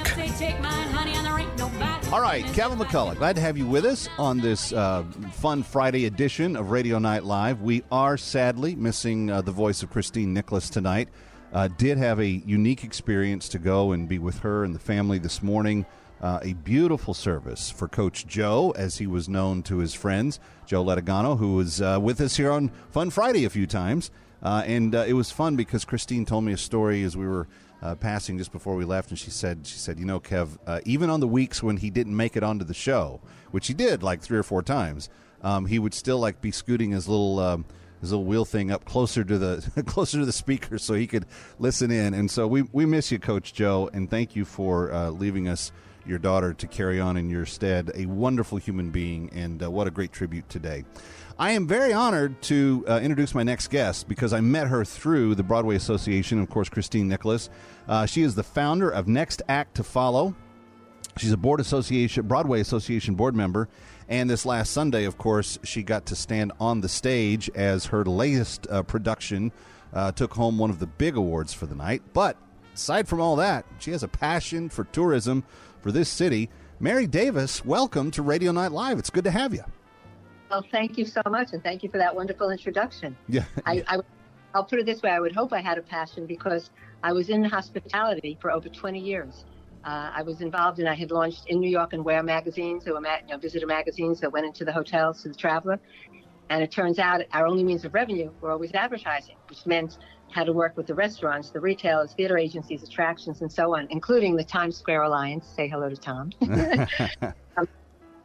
All 2.12 2.20
right, 2.20 2.44
Kevin 2.54 2.78
McCullough, 2.78 3.16
glad 3.16 3.34
to 3.34 3.42
have 3.42 3.58
you 3.58 3.66
with 3.66 3.84
us 3.84 4.08
on 4.16 4.38
this 4.38 4.72
uh, 4.72 5.02
fun 5.32 5.64
Friday 5.64 6.06
edition 6.06 6.54
of 6.54 6.70
Radio 6.70 7.00
Night 7.00 7.24
Live. 7.24 7.62
We 7.62 7.82
are 7.90 8.16
sadly 8.16 8.76
missing 8.76 9.28
uh, 9.28 9.42
the 9.42 9.50
voice 9.50 9.82
of 9.82 9.90
Christine 9.90 10.32
Nicholas 10.32 10.70
tonight. 10.70 11.08
Uh, 11.52 11.66
did 11.66 11.98
have 11.98 12.20
a 12.20 12.26
unique 12.26 12.84
experience 12.84 13.48
to 13.48 13.58
go 13.58 13.90
and 13.90 14.08
be 14.08 14.20
with 14.20 14.38
her 14.40 14.62
and 14.62 14.72
the 14.72 14.78
family 14.80 15.18
this 15.18 15.42
morning. 15.42 15.86
Uh, 16.20 16.38
a 16.42 16.52
beautiful 16.52 17.14
service 17.14 17.70
for 17.70 17.88
Coach 17.88 18.26
Joe, 18.26 18.72
as 18.76 18.98
he 18.98 19.06
was 19.06 19.28
known 19.28 19.62
to 19.64 19.78
his 19.78 19.94
friends, 19.94 20.38
Joe 20.64 20.84
Letagano, 20.84 21.38
who 21.38 21.56
was 21.56 21.82
uh, 21.82 21.98
with 22.00 22.20
us 22.20 22.36
here 22.36 22.52
on 22.52 22.70
Fun 22.90 23.10
Friday 23.10 23.44
a 23.44 23.50
few 23.50 23.66
times. 23.66 24.10
Uh, 24.42 24.62
and 24.66 24.94
uh, 24.94 25.04
it 25.06 25.12
was 25.12 25.30
fun 25.30 25.56
because 25.56 25.84
Christine 25.84 26.24
told 26.24 26.44
me 26.44 26.52
a 26.52 26.58
story 26.58 27.02
as 27.02 27.16
we 27.16 27.26
were 27.26 27.46
uh, 27.82 27.94
passing 27.94 28.38
just 28.38 28.52
before 28.52 28.76
we 28.76 28.84
left, 28.84 29.10
and 29.10 29.18
she 29.18 29.30
said, 29.30 29.66
"She 29.66 29.78
said, 29.78 29.98
you 29.98 30.04
know, 30.04 30.20
Kev, 30.20 30.58
uh, 30.66 30.80
even 30.84 31.10
on 31.10 31.20
the 31.20 31.28
weeks 31.28 31.62
when 31.62 31.78
he 31.78 31.90
didn't 31.90 32.16
make 32.16 32.36
it 32.36 32.42
onto 32.42 32.64
the 32.64 32.74
show, 32.74 33.20
which 33.50 33.66
he 33.66 33.74
did 33.74 34.02
like 34.02 34.20
three 34.20 34.38
or 34.38 34.42
four 34.42 34.62
times, 34.62 35.08
um, 35.42 35.66
he 35.66 35.78
would 35.78 35.94
still 35.94 36.18
like 36.18 36.40
be 36.40 36.50
scooting 36.50 36.90
his 36.90 37.08
little." 37.08 37.38
Um, 37.38 37.64
his 38.00 38.12
little 38.12 38.24
wheel 38.24 38.46
thing 38.46 38.70
up 38.70 38.86
closer 38.86 39.22
to 39.22 39.36
the 39.36 39.82
closer 39.86 40.18
to 40.20 40.24
the 40.24 40.32
speaker 40.32 40.78
so 40.78 40.94
he 40.94 41.06
could 41.06 41.26
listen 41.58 41.90
in. 41.90 42.14
And 42.14 42.30
so 42.30 42.46
we 42.46 42.62
we 42.72 42.86
miss 42.86 43.12
you, 43.12 43.18
Coach 43.18 43.52
Joe, 43.52 43.90
and 43.92 44.08
thank 44.08 44.34
you 44.34 44.46
for 44.46 44.90
uh, 44.90 45.10
leaving 45.10 45.48
us 45.48 45.70
your 46.06 46.18
daughter 46.18 46.54
to 46.54 46.66
carry 46.66 46.98
on 46.98 47.16
in 47.16 47.28
your 47.28 47.44
stead. 47.46 47.90
A 47.94 48.06
wonderful 48.06 48.58
human 48.58 48.90
being, 48.90 49.30
and 49.34 49.62
uh, 49.62 49.70
what 49.70 49.86
a 49.86 49.90
great 49.90 50.12
tribute 50.12 50.48
today. 50.48 50.84
I 51.40 51.52
am 51.52 51.66
very 51.66 51.94
honored 51.94 52.42
to 52.42 52.84
uh, 52.86 53.00
introduce 53.02 53.34
my 53.34 53.42
next 53.42 53.68
guest 53.68 54.06
because 54.06 54.34
I 54.34 54.40
met 54.40 54.66
her 54.66 54.84
through 54.84 55.36
the 55.36 55.42
Broadway 55.42 55.74
Association, 55.74 56.38
of 56.38 56.50
course, 56.50 56.68
Christine 56.68 57.08
Nicholas. 57.08 57.48
Uh, 57.88 58.04
she 58.04 58.20
is 58.20 58.34
the 58.34 58.42
founder 58.42 58.90
of 58.90 59.08
Next 59.08 59.40
Act 59.48 59.76
to 59.76 59.82
Follow. 59.82 60.36
She's 61.16 61.32
a 61.32 61.38
board 61.38 61.58
association, 61.58 62.28
Broadway 62.28 62.60
Association 62.60 63.14
board 63.14 63.34
member, 63.34 63.70
and 64.06 64.28
this 64.28 64.44
last 64.44 64.72
Sunday, 64.72 65.04
of 65.06 65.16
course, 65.16 65.58
she 65.64 65.82
got 65.82 66.04
to 66.06 66.14
stand 66.14 66.52
on 66.60 66.82
the 66.82 66.90
stage 66.90 67.48
as 67.54 67.86
her 67.86 68.04
latest 68.04 68.66
uh, 68.68 68.82
production 68.82 69.50
uh, 69.94 70.12
took 70.12 70.34
home 70.34 70.58
one 70.58 70.68
of 70.68 70.78
the 70.78 70.86
big 70.86 71.16
awards 71.16 71.54
for 71.54 71.64
the 71.64 71.74
night. 71.74 72.02
But 72.12 72.36
aside 72.74 73.08
from 73.08 73.22
all 73.22 73.36
that, 73.36 73.64
she 73.78 73.92
has 73.92 74.02
a 74.02 74.08
passion 74.08 74.68
for 74.68 74.84
tourism 74.84 75.44
for 75.80 75.90
this 75.90 76.10
city. 76.10 76.50
Merrie 76.82 77.10
Davis, 77.10 77.64
welcome 77.64 78.10
to 78.10 78.20
Radio 78.20 78.52
Night 78.52 78.72
Live. 78.72 78.98
It's 78.98 79.08
good 79.08 79.24
to 79.24 79.30
have 79.30 79.54
you. 79.54 79.64
Well, 80.50 80.66
thank 80.72 80.98
you 80.98 81.04
so 81.04 81.22
much, 81.28 81.52
and 81.52 81.62
thank 81.62 81.84
you 81.84 81.88
for 81.88 81.98
that 81.98 82.14
wonderful 82.14 82.50
introduction. 82.50 83.16
Yeah. 83.28 83.44
I, 83.64 83.84
I, 83.86 83.98
I'll 84.54 84.64
put 84.64 84.80
it 84.80 84.86
this 84.86 85.02
way: 85.02 85.10
I 85.10 85.20
would 85.20 85.34
hope 85.34 85.52
I 85.52 85.60
had 85.60 85.78
a 85.78 85.82
passion 85.82 86.26
because 86.26 86.70
I 87.04 87.12
was 87.12 87.28
in 87.28 87.44
hospitality 87.44 88.36
for 88.40 88.50
over 88.50 88.68
20 88.68 88.98
years. 88.98 89.44
Uh, 89.84 90.10
I 90.14 90.22
was 90.22 90.40
involved, 90.40 90.80
and 90.80 90.88
I 90.88 90.94
had 90.94 91.12
launched 91.12 91.46
in 91.46 91.60
New 91.60 91.70
York 91.70 91.92
and 91.92 92.04
Where 92.04 92.22
magazines, 92.22 92.84
ma- 92.86 93.16
you 93.26 93.32
know, 93.32 93.38
visitor 93.38 93.66
magazines 93.66 94.20
that 94.20 94.32
went 94.32 94.46
into 94.46 94.64
the 94.64 94.72
hotels 94.72 95.22
to 95.22 95.28
the 95.28 95.34
traveler. 95.34 95.78
And 96.50 96.64
it 96.64 96.72
turns 96.72 96.98
out 96.98 97.20
our 97.32 97.46
only 97.46 97.62
means 97.62 97.84
of 97.84 97.94
revenue 97.94 98.32
were 98.40 98.50
always 98.50 98.72
advertising, 98.74 99.36
which 99.48 99.64
meant 99.66 99.98
how 100.32 100.42
to 100.42 100.52
work 100.52 100.76
with 100.76 100.88
the 100.88 100.94
restaurants, 100.94 101.50
the 101.50 101.60
retailers, 101.60 102.12
theater 102.14 102.36
agencies, 102.36 102.82
attractions, 102.82 103.40
and 103.40 103.52
so 103.52 103.76
on, 103.76 103.86
including 103.90 104.34
the 104.34 104.44
Times 104.44 104.76
Square 104.76 105.04
Alliance. 105.04 105.46
Say 105.46 105.68
hello 105.68 105.88
to 105.88 105.96
Tom. 105.96 106.30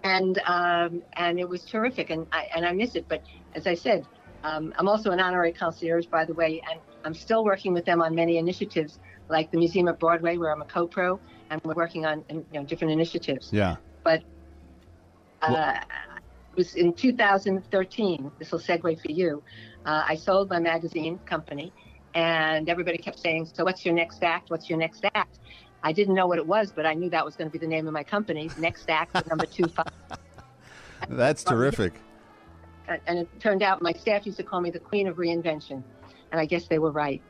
and 0.06 0.40
um, 0.46 1.02
and 1.14 1.40
it 1.40 1.50
was 1.50 1.66
terrific, 1.66 2.12
and 2.12 2.28
I 2.32 2.48
and 2.56 2.66
I 2.66 2.72
miss 2.72 2.96
it. 2.96 3.08
But 3.10 3.24
as 3.56 3.66
I 3.66 3.74
said, 3.74 4.08
um, 4.44 4.72
I'm 4.78 4.88
also 4.88 5.12
an 5.12 5.20
honorary 5.20 5.52
concierge, 5.52 6.06
by 6.06 6.24
the 6.26 6.34
way, 6.34 6.62
and 6.70 6.80
I'm 7.04 7.16
still 7.16 7.44
working 7.44 7.74
with 7.74 7.86
them 7.86 8.02
on 8.02 8.14
many 8.14 8.38
initiatives, 8.38 9.00
like 9.30 9.52
the 9.52 9.58
Museum 9.58 9.88
of 9.88 9.98
Broadway, 9.98 10.38
where 10.38 10.52
I'm 10.54 10.62
a 10.62 10.66
co-pro, 10.66 11.20
and 11.50 11.60
we're 11.66 11.74
working 11.74 12.06
on 12.06 12.24
you 12.30 12.46
know 12.54 12.64
different 12.64 12.94
initiatives. 12.94 13.50
Yeah. 13.52 13.78
But 14.04 14.22
uh, 15.42 15.80
it 16.52 16.56
was 16.56 16.76
in 16.76 16.94
2013. 16.94 18.32
This 18.38 18.52
will 18.52 18.60
segue 18.60 19.02
for 19.02 19.12
you. 19.12 19.44
Uh, 19.86 20.04
I 20.08 20.16
sold 20.16 20.52
my 20.52 20.60
magazine 20.60 21.20
company, 21.26 21.74
and 22.14 22.70
everybody 22.70 23.00
kept 23.00 23.20
saying, 23.20 23.50
"So 23.56 23.64
what's 23.64 23.84
your 23.84 23.96
next 23.96 24.24
act? 24.24 24.52
What's 24.52 24.70
your 24.70 24.78
next 24.78 25.04
act?" 25.16 25.40
I 25.86 25.92
didn't 25.92 26.16
know 26.16 26.26
what 26.26 26.40
it 26.40 26.48
was, 26.48 26.72
but 26.72 26.88
I 26.88 26.96
knew 26.96 27.12
that 27.12 27.24
was 27.24 27.36
going 27.36 27.48
to 27.48 27.52
be 27.52 27.60
the 27.60 27.68
name 27.68 27.86
of 27.86 27.94
my 27.94 28.04
company. 28.04 28.50
Next 28.58 28.90
act, 28.90 29.14
number 29.30 29.46
two 29.46 29.68
five. 29.68 29.86
That's 31.10 31.44
terrific. 31.44 31.94
And 32.88 33.20
it 33.20 33.40
turned 33.40 33.62
out 33.62 33.84
my 33.84 33.94
staff 33.94 34.26
used 34.26 34.38
to 34.40 34.44
call 34.44 34.62
me 34.62 34.72
the 34.72 34.80
queen 34.80 35.08
of 35.08 35.18
reinvention, 35.18 35.84
and 36.32 36.42
I 36.42 36.46
guess 36.46 36.68
they 36.68 36.80
were 36.80 36.90
right. 36.92 37.22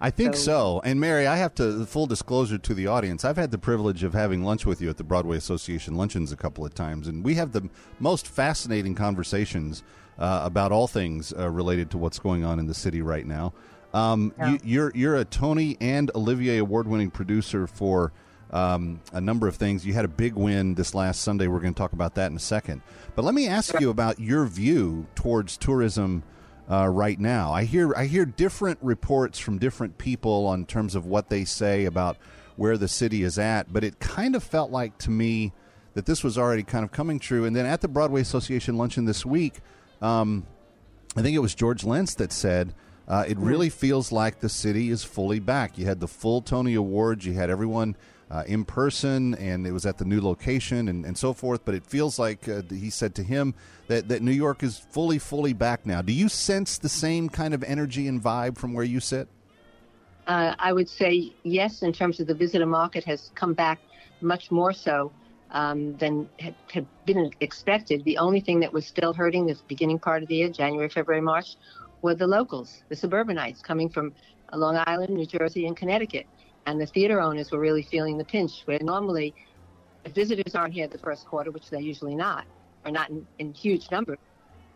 I 0.00 0.10
think 0.10 0.34
So- 0.34 0.42
so. 0.42 0.80
And 0.84 1.00
Merrie, 1.00 1.26
I 1.28 1.36
have 1.36 1.54
to 1.54 1.86
full 1.86 2.06
disclosure 2.06 2.58
to 2.58 2.74
the 2.74 2.88
audience. 2.88 3.24
I've 3.24 3.36
had 3.36 3.52
the 3.52 3.58
privilege 3.58 4.02
of 4.02 4.14
having 4.14 4.42
lunch 4.42 4.66
with 4.66 4.80
you 4.80 4.90
at 4.90 4.96
the 4.96 5.04
Broadway 5.04 5.36
Association 5.36 5.94
luncheons 5.94 6.32
a 6.32 6.36
couple 6.36 6.66
of 6.66 6.74
times, 6.74 7.06
and 7.06 7.24
we 7.24 7.36
have 7.36 7.52
the 7.52 7.68
most 8.00 8.26
fascinating 8.26 8.96
conversations 8.96 9.84
uh, 10.18 10.40
about 10.42 10.72
all 10.72 10.88
things 10.88 11.32
uh, 11.38 11.48
related 11.48 11.88
to 11.92 11.98
what's 11.98 12.18
going 12.18 12.44
on 12.44 12.58
in 12.58 12.66
the 12.66 12.74
city 12.74 13.00
right 13.00 13.26
now. 13.26 13.52
Um, 13.94 14.32
you, 14.46 14.58
you're 14.64 14.92
you're 14.94 15.16
a 15.16 15.24
Tony 15.24 15.76
and 15.80 16.10
Olivier 16.14 16.58
award-winning 16.58 17.10
producer 17.10 17.66
for 17.66 18.12
um, 18.50 19.00
a 19.12 19.20
number 19.20 19.48
of 19.48 19.56
things. 19.56 19.84
You 19.84 19.94
had 19.94 20.04
a 20.04 20.08
big 20.08 20.34
win 20.34 20.74
this 20.74 20.94
last 20.94 21.22
Sunday. 21.22 21.46
We're 21.46 21.60
going 21.60 21.74
to 21.74 21.78
talk 21.78 21.92
about 21.92 22.14
that 22.14 22.30
in 22.30 22.36
a 22.36 22.40
second. 22.40 22.82
But 23.14 23.24
let 23.24 23.34
me 23.34 23.48
ask 23.48 23.78
you 23.80 23.90
about 23.90 24.18
your 24.18 24.46
view 24.46 25.06
towards 25.14 25.56
tourism 25.56 26.22
uh, 26.70 26.88
right 26.88 27.18
now. 27.18 27.52
I 27.52 27.64
hear 27.64 27.94
I 27.94 28.06
hear 28.06 28.24
different 28.24 28.78
reports 28.82 29.38
from 29.38 29.58
different 29.58 29.98
people 29.98 30.46
on 30.46 30.64
terms 30.64 30.94
of 30.94 31.06
what 31.06 31.28
they 31.28 31.44
say 31.44 31.84
about 31.84 32.16
where 32.56 32.78
the 32.78 32.88
city 32.88 33.22
is 33.22 33.38
at. 33.38 33.72
But 33.72 33.84
it 33.84 34.00
kind 34.00 34.36
of 34.36 34.42
felt 34.42 34.70
like 34.70 34.96
to 34.98 35.10
me 35.10 35.52
that 35.94 36.06
this 36.06 36.24
was 36.24 36.38
already 36.38 36.62
kind 36.62 36.84
of 36.84 36.92
coming 36.92 37.18
true. 37.18 37.44
And 37.44 37.54
then 37.54 37.66
at 37.66 37.82
the 37.82 37.88
Broadway 37.88 38.22
Association 38.22 38.78
luncheon 38.78 39.04
this 39.04 39.26
week, 39.26 39.60
um, 40.00 40.46
I 41.14 41.20
think 41.20 41.36
it 41.36 41.40
was 41.40 41.54
George 41.54 41.84
Lentz 41.84 42.14
that 42.14 42.32
said. 42.32 42.74
Uh, 43.12 43.24
it 43.28 43.36
really 43.36 43.68
feels 43.68 44.10
like 44.10 44.40
the 44.40 44.48
city 44.48 44.88
is 44.88 45.04
fully 45.04 45.38
back. 45.38 45.76
You 45.76 45.84
had 45.84 46.00
the 46.00 46.08
full 46.08 46.40
Tony 46.40 46.74
Awards, 46.74 47.26
you 47.26 47.34
had 47.34 47.50
everyone 47.50 47.94
uh, 48.30 48.44
in 48.46 48.64
person, 48.64 49.34
and 49.34 49.66
it 49.66 49.72
was 49.72 49.84
at 49.84 49.98
the 49.98 50.06
new 50.06 50.22
location 50.22 50.88
and, 50.88 51.04
and 51.04 51.18
so 51.18 51.34
forth. 51.34 51.62
But 51.66 51.74
it 51.74 51.84
feels 51.84 52.18
like 52.18 52.48
uh, 52.48 52.62
he 52.70 52.88
said 52.88 53.14
to 53.16 53.22
him 53.22 53.52
that, 53.88 54.08
that 54.08 54.22
New 54.22 54.32
York 54.32 54.62
is 54.62 54.78
fully, 54.78 55.18
fully 55.18 55.52
back 55.52 55.84
now. 55.84 56.00
Do 56.00 56.14
you 56.14 56.30
sense 56.30 56.78
the 56.78 56.88
same 56.88 57.28
kind 57.28 57.52
of 57.52 57.62
energy 57.64 58.08
and 58.08 58.18
vibe 58.18 58.56
from 58.56 58.72
where 58.72 58.82
you 58.82 58.98
sit? 58.98 59.28
Uh, 60.26 60.54
I 60.58 60.72
would 60.72 60.88
say 60.88 61.34
yes, 61.42 61.82
in 61.82 61.92
terms 61.92 62.18
of 62.18 62.28
the 62.28 62.34
visitor 62.34 62.64
market 62.64 63.04
has 63.04 63.30
come 63.34 63.52
back 63.52 63.78
much 64.22 64.50
more 64.50 64.72
so 64.72 65.12
um, 65.50 65.94
than 65.98 66.26
had, 66.38 66.54
had 66.72 66.86
been 67.04 67.30
expected. 67.40 68.04
The 68.04 68.16
only 68.16 68.40
thing 68.40 68.60
that 68.60 68.72
was 68.72 68.86
still 68.86 69.12
hurting 69.12 69.44
this 69.44 69.60
beginning 69.60 69.98
part 69.98 70.22
of 70.22 70.30
the 70.30 70.36
year, 70.36 70.48
January, 70.48 70.88
February, 70.88 71.20
March, 71.20 71.56
were 72.02 72.14
the 72.14 72.26
locals, 72.26 72.82
the 72.88 72.96
suburbanites 72.96 73.62
coming 73.62 73.88
from 73.88 74.12
Long 74.52 74.76
Island, 74.86 75.10
New 75.14 75.26
Jersey, 75.26 75.66
and 75.66 75.76
Connecticut. 75.76 76.26
And 76.66 76.80
the 76.80 76.86
theater 76.86 77.20
owners 77.20 77.50
were 77.50 77.58
really 77.58 77.82
feeling 77.82 78.18
the 78.18 78.24
pinch, 78.24 78.62
where 78.66 78.78
normally 78.82 79.34
if 80.04 80.12
visitors 80.12 80.54
aren't 80.54 80.74
here 80.74 80.86
the 80.88 80.98
first 80.98 81.26
quarter, 81.26 81.50
which 81.50 81.70
they're 81.70 81.80
usually 81.80 82.14
not, 82.14 82.44
or 82.84 82.90
not 82.90 83.10
in, 83.10 83.26
in 83.38 83.54
huge 83.54 83.90
numbers, 83.90 84.18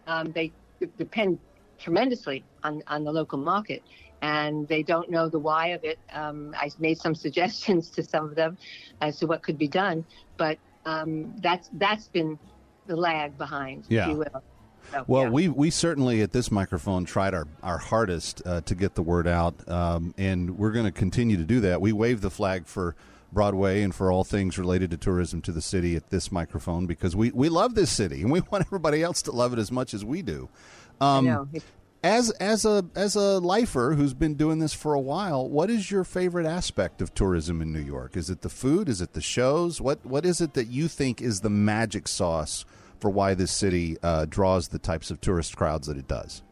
um, 0.06 0.32
they 0.32 0.52
depend 0.98 1.38
tremendously 1.78 2.44
on, 2.62 2.82
on 2.86 3.04
the 3.04 3.12
local 3.12 3.38
market. 3.38 3.82
And 4.22 4.66
they 4.66 4.82
don't 4.82 5.10
know 5.10 5.28
the 5.28 5.38
why 5.38 5.68
of 5.68 5.84
it. 5.84 5.98
Um, 6.12 6.54
I 6.56 6.70
made 6.78 6.98
some 6.98 7.14
suggestions 7.26 7.90
to 7.90 8.02
some 8.02 8.24
of 8.24 8.34
them 8.34 8.56
as 9.00 9.18
to 9.18 9.26
what 9.26 9.42
could 9.42 9.58
be 9.58 9.68
done, 9.68 10.04
but 10.38 10.58
um, 10.86 11.34
that's 11.40 11.68
that's 11.74 12.08
been 12.08 12.38
the 12.86 12.96
lag 12.96 13.36
behind, 13.36 13.84
Yeah. 13.88 14.04
if 14.04 14.12
you 14.12 14.18
will. 14.18 14.42
So, 14.92 15.04
Well, 15.06 15.22
yeah. 15.24 15.30
we 15.30 15.48
we 15.48 15.70
certainly 15.70 16.22
at 16.22 16.32
this 16.32 16.50
microphone 16.50 17.04
tried 17.04 17.34
our, 17.34 17.46
our 17.62 17.78
hardest 17.78 18.42
uh, 18.46 18.60
to 18.62 18.74
get 18.74 18.94
the 18.94 19.02
word 19.02 19.26
out, 19.26 19.68
um, 19.68 20.14
and 20.16 20.58
we're 20.58 20.72
going 20.72 20.86
to 20.86 20.92
continue 20.92 21.36
to 21.36 21.44
do 21.44 21.60
that. 21.60 21.80
We 21.80 21.92
wave 21.92 22.20
the 22.20 22.30
flag 22.30 22.66
for 22.66 22.94
Broadway 23.32 23.82
and 23.82 23.94
for 23.94 24.10
all 24.10 24.24
things 24.24 24.58
related 24.58 24.90
to 24.92 24.96
tourism 24.96 25.42
to 25.42 25.52
the 25.52 25.60
city 25.60 25.96
at 25.96 26.10
this 26.10 26.30
microphone 26.30 26.86
because 26.86 27.14
we, 27.16 27.30
we 27.32 27.48
love 27.48 27.74
this 27.74 27.90
city 27.90 28.22
and 28.22 28.30
we 28.30 28.40
want 28.50 28.64
everybody 28.64 29.02
else 29.02 29.22
to 29.22 29.32
love 29.32 29.52
it 29.52 29.58
as 29.58 29.70
much 29.72 29.94
as 29.94 30.04
we 30.04 30.22
do. 30.22 30.48
Um. 31.00 31.26
As 32.04 32.30
as 32.32 32.64
a 32.64 32.84
as 32.94 33.16
a 33.16 33.38
lifer 33.40 33.94
who's 33.94 34.14
been 34.14 34.34
doing 34.34 34.60
this 34.60 34.72
for 34.72 34.94
a 34.94 35.00
while, 35.00 35.48
what 35.48 35.70
is 35.70 35.90
your 35.90 36.04
favorite 36.04 36.46
aspect 36.46 37.02
of 37.02 37.12
tourism 37.14 37.60
in 37.60 37.72
New 37.72 37.80
York? 37.80 38.16
Is 38.16 38.30
it 38.30 38.42
the 38.42 38.48
food? 38.48 38.88
Is 38.88 39.00
it 39.00 39.14
the 39.14 39.20
shows? 39.20 39.80
What 39.80 40.06
what 40.06 40.24
is 40.24 40.40
it 40.40 40.54
that 40.54 40.68
you 40.68 40.86
think 40.86 41.20
is 41.20 41.40
the 41.40 41.50
magic 41.50 42.06
sauce 42.06 42.64
for 43.00 43.10
why 43.10 43.34
this 43.34 43.52
city 43.52 43.96
uh, 44.02 44.26
draws 44.26 44.68
the 44.68 44.78
types 44.78 45.10
of 45.10 45.20
tourist 45.20 45.56
crowds 45.56 45.86
that 45.86 45.96
it 45.96 46.08
does? 46.08 46.42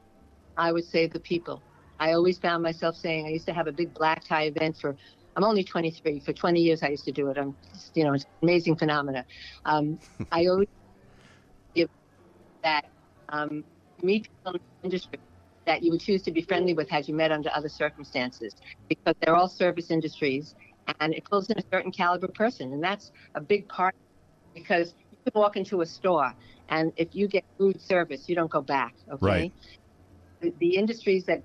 I 0.57 0.73
would 0.73 0.85
say 0.85 1.07
the 1.07 1.21
people. 1.21 1.63
I 1.99 2.13
always 2.13 2.39
found 2.39 2.63
myself 2.63 2.97
saying 2.97 3.27
I 3.27 3.31
used 3.31 3.47
to 3.47 3.55
have 3.55 3.67
a 3.67 3.73
big 3.73 3.95
black 3.95 4.25
tie 4.25 4.45
event 4.45 4.77
for. 4.81 4.97
I'm 5.37 5.43
only 5.43 5.65
23. 5.65 6.21
For 6.21 6.33
20 6.33 6.61
years, 6.61 6.83
I 6.83 6.89
used 6.89 7.05
to 7.07 7.13
do 7.13 7.29
it. 7.29 7.39
I'm, 7.39 7.57
you 7.95 8.05
know, 8.05 8.13
it's 8.13 8.25
amazing 8.43 8.77
phenomena. 8.77 9.25
Um, 9.65 9.99
I 10.31 10.47
always 10.49 10.69
give 11.75 11.89
that 12.63 12.87
um, 13.31 13.65
meet 14.01 14.29
people 14.29 14.55
in 14.55 14.61
the 14.61 14.85
industry 14.85 15.19
that 15.67 15.83
you 15.83 15.91
would 15.91 16.01
choose 16.01 16.23
to 16.23 16.31
be 16.31 16.43
friendly 16.43 16.75
with 16.75 16.89
had 16.89 17.09
you 17.09 17.15
met 17.15 17.33
under 17.33 17.51
other 17.55 17.69
circumstances, 17.69 18.55
because 18.89 19.15
they're 19.21 19.35
all 19.35 19.49
service 19.49 19.91
industries, 19.91 20.55
and 21.01 21.15
it 21.15 21.25
pulls 21.25 21.49
in 21.51 21.59
a 21.59 21.63
certain 21.73 21.91
caliber 21.91 22.29
person, 22.29 22.73
and 22.73 22.83
that's 22.83 23.13
a 23.35 23.41
big 23.41 23.69
part. 23.69 23.95
Because 24.55 24.95
walk 25.35 25.57
into 25.57 25.81
a 25.81 25.87
store, 25.87 26.35
and 26.69 26.93
if 26.97 27.15
you 27.15 27.29
get 27.29 27.45
rude 27.59 27.81
service, 27.81 28.29
you 28.29 28.35
don't 28.35 28.51
go 28.51 28.61
back. 28.61 28.95
Okay 29.11 29.27
Right. 29.27 29.53
the, 30.41 30.53
the 30.61 30.77
industries 30.77 31.25
that 31.27 31.43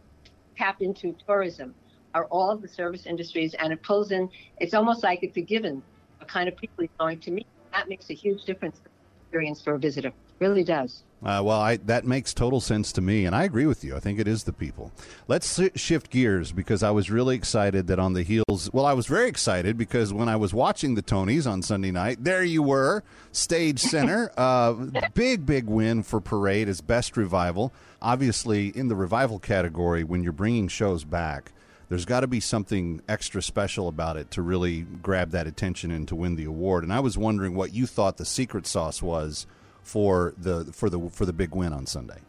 tap 0.58 0.78
into 0.82 1.16
tourism 1.28 1.76
are 2.14 2.26
all 2.26 2.58
the 2.58 2.68
service 2.68 3.06
industries, 3.06 3.56
and 3.60 3.72
it 3.72 3.82
pulls 3.84 4.12
in. 4.12 4.30
It's 4.60 4.74
almost 4.74 5.04
like 5.04 5.20
it's 5.24 5.38
a 5.38 5.42
given, 5.42 5.82
what 6.20 6.30
kind 6.30 6.50
of 6.50 6.58
people 6.58 6.84
you're 6.84 6.90
going 7.00 7.20
to 7.22 7.32
meet. 7.32 7.48
That 7.74 7.88
makes 7.88 8.10
a 8.10 8.14
huge 8.16 8.44
difference 8.46 8.82
experience 9.30 9.62
for 9.62 9.76
a 9.76 9.80
visitor. 9.80 10.12
Really 10.40 10.64
does. 10.64 11.04
Uh, 11.22 11.42
well, 11.44 11.60
I, 11.60 11.78
that 11.78 12.06
makes 12.06 12.34
total 12.34 12.60
sense 12.60 12.92
to 12.94 13.02
me, 13.02 13.26
and 13.26 13.36
I 13.36 13.44
agree 13.44 13.68
with 13.68 13.84
you. 13.84 13.96
I 13.96 14.00
think 14.00 14.20
it 14.20 14.28
is 14.28 14.46
the 14.46 14.54
people. 14.54 14.92
Let's 15.28 15.60
shift 15.76 16.10
gears 16.10 16.52
because 16.52 16.82
I 16.82 16.90
was 16.92 17.12
really 17.12 17.36
excited 17.36 17.88
that 17.88 18.00
on 18.00 18.14
the 18.14 18.24
heels. 18.24 18.72
Well, 18.74 18.86
I 18.86 18.94
was 18.94 19.06
very 19.06 19.28
excited 19.28 19.78
because 19.78 20.12
when 20.14 20.30
I 20.30 20.38
was 20.38 20.52
watching 20.54 20.96
the 20.96 21.04
Tonys 21.04 21.46
on 21.46 21.62
Sunday 21.62 21.92
night, 21.92 22.24
there 22.24 22.44
you 22.44 22.64
were, 22.64 23.04
stage 23.32 23.80
center. 23.80 24.32
uh, 24.38 24.74
big, 25.14 25.46
big 25.46 25.66
win 25.66 26.02
for 26.02 26.22
Parade 26.22 26.70
as 26.70 26.82
best 26.82 27.18
revival. 27.18 27.72
Obviously, 28.02 28.70
in 28.70 28.88
the 28.88 28.96
revival 28.96 29.38
category, 29.38 30.04
when 30.04 30.24
you're 30.24 30.32
bringing 30.32 30.70
shows 30.70 31.04
back, 31.04 31.52
there's 31.90 32.06
got 32.06 32.20
to 32.22 32.28
be 32.28 32.40
something 32.40 33.02
extra 33.10 33.42
special 33.42 33.88
about 33.88 34.16
it 34.16 34.32
to 34.32 34.42
really 34.42 34.82
grab 34.82 35.32
that 35.32 35.48
attention 35.48 35.92
and 35.92 36.08
to 36.08 36.16
win 36.16 36.36
the 36.36 36.46
award. 36.46 36.84
And 36.84 36.94
I 36.94 37.00
was 37.00 37.18
wondering 37.18 37.56
what 37.56 37.74
you 37.74 37.88
thought 37.88 38.18
the 38.18 38.26
secret 38.26 38.68
sauce 38.68 39.02
was 39.02 39.48
for 39.82 40.34
the 40.38 40.66
for 40.66 40.90
the 40.90 41.10
for 41.10 41.26
the 41.26 41.34
big 41.34 41.56
win 41.56 41.74
on 41.74 41.88
Sunday. 41.88 42.20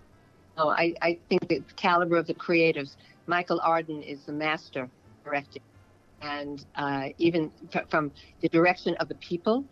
Oh, 0.56 0.70
I, 0.70 0.94
I 1.00 1.18
think 1.28 1.48
the 1.48 1.62
caliber 1.76 2.16
of 2.16 2.26
the 2.26 2.34
creatives. 2.34 2.96
Michael 3.26 3.60
Arden 3.62 4.02
is 4.02 4.24
the 4.24 4.32
master 4.32 4.88
directing, 5.24 5.62
and 6.22 6.64
uh, 6.74 7.08
even 7.18 7.52
f- 7.72 7.88
from 7.88 8.10
the 8.40 8.48
direction 8.48 8.94
of 8.96 9.08
the 9.08 9.14
people 9.16 9.64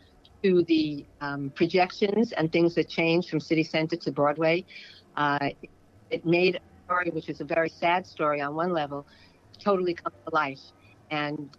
to 0.42 0.62
the 0.64 1.04
um, 1.20 1.50
projections 1.50 2.32
and 2.32 2.52
things 2.52 2.74
that 2.74 2.88
change 2.88 3.28
from 3.28 3.40
city 3.40 3.64
center 3.64 3.96
to 3.96 4.12
Broadway, 4.12 4.64
uh, 5.16 5.48
it 6.10 6.24
made 6.24 6.56
a 6.56 6.60
story 6.84 7.10
which 7.10 7.28
is 7.28 7.40
a 7.40 7.44
very 7.44 7.68
sad 7.68 8.06
story 8.06 8.40
on 8.40 8.54
one 8.54 8.72
level 8.72 9.04
totally 9.58 9.94
come 9.94 10.12
to 10.26 10.34
life 10.34 10.60
and 11.10 11.50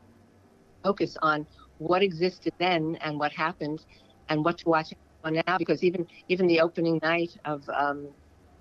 focus 0.84 1.18
on 1.22 1.45
what 1.78 2.02
existed 2.02 2.54
then 2.60 2.97
and 3.02 3.20
what 3.20 3.32
happened 3.32 3.86
and 4.30 4.43
what 4.43 4.58
to 4.58 4.70
watch 4.70 4.93
on 5.24 5.41
now 5.47 5.58
because 5.58 5.84
even 5.84 6.06
even 6.28 6.47
the 6.47 6.60
opening 6.62 7.00
night 7.04 7.36
of 7.45 7.68
um, 7.70 8.08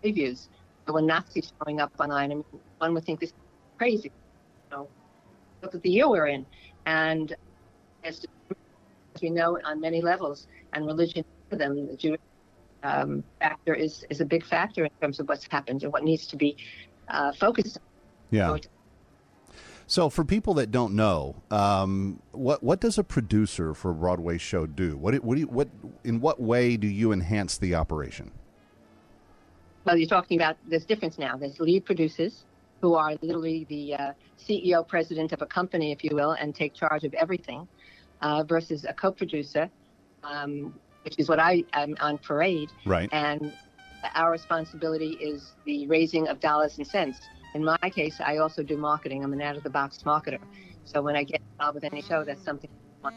previews 0.03 0.49
there 0.89 0.95
were 0.95 1.03
Nazis 1.03 1.53
showing 1.63 1.83
up 1.83 1.93
online. 2.01 2.33
I 2.33 2.35
mean, 2.37 2.45
one 2.79 2.95
would 2.95 3.05
think 3.05 3.21
this 3.21 3.29
is 3.29 3.35
crazy. 3.77 4.11
You 4.71 4.77
know, 4.77 4.89
look 5.63 5.75
at 5.75 5.83
the 5.83 5.91
year 5.91 6.09
we're 6.09 6.29
in, 6.29 6.47
and 6.87 7.37
as 8.05 8.25
we 9.21 9.29
know 9.29 9.59
on 9.65 9.81
many 9.81 10.01
levels, 10.01 10.47
and 10.73 10.87
religion 10.87 11.25
for 11.51 11.57
them, 11.57 11.87
the 11.89 11.97
Jewish 11.97 12.21
um, 12.83 13.23
factor 13.39 13.75
is 13.75 14.03
is 14.09 14.23
a 14.23 14.25
big 14.25 14.47
factor 14.47 14.85
in 14.85 14.91
terms 15.03 15.21
of 15.21 15.29
what's 15.29 15.47
happened 15.51 15.83
and 15.83 15.93
what 15.93 16.05
needs 16.05 16.27
to 16.29 16.37
be 16.37 16.57
uh, 17.09 17.33
focused. 17.33 17.77
on. 17.77 17.83
Yeah. 18.31 18.57
So, 18.57 18.69
for 20.11 20.23
people 20.23 20.55
that 20.55 20.71
don't 20.71 20.95
know, 20.95 21.35
um, 21.51 22.21
what 22.33 22.63
what 22.63 22.79
does 22.79 22.99
a 22.99 23.05
producer 23.05 23.73
for 23.73 23.91
a 23.91 23.95
Broadway 23.95 24.37
show 24.37 24.67
do? 24.67 24.99
What 24.99 25.15
what 25.25 25.35
do 25.35 25.41
you, 25.41 25.47
what 25.49 25.69
in 26.05 26.21
what 26.21 26.39
way 26.39 26.77
do 26.77 26.87
you 26.87 27.11
enhance 27.11 27.57
the 27.57 27.75
operation? 27.75 28.31
Well, 29.87 29.97
you're 29.97 30.07
talking 30.07 30.39
about 30.39 30.59
there's 30.69 30.85
difference 30.85 31.19
now. 31.19 31.39
There's 31.39 31.59
lead 31.59 31.87
producers 31.87 32.45
who 32.83 32.95
are 32.95 33.15
literally 33.23 33.65
the 33.71 33.95
uh, 33.95 34.13
CEO, 34.39 34.87
president 34.87 35.33
of 35.33 35.41
a 35.41 35.47
company, 35.47 35.91
if 35.91 36.05
you 36.05 36.11
will, 36.15 36.33
and 36.33 36.55
take 36.55 36.75
charge 36.75 37.05
of 37.05 37.15
everything, 37.15 37.67
uh, 38.21 38.45
versus 38.45 38.85
a 38.85 38.93
co-producer, 38.93 39.71
um, 40.23 40.75
which 41.03 41.15
is 41.19 41.31
what 41.31 41.41
I 41.41 41.65
am 41.73 41.97
on 42.01 42.19
Parade. 42.19 42.71
Right. 42.85 43.09
And 43.11 43.55
our 44.15 44.31
responsibility 44.31 45.13
is 45.13 45.55
the 45.65 45.87
raising 45.87 46.29
of 46.29 46.41
dollars 46.41 46.77
and 46.77 46.87
cents. 46.87 47.21
In 47.59 47.65
my 47.65 47.91
case, 47.91 48.21
I 48.25 48.37
also 48.37 48.63
do 48.63 48.77
marketing. 48.77 49.25
I'm 49.25 49.33
an 49.33 49.43
out-of-the-box 49.43 49.99
marketer. 50.07 50.39
So 50.85 51.03
when 51.03 51.17
I 51.17 51.25
get 51.25 51.41
involved 51.59 51.75
with 51.75 51.93
any 51.93 52.01
show, 52.01 52.23
that's 52.23 52.45
something 52.45 52.71
I 53.03 53.11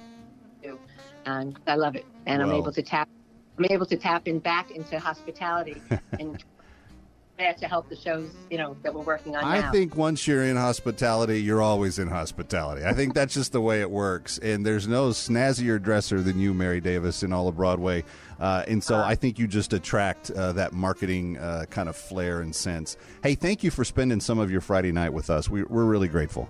do, 0.63 0.79
and 1.27 1.55
I 1.67 1.75
love 1.75 1.95
it. 1.95 2.07
And 2.25 2.41
I'm 2.41 2.51
able 2.51 2.71
to 2.71 2.81
tap. 2.81 3.07
I'm 3.59 3.65
able 3.69 3.85
to 3.85 3.95
tap 3.95 4.27
in 4.27 4.39
back 4.39 4.71
into 4.71 4.99
hospitality 4.99 5.79
and 6.17 6.43
there 7.41 7.53
to 7.55 7.67
help 7.67 7.89
the 7.89 7.95
shows, 7.95 8.29
you 8.49 8.57
know, 8.57 8.75
that 8.83 8.93
we're 8.93 9.01
working 9.01 9.35
on 9.35 9.43
I 9.43 9.61
now. 9.61 9.71
think 9.71 9.95
once 9.95 10.27
you're 10.27 10.43
in 10.43 10.55
hospitality, 10.55 11.41
you're 11.41 11.61
always 11.61 11.99
in 11.99 12.07
hospitality. 12.07 12.85
I 12.85 12.93
think 12.93 13.13
that's 13.13 13.33
just 13.33 13.51
the 13.51 13.61
way 13.61 13.81
it 13.81 13.89
works. 13.89 14.37
And 14.37 14.65
there's 14.65 14.87
no 14.87 15.09
snazzier 15.09 15.81
dresser 15.81 16.21
than 16.21 16.39
you, 16.39 16.53
Merrie 16.53 16.81
Davis, 16.81 17.23
in 17.23 17.33
all 17.33 17.47
of 17.47 17.55
Broadway. 17.55 18.03
Uh, 18.39 18.63
and 18.67 18.83
so 18.83 18.97
I 18.99 19.15
think 19.15 19.39
you 19.39 19.47
just 19.47 19.73
attract 19.73 20.31
uh, 20.31 20.51
that 20.53 20.73
marketing 20.73 21.37
uh, 21.37 21.65
kind 21.69 21.89
of 21.89 21.95
flair 21.95 22.41
and 22.41 22.55
sense. 22.55 22.97
Hey, 23.23 23.35
thank 23.35 23.63
you 23.63 23.71
for 23.71 23.83
spending 23.83 24.19
some 24.19 24.39
of 24.39 24.51
your 24.51 24.61
Friday 24.61 24.91
night 24.91 25.13
with 25.13 25.29
us. 25.29 25.49
We, 25.49 25.63
we're 25.63 25.85
really 25.85 26.07
grateful. 26.07 26.49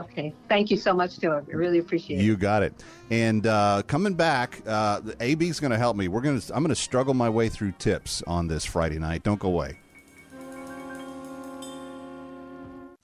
Okay. 0.00 0.32
Thank 0.48 0.70
you 0.70 0.76
so 0.76 0.94
much, 0.94 1.18
Joe. 1.18 1.32
I 1.32 1.50
really 1.50 1.78
appreciate 1.78 2.20
it. 2.20 2.22
You 2.22 2.36
got 2.36 2.62
it. 2.62 2.72
And 3.10 3.46
uh, 3.46 3.82
coming 3.86 4.14
back, 4.14 4.62
uh, 4.66 5.00
the 5.00 5.16
AB's 5.20 5.60
going 5.60 5.72
to 5.72 5.78
help 5.78 5.96
me. 5.96 6.08
We're 6.08 6.20
going 6.20 6.40
to. 6.40 6.54
I'm 6.54 6.62
going 6.62 6.74
to 6.74 6.80
struggle 6.80 7.14
my 7.14 7.28
way 7.28 7.48
through 7.48 7.72
tips 7.72 8.22
on 8.26 8.46
this 8.46 8.64
Friday 8.64 8.98
night. 8.98 9.22
Don't 9.22 9.40
go 9.40 9.48
away. 9.48 9.78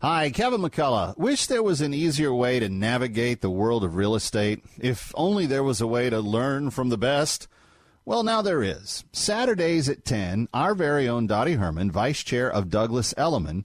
Hi, 0.01 0.31
Kevin 0.31 0.61
McCullough. 0.61 1.17
Wish 1.17 1.47
there 1.47 1.63
was 1.63 1.81
an 1.81 1.95
easier 1.95 2.33
way 2.35 2.61
to 2.61 2.69
navigate 2.69 3.41
the 3.41 3.49
world 3.49 3.83
of 3.83 3.97
real 3.97 4.15
estate. 4.15 4.63
If 4.79 5.13
only 5.15 5.47
there 5.47 5.65
was 5.65 5.81
a 5.81 5.87
way 5.87 6.11
to 6.11 6.21
learn 6.21 6.69
from 6.69 6.91
the 6.91 6.99
best. 6.99 7.49
Well, 8.05 8.23
now 8.23 8.43
there 8.43 8.63
is. 8.63 9.05
Saturdays 9.13 9.89
at 9.89 10.05
10, 10.05 10.49
our 10.53 10.75
very 10.75 11.09
own 11.09 11.27
Dottie 11.27 11.55
Herman, 11.55 11.91
Vice 11.91 12.23
Chair 12.23 12.53
of 12.53 12.69
Douglas 12.69 13.15
Elliman, 13.17 13.65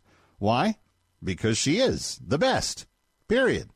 Why? 0.41 0.77
Because 1.23 1.59
she 1.59 1.77
is 1.77 2.19
the 2.25 2.39
best. 2.39 2.87
Period. 3.27 3.69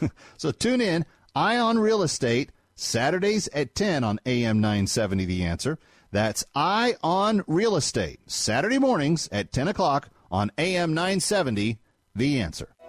so 0.38 0.52
tune 0.52 0.80
in, 0.80 1.04
Eye 1.34 1.58
on 1.58 1.80
Real 1.80 2.00
Estate, 2.00 2.52
Saturdays 2.76 3.48
at 3.48 3.74
10 3.74 4.04
on 4.04 4.20
AM 4.24 4.60
970 4.60 5.24
The 5.24 5.42
Answer. 5.42 5.80
That's 6.12 6.44
Eye 6.54 6.94
on 7.02 7.42
Real 7.48 7.74
Estate, 7.74 8.20
Saturday 8.30 8.78
mornings 8.78 9.28
at 9.32 9.50
10 9.50 9.66
o'clock 9.66 10.10
on 10.30 10.52
AM 10.58 10.94
970 10.94 11.80
The 12.14 12.40
Answer. 12.40 12.68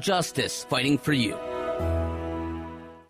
justice, 0.00 0.64
fighting 0.64 0.98
for 0.98 1.12
you. 1.12 1.36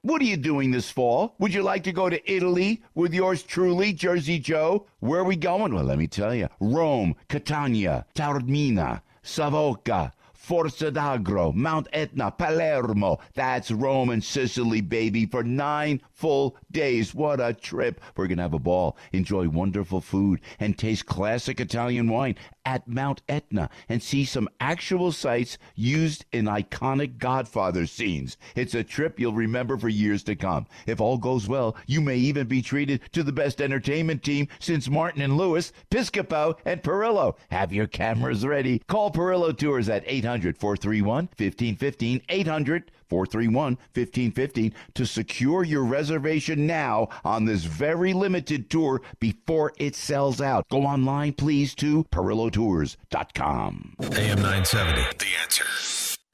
What 0.02 0.22
are 0.22 0.26
you 0.26 0.36
doing 0.36 0.70
this 0.70 0.90
fall? 0.90 1.34
Would 1.38 1.52
you 1.52 1.62
like 1.62 1.84
to 1.84 1.92
go 1.92 2.08
to 2.08 2.30
Italy 2.30 2.82
with 2.94 3.12
yours 3.12 3.42
truly, 3.42 3.92
Jersey 3.92 4.38
Joe? 4.38 4.86
Where 5.00 5.20
are 5.20 5.24
we 5.24 5.36
going? 5.36 5.74
Well, 5.74 5.84
let 5.84 5.98
me 5.98 6.06
tell 6.06 6.34
you 6.34 6.48
Rome, 6.58 7.14
Catania, 7.28 8.06
Taormina, 8.14 9.02
Savoca. 9.22 10.12
Forza 10.32 10.90
d'Agro, 10.90 11.52
Mount 11.52 11.86
Etna, 11.92 12.30
Palermo. 12.32 13.20
That's 13.34 13.70
Rome 13.70 14.10
and 14.10 14.24
Sicily, 14.24 14.80
baby, 14.80 15.26
for 15.26 15.44
nine 15.44 16.00
full 16.20 16.54
days. 16.70 17.14
What 17.14 17.40
a 17.40 17.54
trip. 17.54 17.98
We're 18.14 18.26
going 18.26 18.36
to 18.36 18.42
have 18.42 18.52
a 18.52 18.58
ball, 18.58 18.98
enjoy 19.12 19.48
wonderful 19.48 20.02
food, 20.02 20.42
and 20.60 20.76
taste 20.76 21.06
classic 21.06 21.60
Italian 21.60 22.08
wine 22.08 22.36
at 22.66 22.86
Mount 22.86 23.22
Etna 23.26 23.70
and 23.88 24.02
see 24.02 24.26
some 24.26 24.48
actual 24.60 25.12
sites 25.12 25.56
used 25.74 26.26
in 26.30 26.44
iconic 26.44 27.16
Godfather 27.16 27.86
scenes. 27.86 28.36
It's 28.54 28.74
a 28.74 28.84
trip 28.84 29.18
you'll 29.18 29.32
remember 29.32 29.78
for 29.78 29.88
years 29.88 30.22
to 30.24 30.36
come. 30.36 30.66
If 30.86 31.00
all 31.00 31.16
goes 31.16 31.48
well, 31.48 31.74
you 31.86 32.02
may 32.02 32.16
even 32.16 32.46
be 32.46 32.60
treated 32.60 33.00
to 33.12 33.22
the 33.22 33.32
best 33.32 33.62
entertainment 33.62 34.22
team 34.22 34.48
since 34.58 34.90
Martin 34.90 35.22
and 35.22 35.38
Lewis, 35.38 35.72
Piscopo, 35.90 36.56
and 36.66 36.82
Perillo. 36.82 37.36
Have 37.50 37.72
your 37.72 37.86
cameras 37.86 38.46
ready. 38.46 38.80
Call 38.88 39.10
Perillo 39.10 39.56
Tours 39.56 39.88
at 39.88 40.04
800 40.06 40.58
431 40.58 41.30
1515. 41.38 42.22
800 42.28 42.90
431 43.10 43.76
1515 43.94 44.72
to 44.94 45.04
secure 45.04 45.64
your 45.64 45.84
reservation 45.84 46.66
now 46.66 47.08
on 47.24 47.44
this 47.44 47.64
very 47.64 48.12
limited 48.12 48.70
tour 48.70 49.02
before 49.18 49.72
it 49.78 49.94
sells 49.94 50.40
out. 50.40 50.66
Go 50.70 50.82
online, 50.86 51.32
please, 51.34 51.74
to 51.74 52.04
perillotours.com. 52.04 53.96
AM 54.00 54.40
970, 54.40 55.02
The 55.18 55.26
Answer. 55.42 55.66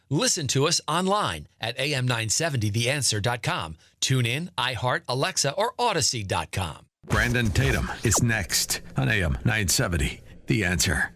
Listen 0.09 0.47
to 0.49 0.68
us 0.68 0.81
online 0.87 1.49
at 1.61 1.77
am970theanswer.com. 1.79 3.77
Tune 4.01 4.27
in, 4.27 4.51
iHeart, 4.57 5.03
Alexa, 5.09 5.53
or 5.53 5.72
Audacy.com. 5.79 6.87
Brandon 7.07 7.51
Tatum 7.51 7.91
is 8.05 8.22
next 8.22 8.83
on 8.97 9.09
AM 9.09 9.33
970, 9.45 10.20
The 10.47 10.64
Answer. 10.64 11.15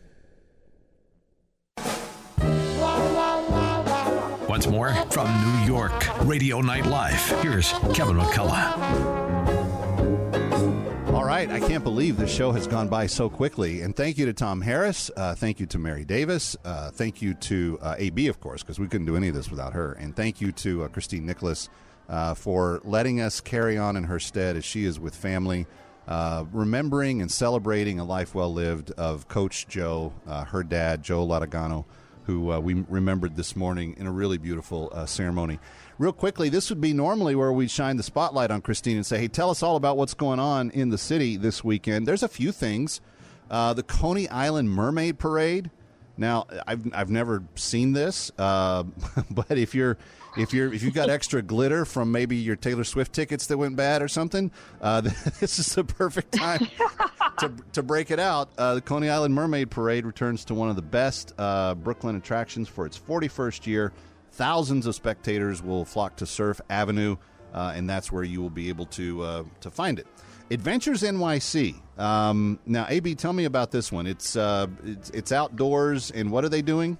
Once 4.51 4.66
more 4.66 4.92
from 5.12 5.28
New 5.44 5.72
York, 5.72 5.92
Radio 6.26 6.61
Night 6.61 6.84
Live. 6.84 7.24
Here's 7.40 7.70
Kevin 7.94 8.16
McCullough. 8.16 8.76
All 11.14 11.24
right, 11.24 11.48
I 11.48 11.61
can't 11.61 11.84
believe 11.84 12.16
the 12.16 12.26
show 12.26 12.51
has 12.51 12.66
gone 12.66 12.88
by 12.88 13.07
so 13.07 13.30
quickly. 13.30 13.82
And 13.82 13.94
thank 13.94 14.18
you 14.18 14.26
to 14.26 14.32
Tom 14.32 14.61
Harris. 14.61 15.09
Uh, 15.16 15.36
thank 15.36 15.61
you 15.61 15.66
to 15.66 15.78
Merrie 15.78 16.05
Davis. 16.05 16.57
Uh, 16.64 16.90
thank 16.90 17.22
you 17.22 17.34
to 17.34 17.78
uh, 17.80 17.94
AB, 17.96 18.26
of 18.26 18.40
course, 18.40 18.64
because 18.64 18.80
we 18.80 18.88
couldn't 18.88 19.07
do 19.07 19.14
any 19.14 19.28
of 19.28 19.34
this 19.36 19.53
without 19.53 19.72
her. 19.72 19.92
And 19.92 20.16
thank 20.16 20.40
you 20.40 20.51
to 20.51 20.82
uh, 20.82 20.88
Christine 20.88 21.26
Nicholas 21.26 21.68
uh, 22.09 22.34
for 22.34 22.80
letting 22.82 23.20
us 23.20 23.40
carry 23.40 23.78
on 23.78 23.96
in 23.96 24.03
her 24.03 24.18
stead 24.18 24.57
as 24.57 24.64
she 24.64 24.84
is 24.84 24.98
with 24.98 25.14
family. 25.14 25.68
uh, 26.09 26.44
remembering 26.53 27.22
and 27.22 27.30
celebrating 27.30 28.01
a 28.01 28.05
life 28.05 28.34
well 28.34 28.53
lived 28.53 28.90
of 28.92 29.28
Coach 29.28 29.68
Joe, 29.68 30.12
uh, 30.26 30.44
her 30.44 30.64
dad, 30.64 31.05
Joe 31.05 31.24
Latagano, 31.24 31.84
who 32.25 32.53
uh, 32.53 32.61
we 32.61 32.85
remembered 32.89 33.37
this 33.37 33.57
morning 33.57 33.95
in 33.99 34.07
a 34.07 34.11
really 34.12 34.39
beautiful 34.39 34.91
uh, 34.93 35.07
ceremony. 35.07 35.59
Real 35.99 36.12
quickly, 36.12 36.49
this 36.49 36.71
would 36.71 36.81
be 36.81 36.93
normally 36.93 37.35
where 37.35 37.53
we 37.53 37.68
shine 37.68 37.97
the 37.97 38.03
spotlight 38.03 38.51
on 38.51 38.62
Christine 38.62 38.97
and 38.97 39.05
say, 39.05 39.18
hey, 39.18 39.29
tell 39.29 39.51
us 39.51 39.62
all 39.62 39.77
about 39.77 39.97
what's 39.97 40.14
going 40.14 40.39
on 40.39 40.71
in 40.71 40.91
the 40.91 40.99
city 40.99 41.37
this 41.37 41.62
weekend. 41.62 42.07
There's 42.07 42.23
a 42.23 42.29
few 42.29 42.53
things. 42.53 43.01
Uh, 43.51 43.75
the 43.75 43.83
Coney 43.83 44.29
Island 44.29 44.71
Mermaid 44.71 45.18
Parade. 45.18 45.71
Now, 46.16 46.47
I've, 46.66 46.93
I've 46.95 47.11
never 47.11 47.43
seen 47.55 47.93
this, 47.93 48.31
uh, 48.39 48.85
but 49.31 49.59
if 49.59 49.75
you're 49.75 49.97
if 50.37 50.53
you're 50.53 50.72
if 50.72 50.83
you've 50.83 50.95
got 50.95 51.11
extra 51.20 51.43
glitter 51.43 51.85
from 51.85 52.12
maybe 52.12 52.37
your 52.37 52.57
Taylor 52.57 52.85
Swift 52.85 53.12
tickets 53.12 53.47
that 53.49 53.59
went 53.59 53.76
bad 53.76 54.03
or 54.03 54.09
something, 54.09 54.51
uh, 54.81 55.01
this 55.41 55.59
is 55.59 55.74
the 55.74 55.85
perfect 55.85 56.33
time 56.33 56.66
to, 57.39 57.53
to 57.72 57.83
break 57.83 58.11
it 58.11 58.20
out. 58.20 58.51
Uh, 58.57 58.74
the 58.74 58.81
Coney 58.81 59.09
Island 59.09 59.35
Mermaid 59.35 59.70
Parade 59.70 60.07
returns 60.07 60.45
to 60.47 60.55
one 60.55 60.68
of 60.68 60.76
the 60.76 60.83
best 60.83 61.33
uh, 61.39 61.74
Brooklyn 61.74 62.16
attractions 62.16 62.68
for 62.68 62.87
its 62.87 62.99
41st 62.99 63.66
year. 63.66 63.93
Thousands 64.33 64.87
of 64.87 64.95
spectators 64.95 65.62
will 65.62 65.85
flock 65.85 66.16
to 66.16 66.26
Surf 66.26 66.61
Avenue, 66.70 67.16
uh, 67.53 67.72
and 67.74 67.89
that's 67.89 68.12
where 68.12 68.22
you 68.22 68.41
will 68.41 68.51
be 68.51 68.68
able 68.68 68.87
to 68.87 69.22
uh, 69.22 69.45
to 69.61 69.70
find 69.70 69.99
it. 69.99 70.07
Adventures 70.53 71.03
NYC. 71.03 71.81
Um, 71.97 72.59
now, 72.66 72.87
AB, 72.89 73.14
tell 73.14 73.33
me 73.33 73.45
about 73.45 73.70
this 73.70 73.93
one. 73.93 74.07
It's, 74.07 74.35
uh, 74.35 74.66
it's 74.85 75.11
it's 75.11 75.33
outdoors, 75.33 76.11
and 76.11 76.31
what 76.31 76.45
are 76.45 76.49
they 76.49 76.62
doing? 76.62 76.99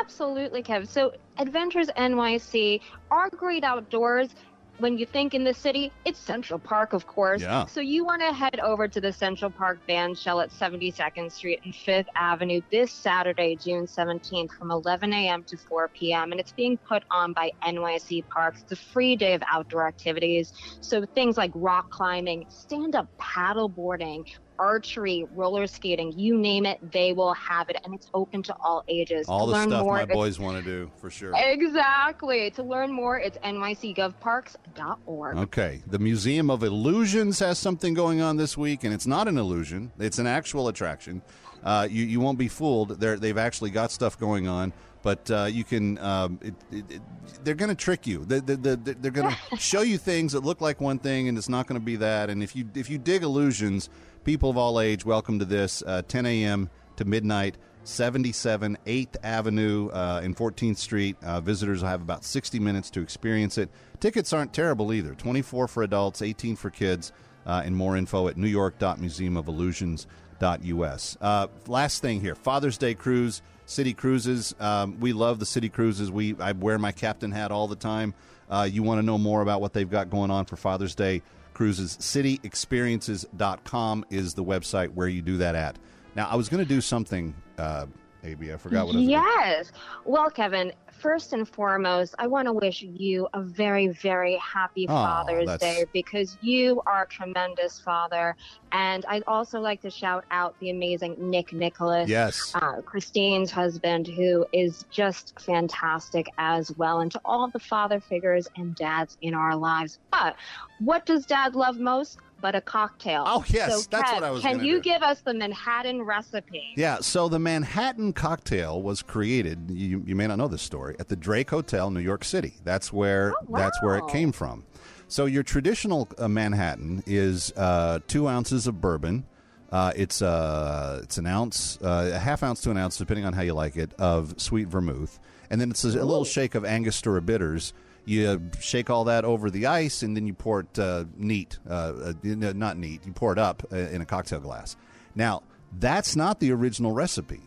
Absolutely, 0.00 0.62
Kev. 0.62 0.88
So, 0.88 1.12
Adventures 1.38 1.88
NYC 1.96 2.80
are 3.10 3.28
great 3.30 3.64
outdoors. 3.64 4.34
When 4.78 4.98
you 4.98 5.06
think 5.06 5.34
in 5.34 5.44
the 5.44 5.54
city, 5.54 5.92
it's 6.04 6.18
Central 6.18 6.58
Park, 6.58 6.94
of 6.94 7.06
course. 7.06 7.42
Yeah. 7.42 7.64
So 7.66 7.80
you 7.80 8.04
want 8.04 8.22
to 8.22 8.32
head 8.32 8.58
over 8.58 8.88
to 8.88 9.00
the 9.00 9.12
Central 9.12 9.48
Park 9.48 9.78
Band 9.86 10.18
Shell 10.18 10.40
at 10.40 10.50
72nd 10.50 11.30
Street 11.30 11.60
and 11.64 11.72
5th 11.72 12.06
Avenue 12.16 12.60
this 12.72 12.90
Saturday, 12.90 13.54
June 13.54 13.86
17th, 13.86 14.50
from 14.58 14.72
11 14.72 15.12
a.m. 15.12 15.44
to 15.44 15.56
4 15.56 15.88
p.m. 15.94 16.32
And 16.32 16.40
it's 16.40 16.50
being 16.50 16.76
put 16.76 17.04
on 17.12 17.32
by 17.32 17.52
NYC 17.62 18.28
Parks. 18.28 18.62
It's 18.62 18.72
a 18.72 18.76
free 18.76 19.14
day 19.14 19.34
of 19.34 19.42
outdoor 19.48 19.86
activities. 19.86 20.52
So 20.80 21.04
things 21.14 21.36
like 21.36 21.52
rock 21.54 21.90
climbing, 21.90 22.46
stand-up 22.48 23.06
paddle 23.16 23.68
boarding, 23.68 24.26
archery, 24.64 25.26
roller 25.34 25.66
skating, 25.66 26.18
you 26.18 26.38
name 26.38 26.64
it, 26.64 26.78
they 26.90 27.12
will 27.12 27.34
have 27.34 27.68
it, 27.68 27.76
and 27.84 27.94
it's 27.94 28.08
open 28.14 28.42
to 28.42 28.56
all 28.64 28.82
ages. 28.88 29.26
All 29.28 29.46
to 29.46 29.52
the 29.52 29.62
stuff 29.64 29.84
more, 29.84 29.96
my 29.96 30.06
boys 30.06 30.38
want 30.40 30.56
to 30.56 30.64
do, 30.64 30.90
for 30.96 31.10
sure. 31.10 31.34
Exactly. 31.36 32.50
To 32.52 32.62
learn 32.62 32.90
more, 32.90 33.18
it's 33.18 33.36
nycgovparks.org. 33.38 35.36
Okay. 35.36 35.82
The 35.86 35.98
Museum 35.98 36.50
of 36.50 36.62
Illusions 36.62 37.38
has 37.40 37.58
something 37.58 37.92
going 37.92 38.22
on 38.22 38.38
this 38.38 38.56
week, 38.56 38.84
and 38.84 38.94
it's 38.94 39.06
not 39.06 39.28
an 39.28 39.36
illusion, 39.36 39.92
it's 39.98 40.18
an 40.18 40.26
actual 40.26 40.68
attraction. 40.68 41.20
Uh, 41.62 41.86
you, 41.90 42.04
you 42.04 42.20
won't 42.20 42.38
be 42.38 42.48
fooled. 42.48 43.00
They're, 43.00 43.18
they've 43.18 43.38
actually 43.38 43.70
got 43.70 43.90
stuff 43.90 44.18
going 44.18 44.48
on. 44.48 44.72
But 45.04 45.30
uh, 45.30 45.48
you 45.50 45.64
can, 45.64 45.98
um, 45.98 46.40
it, 46.40 46.54
it, 46.72 46.90
it, 46.92 47.02
they're 47.44 47.54
going 47.54 47.68
to 47.68 47.74
trick 47.74 48.06
you. 48.06 48.24
They, 48.24 48.40
they, 48.40 48.54
they, 48.54 48.74
they're 48.74 49.10
going 49.10 49.34
to 49.50 49.56
show 49.58 49.82
you 49.82 49.98
things 49.98 50.32
that 50.32 50.40
look 50.40 50.62
like 50.62 50.80
one 50.80 50.98
thing, 50.98 51.28
and 51.28 51.36
it's 51.36 51.50
not 51.50 51.66
going 51.66 51.78
to 51.78 51.84
be 51.84 51.96
that. 51.96 52.30
And 52.30 52.42
if 52.42 52.56
you 52.56 52.70
if 52.74 52.88
you 52.88 52.96
dig 52.96 53.22
illusions, 53.22 53.90
people 54.24 54.50
of 54.50 54.56
all 54.56 54.80
age, 54.80 55.04
welcome 55.04 55.38
to 55.38 55.44
this. 55.44 55.84
Uh, 55.86 56.02
10 56.08 56.26
a.m. 56.26 56.68
to 56.96 57.04
midnight, 57.04 57.56
77 57.84 58.76
8th 58.86 59.16
Avenue 59.22 59.90
uh, 59.90 60.22
and 60.24 60.36
14th 60.36 60.78
Street. 60.78 61.14
Uh, 61.22 61.40
visitors 61.40 61.82
will 61.82 61.90
have 61.90 62.02
about 62.02 62.24
60 62.24 62.58
minutes 62.58 62.90
to 62.90 63.02
experience 63.02 63.58
it. 63.58 63.70
Tickets 64.00 64.32
aren't 64.32 64.54
terrible 64.54 64.92
either 64.92 65.14
24 65.14 65.68
for 65.68 65.82
adults, 65.82 66.22
18 66.22 66.56
for 66.56 66.70
kids, 66.70 67.12
uh, 67.46 67.62
and 67.64 67.76
more 67.76 67.96
info 67.96 68.26
at 68.28 68.36
newyork.museumofillusions.us. 68.36 71.16
Uh, 71.20 71.46
last 71.66 72.02
thing 72.02 72.20
here 72.20 72.34
Father's 72.34 72.78
Day 72.78 72.94
cruise, 72.94 73.42
city 73.66 73.92
cruises. 73.92 74.54
Um, 74.58 74.98
we 75.00 75.12
love 75.12 75.38
the 75.38 75.46
city 75.46 75.68
cruises. 75.68 76.10
We 76.10 76.34
I 76.40 76.50
wear 76.52 76.78
my 76.78 76.92
captain 76.92 77.30
hat 77.30 77.52
all 77.52 77.68
the 77.68 77.76
time. 77.76 78.14
Uh, 78.48 78.66
you 78.70 78.82
want 78.82 78.98
to 78.98 79.02
know 79.02 79.18
more 79.18 79.42
about 79.42 79.60
what 79.60 79.72
they've 79.72 79.90
got 79.90 80.10
going 80.10 80.30
on 80.30 80.44
for 80.44 80.56
Father's 80.56 80.94
Day 80.94 81.22
cruises? 81.54 81.96
Cityexperiences.com 81.96 84.04
is 84.10 84.34
the 84.34 84.44
website 84.44 84.94
where 84.94 85.08
you 85.08 85.22
do 85.22 85.38
that 85.38 85.54
at. 85.54 85.78
Now, 86.14 86.28
I 86.28 86.36
was 86.36 86.48
going 86.48 86.62
to 86.62 86.68
do 86.68 86.80
something, 86.80 87.34
uh, 87.58 87.86
I 88.24 88.56
forgot 88.56 88.86
what 88.86 88.94
I 88.96 88.98
was 88.98 89.06
gonna- 89.06 89.10
Yes. 89.10 89.72
Well, 90.04 90.30
Kevin, 90.30 90.72
first 90.90 91.32
and 91.34 91.46
foremost, 91.46 92.14
I 92.18 92.26
want 92.26 92.46
to 92.46 92.52
wish 92.52 92.80
you 92.82 93.28
a 93.34 93.42
very, 93.42 93.88
very 93.88 94.36
happy 94.36 94.86
Father's 94.86 95.46
Day 95.58 95.84
because 95.92 96.38
you 96.40 96.80
are 96.86 97.02
a 97.02 97.06
tremendous 97.06 97.78
father. 97.80 98.34
And 98.72 99.04
I'd 99.06 99.24
also 99.26 99.60
like 99.60 99.82
to 99.82 99.90
shout 99.90 100.24
out 100.30 100.58
the 100.60 100.70
amazing 100.70 101.16
Nick 101.18 101.52
Nicholas, 101.52 102.08
Yes. 102.08 102.52
uh, 102.54 102.80
Christine's 102.80 103.50
husband, 103.50 104.06
who 104.06 104.46
is 104.52 104.84
just 104.90 105.38
fantastic 105.40 106.26
as 106.38 106.74
well, 106.76 107.00
and 107.00 107.12
to 107.12 107.20
all 107.24 107.48
the 107.48 107.58
father 107.60 108.00
figures 108.00 108.48
and 108.56 108.74
dads 108.74 109.18
in 109.20 109.34
our 109.34 109.54
lives. 109.54 109.98
But 110.10 110.36
what 110.80 111.04
does 111.06 111.26
dad 111.26 111.54
love 111.54 111.78
most? 111.78 112.18
But 112.44 112.54
a 112.54 112.60
cocktail. 112.60 113.24
Oh, 113.26 113.42
yes, 113.48 113.84
So, 113.84 113.88
that's 113.90 114.10
Kev, 114.10 114.14
what 114.16 114.22
I 114.22 114.30
was 114.30 114.42
Can 114.42 114.62
you 114.62 114.74
do. 114.74 114.82
give 114.82 115.02
us 115.02 115.22
the 115.22 115.32
Manhattan 115.32 116.02
recipe? 116.02 116.74
Yeah, 116.76 116.98
so 117.00 117.30
the 117.30 117.38
Manhattan 117.38 118.12
cocktail 118.12 118.82
was 118.82 119.00
created. 119.00 119.70
You, 119.70 120.02
you 120.06 120.14
may 120.14 120.26
not 120.26 120.36
know 120.36 120.48
this 120.48 120.60
story 120.60 120.94
at 120.98 121.08
the 121.08 121.16
Drake 121.16 121.48
Hotel, 121.48 121.90
New 121.90 122.00
York 122.00 122.22
City. 122.22 122.52
That's 122.62 122.92
where 122.92 123.32
that's 123.48 123.80
where 123.82 123.96
it 123.96 124.08
came 124.08 124.30
from. 124.30 124.66
So 125.08 125.24
your 125.24 125.42
traditional 125.42 126.06
uh, 126.18 126.28
Manhattan 126.28 127.02
is 127.06 127.50
uh, 127.56 128.00
two 128.08 128.28
ounces 128.28 128.66
of 128.66 128.78
bourbon. 128.78 129.24
Uh, 129.72 129.94
it's 129.96 130.20
uh, 130.20 131.00
it's 131.02 131.16
an 131.16 131.26
ounce, 131.26 131.78
uh, 131.80 132.10
a 132.12 132.18
half 132.18 132.42
ounce 132.42 132.60
to 132.60 132.70
an 132.70 132.76
ounce, 132.76 132.98
depending 132.98 133.24
on 133.24 133.32
how 133.32 133.40
you 133.40 133.54
like 133.54 133.78
it, 133.78 133.94
of 133.98 134.38
sweet 134.38 134.68
vermouth, 134.68 135.18
and 135.48 135.62
then 135.62 135.70
it's 135.70 135.82
a, 135.82 135.88
a 135.88 136.04
little 136.04 136.26
shake 136.26 136.54
of 136.54 136.66
Angostura 136.66 137.22
bitters. 137.22 137.72
You 138.06 138.50
shake 138.60 138.90
all 138.90 139.04
that 139.04 139.24
over 139.24 139.50
the 139.50 139.66
ice, 139.66 140.02
and 140.02 140.14
then 140.16 140.26
you 140.26 140.34
pour 140.34 140.60
it 140.60 140.78
uh, 140.78 141.04
neat, 141.16 141.58
uh, 141.68 141.72
uh, 141.72 142.12
not 142.22 142.76
neat. 142.76 143.06
You 143.06 143.12
pour 143.12 143.32
it 143.32 143.38
up 143.38 143.62
uh, 143.72 143.76
in 143.76 144.00
a 144.02 144.06
cocktail 144.06 144.40
glass. 144.40 144.76
Now, 145.14 145.42
that's 145.78 146.14
not 146.14 146.38
the 146.40 146.52
original 146.52 146.92
recipe. 146.92 147.40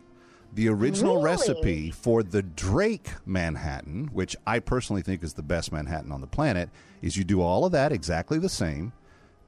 The 0.53 0.69
original 0.69 1.15
Really? 1.15 1.25
recipe 1.25 1.91
for 1.91 2.23
the 2.23 2.41
Drake 2.41 3.09
Manhattan, 3.25 4.09
which 4.11 4.35
I 4.47 4.59
personally 4.59 5.03
think 5.03 5.23
is 5.23 5.33
the 5.33 5.43
best 5.43 5.71
Manhattan 5.71 6.11
on 6.11 6.21
the 6.21 6.27
planet, 6.27 6.69
is 7.01 7.15
you 7.15 7.23
do 7.23 7.41
all 7.41 7.65
of 7.65 7.71
that 7.73 7.91
exactly 7.91 8.39
the 8.39 8.49
same, 8.49 8.93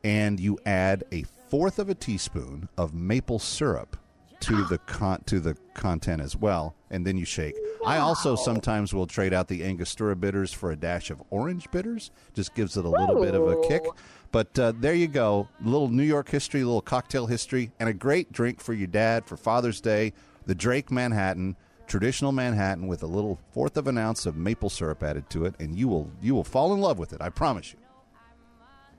and 0.03 0.39
you 0.39 0.59
add 0.65 1.03
a 1.11 1.23
fourth 1.49 1.79
of 1.79 1.89
a 1.89 1.95
teaspoon 1.95 2.69
of 2.77 2.93
maple 2.93 3.39
syrup 3.39 3.97
to 4.41 4.63
the 4.65 4.77
con- 4.77 5.23
to 5.25 5.39
the 5.39 5.57
content 5.73 6.21
as 6.21 6.35
well, 6.35 6.75
and 6.91 7.07
then 7.07 7.17
you 7.17 7.25
shake. 7.25 7.55
I 7.85 7.97
also 7.97 8.35
sometimes 8.35 8.93
will 8.93 9.07
trade 9.07 9.33
out 9.33 9.47
the 9.47 9.63
Angostura 9.63 10.15
bitters 10.15 10.51
for 10.51 10.71
a 10.71 10.75
dash 10.75 11.09
of 11.09 11.21
orange 11.29 11.69
bitters. 11.71 12.11
Just 12.33 12.53
gives 12.53 12.77
it 12.77 12.85
a 12.85 12.89
little 12.89 13.21
bit 13.21 13.33
of 13.35 13.47
a 13.47 13.61
kick. 13.67 13.83
But 14.31 14.59
uh, 14.59 14.73
there 14.79 14.93
you 14.93 15.07
go, 15.07 15.47
little 15.63 15.87
New 15.87 16.03
York 16.03 16.29
history, 16.29 16.63
little 16.63 16.81
cocktail 16.81 17.25
history, 17.25 17.71
and 17.79 17.89
a 17.89 17.93
great 17.93 18.31
drink 18.31 18.61
for 18.61 18.73
your 18.73 18.87
dad 18.87 19.25
for 19.25 19.37
Father's 19.37 19.81
Day. 19.81 20.13
The 20.45 20.53
Drake 20.53 20.91
Manhattan, 20.91 21.55
traditional 21.87 22.31
Manhattan 22.31 22.87
with 22.87 23.01
a 23.01 23.07
little 23.07 23.39
fourth 23.51 23.75
of 23.75 23.87
an 23.87 23.97
ounce 23.97 24.25
of 24.25 24.35
maple 24.35 24.69
syrup 24.69 25.01
added 25.01 25.29
to 25.31 25.45
it, 25.45 25.55
and 25.59 25.75
you 25.75 25.87
will 25.87 26.11
you 26.21 26.35
will 26.35 26.43
fall 26.43 26.73
in 26.73 26.79
love 26.79 26.99
with 26.99 27.13
it. 27.13 27.21
I 27.21 27.29
promise 27.29 27.73
you. 27.73 27.79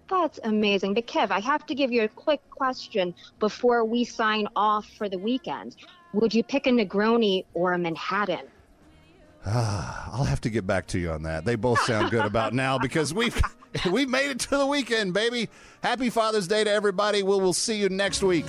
That's 0.09 0.41
amazing. 0.43 0.95
But 0.95 1.07
Kev, 1.07 1.31
I 1.31 1.39
have 1.39 1.65
to 1.67 1.75
give 1.75 1.93
you 1.93 2.03
a 2.03 2.09
quick 2.09 2.41
question 2.51 3.15
before 3.39 3.85
we 3.85 4.03
sign 4.03 4.49
off 4.57 4.89
for 4.99 5.09
the 5.09 5.19
weekend. 5.19 5.77
Would 6.13 6.35
you 6.35 6.43
pick 6.43 6.67
a 6.67 6.71
Negroni 6.71 7.45
or 7.55 7.75
a 7.75 7.79
Manhattan? 7.79 8.49
Ah, 9.47 10.11
I'll 10.13 10.25
have 10.25 10.41
to 10.43 10.51
get 10.51 10.67
back 10.67 10.87
to 10.89 10.99
you 10.99 11.11
on 11.13 11.23
that. 11.23 11.45
They 11.45 11.55
both 11.55 11.81
sound 11.81 12.11
good 12.11 12.25
about 12.27 12.53
now 12.53 12.79
because 12.79 13.15
we've 13.15 13.41
we've 13.91 14.09
made 14.09 14.31
it 14.31 14.41
to 14.41 14.57
the 14.59 14.67
weekend, 14.67 15.15
baby. 15.15 15.49
Happy 15.83 16.11
Father's 16.11 16.47
Day 16.47 16.65
to 16.65 16.71
everybody. 16.71 17.23
We'll 17.23 17.41
we'll 17.41 17.53
see 17.53 17.77
you 17.77 17.89
next 17.89 18.23
week. 18.23 18.45